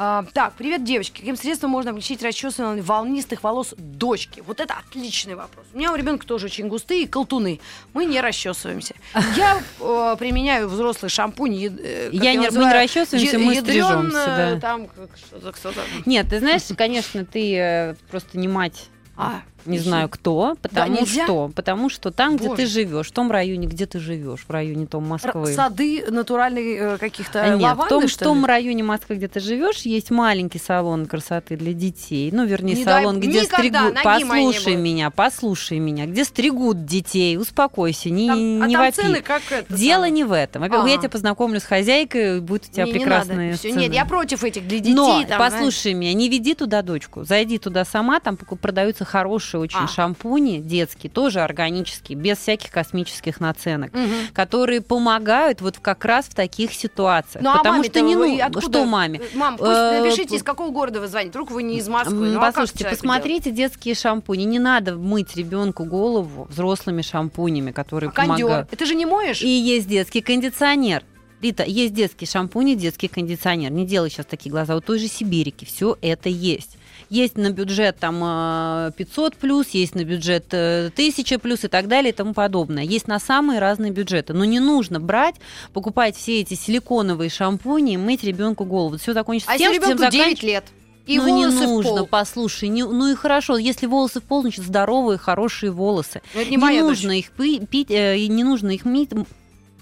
А, 0.00 0.24
так, 0.32 0.52
привет, 0.56 0.84
девочки. 0.84 1.18
Каким 1.18 1.36
средством 1.36 1.70
можно 1.70 1.90
облегчить 1.90 2.22
расчесывание 2.22 2.84
волнистых 2.84 3.42
волос 3.42 3.74
дочки? 3.76 4.44
Вот 4.46 4.60
это 4.60 4.74
отличный 4.74 5.34
вопрос. 5.34 5.66
У 5.74 5.78
меня 5.78 5.92
у 5.92 5.96
ребенка 5.96 6.24
тоже 6.24 6.46
очень 6.46 6.68
густые 6.68 7.08
колтуны. 7.08 7.58
Мы 7.94 8.04
не 8.04 8.20
расчесываемся. 8.20 8.94
Я 9.36 9.60
э, 9.80 10.16
применяю 10.16 10.68
взрослый 10.68 11.10
шампунь. 11.10 11.56
э, 11.56 12.10
Я 12.12 12.32
не- 12.34 12.38
мы 12.38 12.44
не 12.44 12.46
называю, 12.46 12.80
расчесываемся, 12.84 13.38
я- 13.38 13.44
мы 13.44 13.54
ядрён, 13.54 13.64
стрижёмся, 14.10 14.18
э, 14.18 14.54
да. 14.54 14.60
Там 14.60 14.86
как 14.86 15.10
что-то, 15.16 15.50
кто-то. 15.52 15.80
Нет, 16.06 16.28
ты 16.30 16.38
знаешь, 16.38 16.62
конечно, 16.76 17.24
ты 17.24 17.56
э, 17.56 17.94
просто 18.08 18.38
не 18.38 18.46
мать 18.46 18.86
А, 19.20 19.42
не 19.66 19.78
знаю 19.78 20.08
кто, 20.08 20.56
потому 20.62 21.00
нельзя? 21.00 21.24
что, 21.24 21.50
потому 21.54 21.88
что 21.88 22.10
там, 22.10 22.36
где 22.36 22.48
Боже. 22.48 22.62
ты 22.62 22.66
живешь, 22.68 23.08
в 23.08 23.12
том 23.12 23.30
районе, 23.30 23.66
где 23.66 23.86
ты 23.86 23.98
живешь, 23.98 24.44
в 24.46 24.50
районе 24.50 24.86
том 24.86 25.04
Р- 25.04 25.08
Москвы. 25.10 25.52
Сады 25.52 26.04
натуральные 26.08 26.76
э, 26.76 26.98
каких-то 26.98 27.42
А 27.42 27.56
Нет, 27.56 27.76
в 27.76 27.88
том, 27.88 28.06
в 28.06 28.10
что 28.10 28.24
том 28.24 28.40
ли? 28.40 28.46
районе 28.46 28.82
Москвы, 28.82 29.16
где 29.16 29.28
ты 29.28 29.40
живешь, 29.40 29.82
есть 29.82 30.10
маленький 30.10 30.58
салон 30.58 31.06
красоты 31.06 31.56
для 31.56 31.72
детей. 31.72 32.30
Ну, 32.32 32.44
вернее, 32.44 32.74
Не 32.76 32.84
дай- 32.84 33.02
салон, 33.02 33.20
где 33.20 33.42
никогда 33.42 33.88
стригут. 33.88 33.96
не 33.96 34.02
Послушай 34.02 34.76
меня, 34.76 35.10
послушай 35.10 35.78
меня, 35.78 36.06
где 36.06 36.24
стригут 36.24 36.84
детей. 36.84 37.36
Успокойся, 37.38 38.10
не, 38.10 38.28
Там- 38.28 38.62
а 38.62 38.66
не 38.66 38.74
там 38.74 38.84
вопи. 38.84 38.96
цены 38.96 39.22
как 39.22 39.42
это 39.50 39.74
Дело 39.74 39.94
самое. 39.94 40.12
не 40.12 40.24
в 40.24 40.32
этом. 40.32 40.62
Во-первых, 40.62 40.86
я 40.88 40.92
Ага. 40.94 41.02
тебя 41.02 41.10
познакомлю 41.10 41.60
с 41.60 41.64
хозяйкой, 41.64 42.40
будет 42.40 42.64
у 42.66 42.72
тебя 42.72 42.84
Не, 42.84 42.92
не 42.92 42.98
прекрасные. 42.98 43.52
Всё, 43.54 43.70
цены. 43.70 43.80
Нет, 43.80 43.92
я 43.94 44.04
против 44.04 44.44
этих 44.44 44.66
для 44.68 44.78
детей. 44.78 44.94
Но 44.94 45.24
там, 45.28 45.38
послушай 45.38 45.94
меня, 45.94 46.12
не 46.14 46.28
веди 46.28 46.54
туда 46.54 46.82
дочку. 46.82 47.24
Зайди 47.24 47.58
туда 47.58 47.84
сама, 47.84 48.20
там 48.20 48.36
продаются 48.36 49.04
хорошие 49.04 49.47
очень 49.56 49.78
А. 49.84 49.88
шампуни 49.88 50.58
детские, 50.58 51.10
тоже 51.10 51.40
органические, 51.40 52.18
без 52.18 52.38
всяких 52.38 52.70
космических 52.70 53.40
наценок. 53.40 53.94
Мгм. 53.94 54.08
которые 54.34 54.80
помогают 54.80 55.60
вот 55.60 55.78
как 55.78 56.04
раз 56.04 56.26
в 56.26 56.34
таких 56.34 56.72
ситуациях. 56.72 57.42
Ну, 57.42 57.50
а 57.50 57.58
Потому 57.58 57.78
маме-то 57.78 57.98
что 57.98 58.06
не 58.06 58.14
ну, 58.16 58.38
откуда? 58.44 58.66
что 58.66 58.84
маме. 58.84 59.20
Мам, 59.34 59.56
пусть 59.56 59.70
Э, 59.70 60.00
напишите, 60.00 60.36
из 60.36 60.42
какого 60.42 60.70
города 60.70 61.00
вы 61.00 61.06
звоните. 61.08 61.30
Вдруг 61.30 61.50
вы 61.50 61.62
не 61.62 61.78
из 61.78 61.88
Москвы. 61.88 62.28
Ну, 62.28 62.38
а 62.38 62.46
Послушайте, 62.46 62.80
человеку 62.80 63.02
посмотрите 63.02 63.50
детские 63.50 63.94
шампуни. 63.94 64.44
Не 64.44 64.58
надо 64.58 64.96
мыть 64.96 65.36
ребенку 65.36 65.84
голову 65.84 66.46
взрослыми 66.50 67.02
шампунями, 67.02 67.70
которые? 67.70 68.10
А 68.10 68.12
помогают. 68.12 68.68
Это 68.72 68.86
же 68.86 68.94
не 68.94 69.06
моешь? 69.06 69.40
И 69.42 69.48
есть 69.48 69.88
детский 69.88 70.20
кондиционер. 70.20 71.02
Рита, 71.40 71.62
есть 71.62 71.94
детский 71.94 72.26
шампунь 72.26 72.70
и 72.70 72.74
детский 72.74 73.06
кондиционер. 73.08 73.70
Не 73.70 73.86
делай 73.86 74.10
сейчас 74.10 74.26
такие 74.26 74.50
глаза. 74.50 74.74
У 74.76 74.80
той 74.80 74.98
же 74.98 75.06
Сибирики 75.06 75.64
все 75.64 75.96
это 76.00 76.28
есть. 76.28 76.77
Есть 77.10 77.38
на 77.38 77.50
бюджет 77.50 77.96
там 77.98 78.20
э, 78.22 78.90
500 78.96 79.36
плюс, 79.36 79.68
есть 79.70 79.94
на 79.94 80.04
бюджет 80.04 80.44
э, 80.52 80.88
1000 80.92 81.38
плюс 81.38 81.64
и 81.64 81.68
так 81.68 81.88
далее 81.88 82.10
и 82.10 82.14
тому 82.14 82.34
подобное. 82.34 82.84
Есть 82.84 83.08
на 83.08 83.18
самые 83.18 83.60
разные 83.60 83.90
бюджеты. 83.92 84.34
Но 84.34 84.44
не 84.44 84.60
нужно 84.60 85.00
брать, 85.00 85.36
покупать 85.72 86.16
все 86.16 86.40
эти 86.40 86.52
силиконовые 86.54 87.30
шампуни 87.30 87.94
и 87.94 87.96
мыть 87.96 88.24
ребенку 88.24 88.64
голову. 88.64 88.98
Все 88.98 89.14
закончится 89.14 89.50
А 89.52 89.56
тем, 89.56 89.72
если 89.72 89.86
ребенку 89.86 90.02
всем 90.08 90.10
9 90.10 90.42
лет? 90.42 90.64
И 91.06 91.16
ну, 91.16 91.34
не 91.34 91.46
в 91.46 91.54
нужно, 91.54 91.96
пол. 92.00 92.06
послушай, 92.06 92.68
не- 92.68 92.84
ну 92.84 93.08
и 93.10 93.14
хорошо, 93.14 93.56
если 93.56 93.86
волосы 93.86 94.20
в 94.20 94.24
пол, 94.24 94.42
значит 94.42 94.62
здоровые, 94.62 95.16
хорошие 95.16 95.72
волосы. 95.72 96.20
Ну, 96.34 96.40
это 96.42 96.50
Не, 96.50 96.56
не 96.56 96.62
моя 96.62 96.80
дочь. 96.82 96.98
нужно 96.98 97.18
их 97.18 97.30
пи- 97.30 97.64
пить, 97.64 97.90
э, 97.90 98.18
не 98.26 98.44
нужно 98.44 98.72
их 98.72 98.84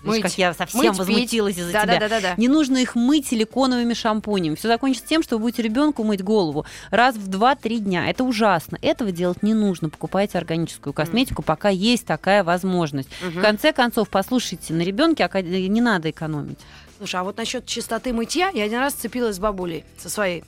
мыть. 0.07 0.17
Видишь, 0.17 0.31
как 0.31 0.39
я 0.39 0.55
совсем 0.55 0.81
Мыть, 0.87 0.99
возмутилась 0.99 1.59
из-за 1.59 1.73
Да, 1.73 1.83
тебя. 1.83 2.01
да, 2.01 2.09
да, 2.09 2.09
да, 2.09 2.21
да. 2.21 2.35
Не 2.37 2.49
нужно 2.49 2.79
их 2.79 2.95
мыть 2.95 3.27
силиконовыми 3.29 3.95
шампунями. 3.95 4.55
Все 4.55 4.69
закончится 4.69 5.09
тем, 5.09 5.23
что 5.23 5.37
вы 5.37 5.43
будете 5.43 5.63
ребенку 5.63 6.05
мыть 6.05 6.23
голову 6.23 6.65
раз 6.91 7.17
в 7.17 7.29
2-3 7.29 7.79
дня. 7.79 8.09
Это 8.09 8.25
ужасно. 8.25 8.79
Этого 8.83 9.13
делать 9.13 9.43
не 9.43 9.55
нужно. 9.55 9.89
Покупайте 9.89 10.39
органическую 10.39 10.93
косметику, 10.93 11.43
пока 11.43 11.69
есть 11.69 12.07
такая 12.07 12.45
возможность. 12.45 13.09
В 13.21 13.41
конце 13.41 13.73
концов, 13.73 14.09
послушайте, 14.09 14.73
на 14.75 14.83
ребенке 14.83 15.29
не 15.43 15.81
надо 15.81 16.11
экономить. 16.11 16.59
Слушай, 16.99 17.21
а 17.21 17.25
вот 17.25 17.37
насчет 17.37 17.67
чистоты 17.67 18.13
мытья, 18.15 18.51
я 18.55 18.65
один 18.65 18.79
раз 18.79 18.95
сцепилась 18.95 19.37
с 19.37 19.39
бабулей, 19.39 19.85
со 19.99 20.09
своей. 20.09 20.45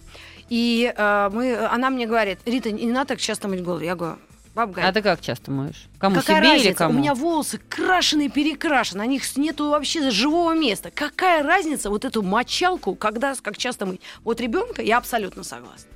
И 0.48 0.92
э, 0.96 1.30
мы, 1.30 1.56
она 1.56 1.90
мне 1.90 2.06
говорит, 2.06 2.38
Рита, 2.46 2.70
не 2.70 2.86
надо 2.90 3.08
так 3.08 3.20
часто 3.20 3.48
мыть 3.48 3.62
голову. 3.62 3.82
Я 3.82 3.94
говорю, 3.96 4.16
баб, 4.54 4.76
А 4.76 4.92
ты 4.92 5.02
как 5.02 5.20
часто 5.20 5.50
моешь? 5.50 5.86
Кому 5.98 6.16
какая 6.16 6.38
себе 6.38 6.48
разница? 6.48 6.68
или 6.68 6.74
кому? 6.74 6.94
У 6.94 6.98
меня 7.00 7.14
волосы 7.14 7.60
крашеные, 7.68 8.28
перекрашены, 8.28 8.98
на 8.98 9.06
них 9.06 9.36
нету 9.36 9.70
вообще 9.70 10.10
живого 10.10 10.54
места. 10.54 10.90
Какая 10.94 11.42
разница 11.42 11.90
вот 11.90 12.04
эту 12.04 12.22
мочалку, 12.22 12.94
когда, 12.94 13.34
как 13.42 13.56
часто 13.56 13.86
мыть? 13.86 14.00
Вот 14.24 14.40
ребенка 14.40 14.82
я 14.82 14.98
абсолютно 14.98 15.44
согласна. 15.44 15.88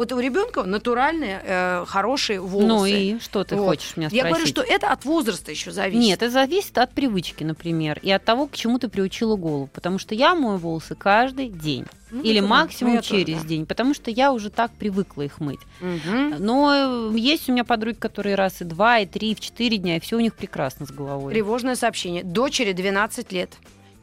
Вот 0.00 0.12
у 0.12 0.18
ребенка 0.18 0.62
натуральные, 0.62 1.42
э, 1.44 1.84
хорошие 1.86 2.40
волосы. 2.40 2.66
Ну 2.68 2.86
и 2.86 3.18
что 3.18 3.44
ты 3.44 3.54
Вот. 3.56 3.66
хочешь 3.66 3.98
меня 3.98 4.08
Я 4.10 4.22
спросить? 4.22 4.30
говорю, 4.30 4.46
что 4.46 4.62
это 4.62 4.90
от 4.90 5.04
возраста 5.04 5.50
еще 5.50 5.72
зависит. 5.72 6.00
Нет, 6.00 6.22
это 6.22 6.30
зависит 6.30 6.78
от 6.78 6.90
привычки, 6.94 7.44
например, 7.44 7.98
и 8.00 8.10
от 8.10 8.24
того, 8.24 8.46
к 8.46 8.52
чему 8.56 8.78
ты 8.78 8.88
приучила 8.88 9.36
голову. 9.36 9.66
Потому 9.70 9.98
что 9.98 10.14
я 10.14 10.34
мою 10.34 10.56
волосы 10.56 10.94
каждый 10.94 11.50
день. 11.50 11.84
Ну, 12.10 12.22
Или 12.22 12.40
максимум 12.40 12.94
Ну, 12.94 12.96
я 12.96 13.02
тоже, 13.02 13.24
через 13.26 13.42
да. 13.42 13.48
день. 13.48 13.66
Потому 13.66 13.92
что 13.92 14.10
я 14.10 14.32
уже 14.32 14.48
так 14.48 14.70
привыкла 14.72 15.20
их 15.20 15.38
мыть. 15.38 15.60
Мгм. 15.82 16.36
Но 16.38 17.10
э, 17.12 17.18
есть 17.18 17.50
у 17.50 17.52
меня 17.52 17.64
подруги, 17.64 17.96
которые 17.96 18.36
раз 18.36 18.62
и 18.62 18.64
два, 18.64 19.00
и 19.00 19.06
три, 19.06 19.32
и 19.32 19.34
в 19.34 19.40
четыре 19.40 19.76
дня, 19.76 19.98
и 19.98 20.00
все 20.00 20.16
у 20.16 20.20
них 20.20 20.34
прекрасно 20.34 20.86
с 20.86 20.90
головой. 20.90 21.34
Тревожное 21.34 21.74
сообщение. 21.76 22.24
Дочери 22.24 22.72
12 22.72 23.32
лет. 23.32 23.52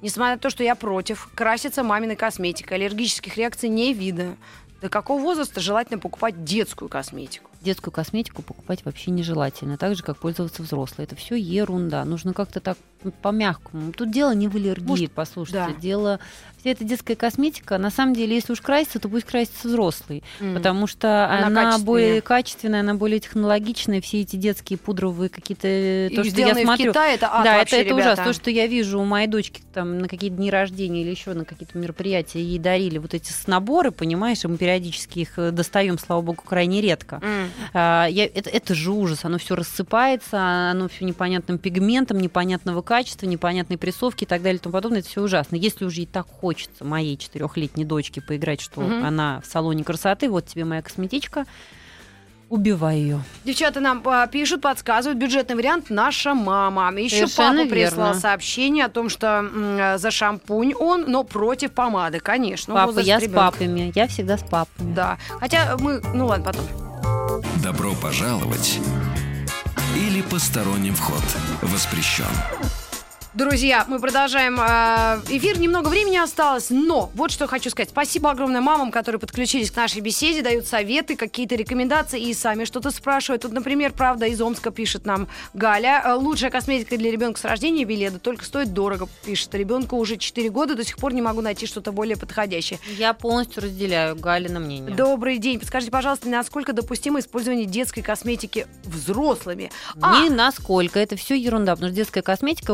Несмотря 0.03 0.35
на 0.35 0.39
то, 0.39 0.51
что 0.51 0.63
я 0.63 0.75
против, 0.75 1.27
красится 1.33 1.81
маминой 1.81 2.15
косметикой, 2.15 2.77
аллергических 2.77 3.35
реакций 3.35 3.67
не 3.67 3.95
видно. 3.95 4.37
До 4.81 4.89
какого 4.89 5.19
возраста 5.21 5.59
желательно 5.59 5.99
покупать 5.99 6.43
детскую 6.43 6.89
косметику? 6.89 7.49
Детскую 7.61 7.91
косметику 7.91 8.41
покупать 8.41 8.85
вообще 8.85 9.11
нежелательно, 9.11 9.77
так 9.77 9.95
же, 9.95 10.03
как 10.03 10.17
пользоваться 10.17 10.61
взрослой. 10.61 11.03
Это 11.05 11.15
все 11.15 11.35
ерунда. 11.35 12.05
Нужно 12.05 12.33
как-то 12.33 12.59
так 12.59 12.77
по-мягкому. 13.21 13.91
Тут 13.93 14.11
дело 14.11 14.33
не 14.33 14.47
в 14.47 14.55
аллергии, 14.55 14.85
Может, 14.87 15.11
послушайте. 15.11 15.65
да. 15.73 15.81
Дело... 15.81 16.19
Вся 16.59 16.71
эта 16.71 16.83
детская 16.83 17.15
косметика, 17.15 17.77
на 17.77 17.91
самом 17.91 18.15
деле, 18.15 18.33
если 18.35 18.51
уж 18.51 18.61
краситься, 18.61 18.97
то 18.99 19.07
пусть 19.09 19.25
красится 19.27 19.67
взрослый. 19.67 20.23
М. 20.39 20.55
Потому 20.55 20.87
что 20.87 21.27
Она 21.29 21.47
она, 21.47 21.77
более 21.77 22.21
качественная, 22.21 22.79
она 22.79 22.95
более 22.95 23.19
технологичная. 23.19 24.01
Все 24.01 24.21
эти 24.21 24.35
детские 24.37 24.79
пудровые 24.79 25.29
какие-то... 25.29 25.67
И 25.67 26.15
То, 26.15 26.23
что 26.23 26.41
я 26.41 26.55
смотрю... 26.55 26.85
в 26.85 26.93
Китае, 26.93 27.15
это 27.15 27.27
ад 27.31 27.43
да, 27.43 27.57
вообще, 27.59 27.75
это, 27.77 27.85
это 27.85 27.93
ребята. 27.95 28.07
ужасно. 28.13 28.23
То, 28.25 28.33
что 28.33 28.49
я 28.49 28.65
вижу 28.65 28.99
у 28.99 29.05
моей 29.05 29.27
дочки 29.27 29.61
там 29.71 29.99
на 29.99 30.07
какие-то 30.07 30.35
дни 30.37 30.49
рождения 30.49 31.03
или 31.03 31.11
еще 31.11 31.33
на 31.33 31.45
какие-то 31.45 31.77
мероприятия, 31.77 32.41
ей 32.41 32.57
дарили 32.57 32.97
вот 32.97 33.13
эти 33.13 33.31
наборы, 33.45 33.91
понимаешь, 33.91 34.43
и 34.43 34.47
мы 34.47 34.57
периодически 34.57 35.19
их 35.19 35.37
э, 35.37 35.51
достаем, 35.51 35.99
слава 35.99 36.21
богу, 36.21 36.41
крайне 36.43 36.81
редко. 36.81 37.19
М. 37.21 37.46
А, 37.73 38.05
я- 38.07 38.25
это, 38.25 38.49
это 38.49 38.73
же 38.75 38.91
ужас, 38.91 39.25
оно 39.25 39.37
все 39.37 39.55
рассыпается, 39.55 40.69
оно 40.71 40.87
все 40.87 41.05
непонятным 41.05 41.57
пигментом, 41.57 42.19
непонятного 42.19 42.81
качества, 42.81 43.25
непонятной 43.25 43.77
прессовки 43.77 44.23
и 44.23 44.27
так 44.27 44.41
далее 44.41 44.57
и 44.59 44.61
тому 44.61 44.73
подобное. 44.73 44.99
Это 44.99 45.09
все 45.09 45.21
ужасно. 45.21 45.55
Если 45.55 45.85
уже 45.85 46.01
ей 46.01 46.07
так 46.07 46.27
хочется 46.27 46.83
моей 46.85 47.17
четырехлетней 47.17 47.85
дочке 47.85 48.21
поиграть, 48.21 48.61
что 48.61 48.81
Мгм. 48.81 49.05
она 49.05 49.41
в 49.41 49.45
салоне 49.49 49.83
красоты, 49.83 50.29
вот 50.29 50.45
тебе 50.47 50.65
моя 50.65 50.81
косметичка, 50.81 51.45
убивай 52.49 52.99
ее. 52.99 53.21
Девчата 53.43 53.81
нам 53.81 54.01
а, 54.05 54.25
пишут, 54.27 54.61
подсказывают. 54.61 55.19
Бюджетный 55.19 55.55
вариант 55.57 55.89
«Наша 55.89 56.33
мама». 56.33 56.93
Еще 56.97 57.27
Совершенно 57.27 57.63
папа 57.63 57.69
прислал 57.69 58.05
верно. 58.07 58.21
сообщение 58.21 58.85
о 58.85 58.89
том, 58.89 59.09
что 59.09 59.27
м, 59.39 59.77
э, 59.77 59.97
за 59.97 60.11
шампунь 60.11 60.73
он, 60.73 61.03
но 61.09 61.25
против 61.25 61.73
помады, 61.73 62.19
конечно. 62.21 62.73
Папа, 62.73 62.99
я 62.99 63.19
с 63.19 63.23
ребенка. 63.23 63.51
папами, 63.51 63.91
я 63.95 64.07
всегда 64.07 64.37
с 64.37 64.43
папами. 64.43 64.93
Да. 64.93 65.17
Хотя 65.41 65.75
мы, 65.77 65.99
ну 66.13 66.27
ладно, 66.27 66.45
потом. 66.45 66.63
Добро 67.63 67.93
пожаловать 67.93 68.79
или 69.95 70.21
посторонним 70.21 70.95
вход 70.95 71.23
воспрещен. 71.61 72.25
Друзья, 73.37 73.85
мы 73.87 73.99
продолжаем 73.99 74.59
э, 74.59 75.21
эфир. 75.29 75.59
Немного 75.59 75.89
времени 75.89 76.17
осталось, 76.17 76.71
но 76.71 77.11
вот 77.13 77.29
что 77.29 77.45
хочу 77.45 77.69
сказать. 77.69 77.89
Спасибо 77.91 78.31
огромное 78.31 78.61
мамам, 78.61 78.89
которые 78.89 79.19
подключились 79.19 79.69
к 79.69 79.75
нашей 79.75 80.01
беседе, 80.01 80.41
дают 80.41 80.65
советы, 80.65 81.15
какие-то 81.15 81.53
рекомендации 81.53 82.19
и 82.19 82.33
сами 82.33 82.65
что-то 82.65 82.89
спрашивают. 82.89 83.43
Тут, 83.43 83.51
например, 83.51 83.93
правда, 83.93 84.25
из 84.25 84.41
Омска 84.41 84.71
пишет 84.71 85.05
нам 85.05 85.27
Галя. 85.53 86.01
э, 86.03 86.13
Лучшая 86.15 86.49
косметика 86.49 86.97
для 86.97 87.11
ребенка 87.11 87.39
с 87.39 87.43
рождения 87.43 87.85
Беледа, 87.85 88.17
только 88.17 88.43
стоит 88.43 88.73
дорого, 88.73 89.07
пишет. 89.23 89.53
Ребенку 89.53 89.97
уже 89.97 90.17
4 90.17 90.49
года, 90.49 90.73
до 90.73 90.83
сих 90.83 90.97
пор 90.97 91.13
не 91.13 91.21
могу 91.21 91.41
найти 91.41 91.67
что-то 91.67 91.91
более 91.91 92.17
подходящее. 92.17 92.79
Я 92.97 93.13
полностью 93.13 93.61
разделяю 93.61 94.15
Галина 94.15 94.59
мнение. 94.59 94.95
Добрый 94.95 95.37
день. 95.37 95.59
Подскажите, 95.59 95.91
пожалуйста, 95.91 96.27
насколько 96.27 96.73
допустимо 96.73 97.19
использование 97.19 97.67
детской 97.67 98.01
косметики 98.01 98.65
взрослыми? 98.83 99.69
А, 100.01 100.23
Ни 100.23 100.29
насколько. 100.29 100.99
Это 100.99 101.15
все 101.15 101.35
ерунда, 101.35 101.73
потому 101.75 101.89
что 101.89 101.95
детская 101.97 102.23
косметика 102.23 102.73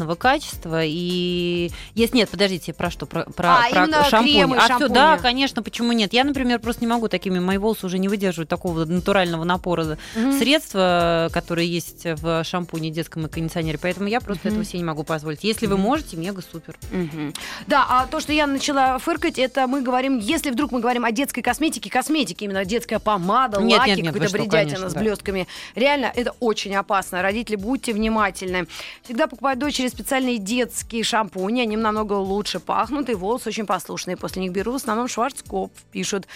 ужасного 0.00 0.14
качества. 0.14 0.82
И 0.84 1.70
если 1.94 2.16
нет, 2.18 2.30
подождите, 2.30 2.72
про 2.72 2.90
что? 2.90 3.06
Про, 3.06 3.24
про, 3.24 3.58
А, 3.66 3.70
про 3.70 4.04
шампунь. 4.04 4.32
кремы, 4.32 4.56
а 4.56 4.66
шампуни. 4.68 4.94
да, 4.94 5.18
конечно, 5.18 5.62
почему 5.62 5.92
нет? 5.92 6.12
Я, 6.12 6.24
например, 6.24 6.58
просто 6.58 6.82
не 6.82 6.86
могу 6.88 7.08
такими, 7.08 7.38
мои 7.38 7.58
волосы 7.58 7.86
уже 7.86 7.98
не 7.98 8.08
выдерживают 8.08 8.48
такого 8.48 8.84
натурального 8.84 9.44
напора 9.44 9.98
Мгм. 10.14 10.38
средства, 10.38 11.28
которые 11.32 11.68
есть 11.68 12.04
в 12.04 12.44
шампуне 12.44 12.90
детском 12.90 13.26
и 13.26 13.28
кондиционере. 13.28 13.78
Поэтому 13.80 14.08
я 14.08 14.20
просто 14.20 14.48
Мгм. 14.48 14.56
этого 14.56 14.64
себе 14.64 14.78
не 14.78 14.84
могу 14.84 15.04
позволить. 15.04 15.44
Если 15.44 15.66
вы 15.66 15.74
Мгм. 15.74 15.82
можете, 15.82 16.16
мега 16.16 16.42
супер. 16.42 16.76
Мгм. 16.90 17.34
Да, 17.66 17.86
а 17.88 18.06
то, 18.06 18.20
что 18.20 18.32
я 18.32 18.46
начала 18.46 18.98
фыркать, 18.98 19.38
это 19.38 19.66
мы 19.66 19.82
говорим, 19.82 20.18
если 20.18 20.50
вдруг 20.50 20.72
мы 20.72 20.80
говорим 20.80 21.04
о 21.04 21.12
детской 21.12 21.42
косметике, 21.42 21.90
косметике, 21.90 22.44
именно 22.46 22.64
детская 22.64 22.98
помада, 22.98 23.60
Нет, 23.60 23.78
лаки, 23.78 23.90
нет, 23.90 23.98
нет, 23.98 24.06
какая-то 24.14 24.20
вы 24.22 24.28
что, 24.28 24.38
бредятина 24.38 24.60
конечно, 24.74 24.88
с 24.90 24.94
да. 24.94 25.00
блестками. 25.00 25.46
Реально, 25.74 26.12
это 26.14 26.34
очень 26.40 26.74
опасно. 26.74 27.22
Родители, 27.22 27.56
будьте 27.56 27.92
внимательны. 27.92 28.66
Всегда 29.02 29.26
покупать 29.26 29.58
дочери 29.58 29.88
специальные 29.90 30.38
детские 30.38 31.04
шампуни, 31.04 31.60
они 31.60 31.76
намного 31.76 32.14
лучше 32.14 32.60
пахнут, 32.60 33.08
и 33.10 33.14
волосы 33.14 33.48
очень 33.48 33.66
послушные. 33.66 34.16
После 34.16 34.42
них 34.42 34.52
беру 34.52 34.72
в 34.72 34.76
основном 34.76 35.08
Шварцкоп, 35.08 35.72
пишут. 35.92 36.26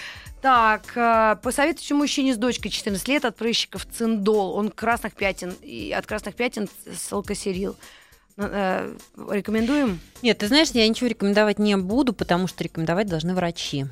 Так, 0.43 0.97
э, 0.97 1.37
посоветуйте 1.43 1.95
мужчине 1.95 2.35
с 2.35 2.37
дочкой 2.37 2.71
14 2.71 3.09
лет 3.09 3.25
от 3.25 3.37
прыщиков 3.37 3.87
циндол. 3.87 4.55
Он 4.57 4.71
красных 4.71 5.15
пятен, 5.15 5.55
и 5.63 5.93
от 5.93 6.07
красных 6.07 6.35
пятен 6.35 6.69
салкосерил. 6.95 7.77
Э, 8.37 8.95
Рекомендуем? 9.31 10.01
Нет, 10.23 10.39
ты 10.39 10.49
знаешь, 10.49 10.71
я 10.73 10.87
ничего 10.89 11.09
рекомендовать 11.09 11.59
не 11.59 11.77
буду, 11.77 12.13
потому 12.13 12.47
что 12.47 12.65
рекомендовать 12.65 13.07
должны 13.07 13.35
врачи. 13.35 13.87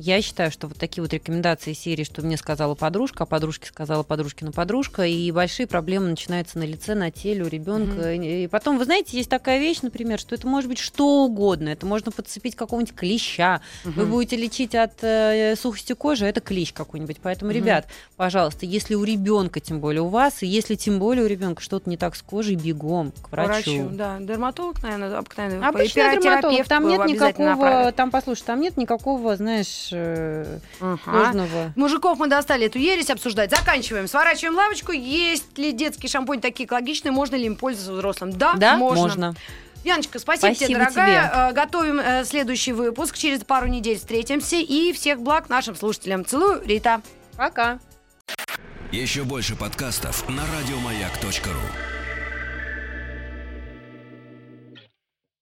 Я 0.00 0.22
считаю, 0.22 0.52
что 0.52 0.68
вот 0.68 0.76
такие 0.78 1.02
вот 1.02 1.12
рекомендации 1.12 1.72
серии, 1.72 2.04
что 2.04 2.22
мне 2.22 2.36
сказала 2.36 2.76
подружка, 2.76 3.24
а 3.24 3.26
подружке 3.26 3.66
сказала 3.66 4.04
подружкина 4.04 4.52
подружка, 4.52 5.04
и 5.04 5.32
большие 5.32 5.66
проблемы 5.66 6.06
начинаются 6.06 6.56
на 6.56 6.62
лице, 6.62 6.94
на 6.94 7.10
теле 7.10 7.42
у 7.42 7.48
ребенка. 7.48 8.14
И 8.14 8.46
потом, 8.46 8.78
вы 8.78 8.84
знаете, 8.84 9.16
есть 9.16 9.28
такая 9.28 9.58
вещь, 9.58 9.78
например, 9.82 10.20
что 10.20 10.36
это 10.36 10.46
может 10.46 10.68
быть 10.68 10.78
что 10.78 11.24
угодно. 11.24 11.70
Это 11.70 11.84
можно 11.84 12.12
подцепить 12.12 12.54
какого-нибудь 12.54 12.94
клеща. 12.94 13.60
Вы 13.82 14.02
Мгм. 14.02 14.10
будете 14.12 14.36
лечить 14.36 14.76
от 14.76 15.02
э, 15.02 15.56
сухости 15.56 15.94
кожи, 15.94 16.26
а 16.26 16.28
это 16.28 16.40
клещ 16.40 16.72
какой-нибудь. 16.72 17.16
Поэтому, 17.20 17.50
Мгм. 17.50 17.60
ребят, 17.60 17.88
пожалуйста, 18.16 18.66
если 18.66 18.94
у 18.94 19.02
ребенка, 19.02 19.58
тем 19.58 19.80
более 19.80 20.02
у 20.02 20.08
вас, 20.08 20.44
и 20.44 20.46
если 20.46 20.76
тем 20.76 21.00
более 21.00 21.24
у 21.24 21.26
ребенка 21.26 21.60
что-то 21.60 21.90
не 21.90 21.96
так 21.96 22.14
с 22.14 22.22
кожей, 22.22 22.54
бегом 22.54 23.10
к 23.10 23.32
врачу. 23.32 23.88
Да, 23.90 24.20
дерматолог, 24.20 24.80
наверное, 24.80 25.18
обыкновенный. 25.18 25.66
Обычный 25.66 26.12
дерматолог, 26.12 26.68
там 26.68 26.86
нет 26.86 27.04
никакого, 27.04 27.48
направит. 27.48 27.96
там, 27.96 28.12
послушай, 28.12 28.44
там 28.44 28.60
нет 28.60 28.76
никакого, 28.76 29.34
знаешь, 29.36 29.87
э, 29.92 30.58
Ага. 30.80 30.98
сложного. 31.04 31.72
Мужиков 31.76 32.18
мы 32.18 32.28
достали 32.28 32.66
эту 32.66 32.78
ересь 32.78 33.10
обсуждать. 33.10 33.50
Заканчиваем. 33.50 34.08
Сворачиваем 34.08 34.56
лавочку. 34.56 34.92
Есть 34.92 35.58
ли 35.58 35.72
детский 35.72 36.08
шампунь 36.08 36.40
такие 36.40 36.66
экологичные? 36.66 37.12
Можно 37.12 37.36
ли 37.36 37.46
им 37.46 37.56
пользоваться 37.56 37.92
взрослым? 37.92 38.32
Да, 38.32 38.54
Да, 38.54 38.76
можно. 38.76 39.02
можно. 39.02 39.34
Яночка, 39.84 40.18
спасибо, 40.18 40.54
тебе, 40.54 40.66
Спасибо 40.66 40.78
дорогая. 40.80 41.50
Э, 41.50 41.52
Готовим 41.52 42.00
э, 42.00 42.24
следующий 42.24 42.72
выпуск. 42.72 43.16
Через 43.16 43.44
пару 43.44 43.66
недель 43.68 43.96
встретимся. 43.96 44.56
И 44.56 44.92
всех 44.92 45.20
благ 45.20 45.48
нашим 45.48 45.74
слушателям. 45.76 46.24
Целую, 46.24 46.62
Рита. 46.66 47.00
Пока. 47.36 47.78
Еще 48.90 49.22
больше 49.24 49.54
подкастов 49.54 50.28
на 50.28 50.42
радиомаяк.ру. 50.58 51.97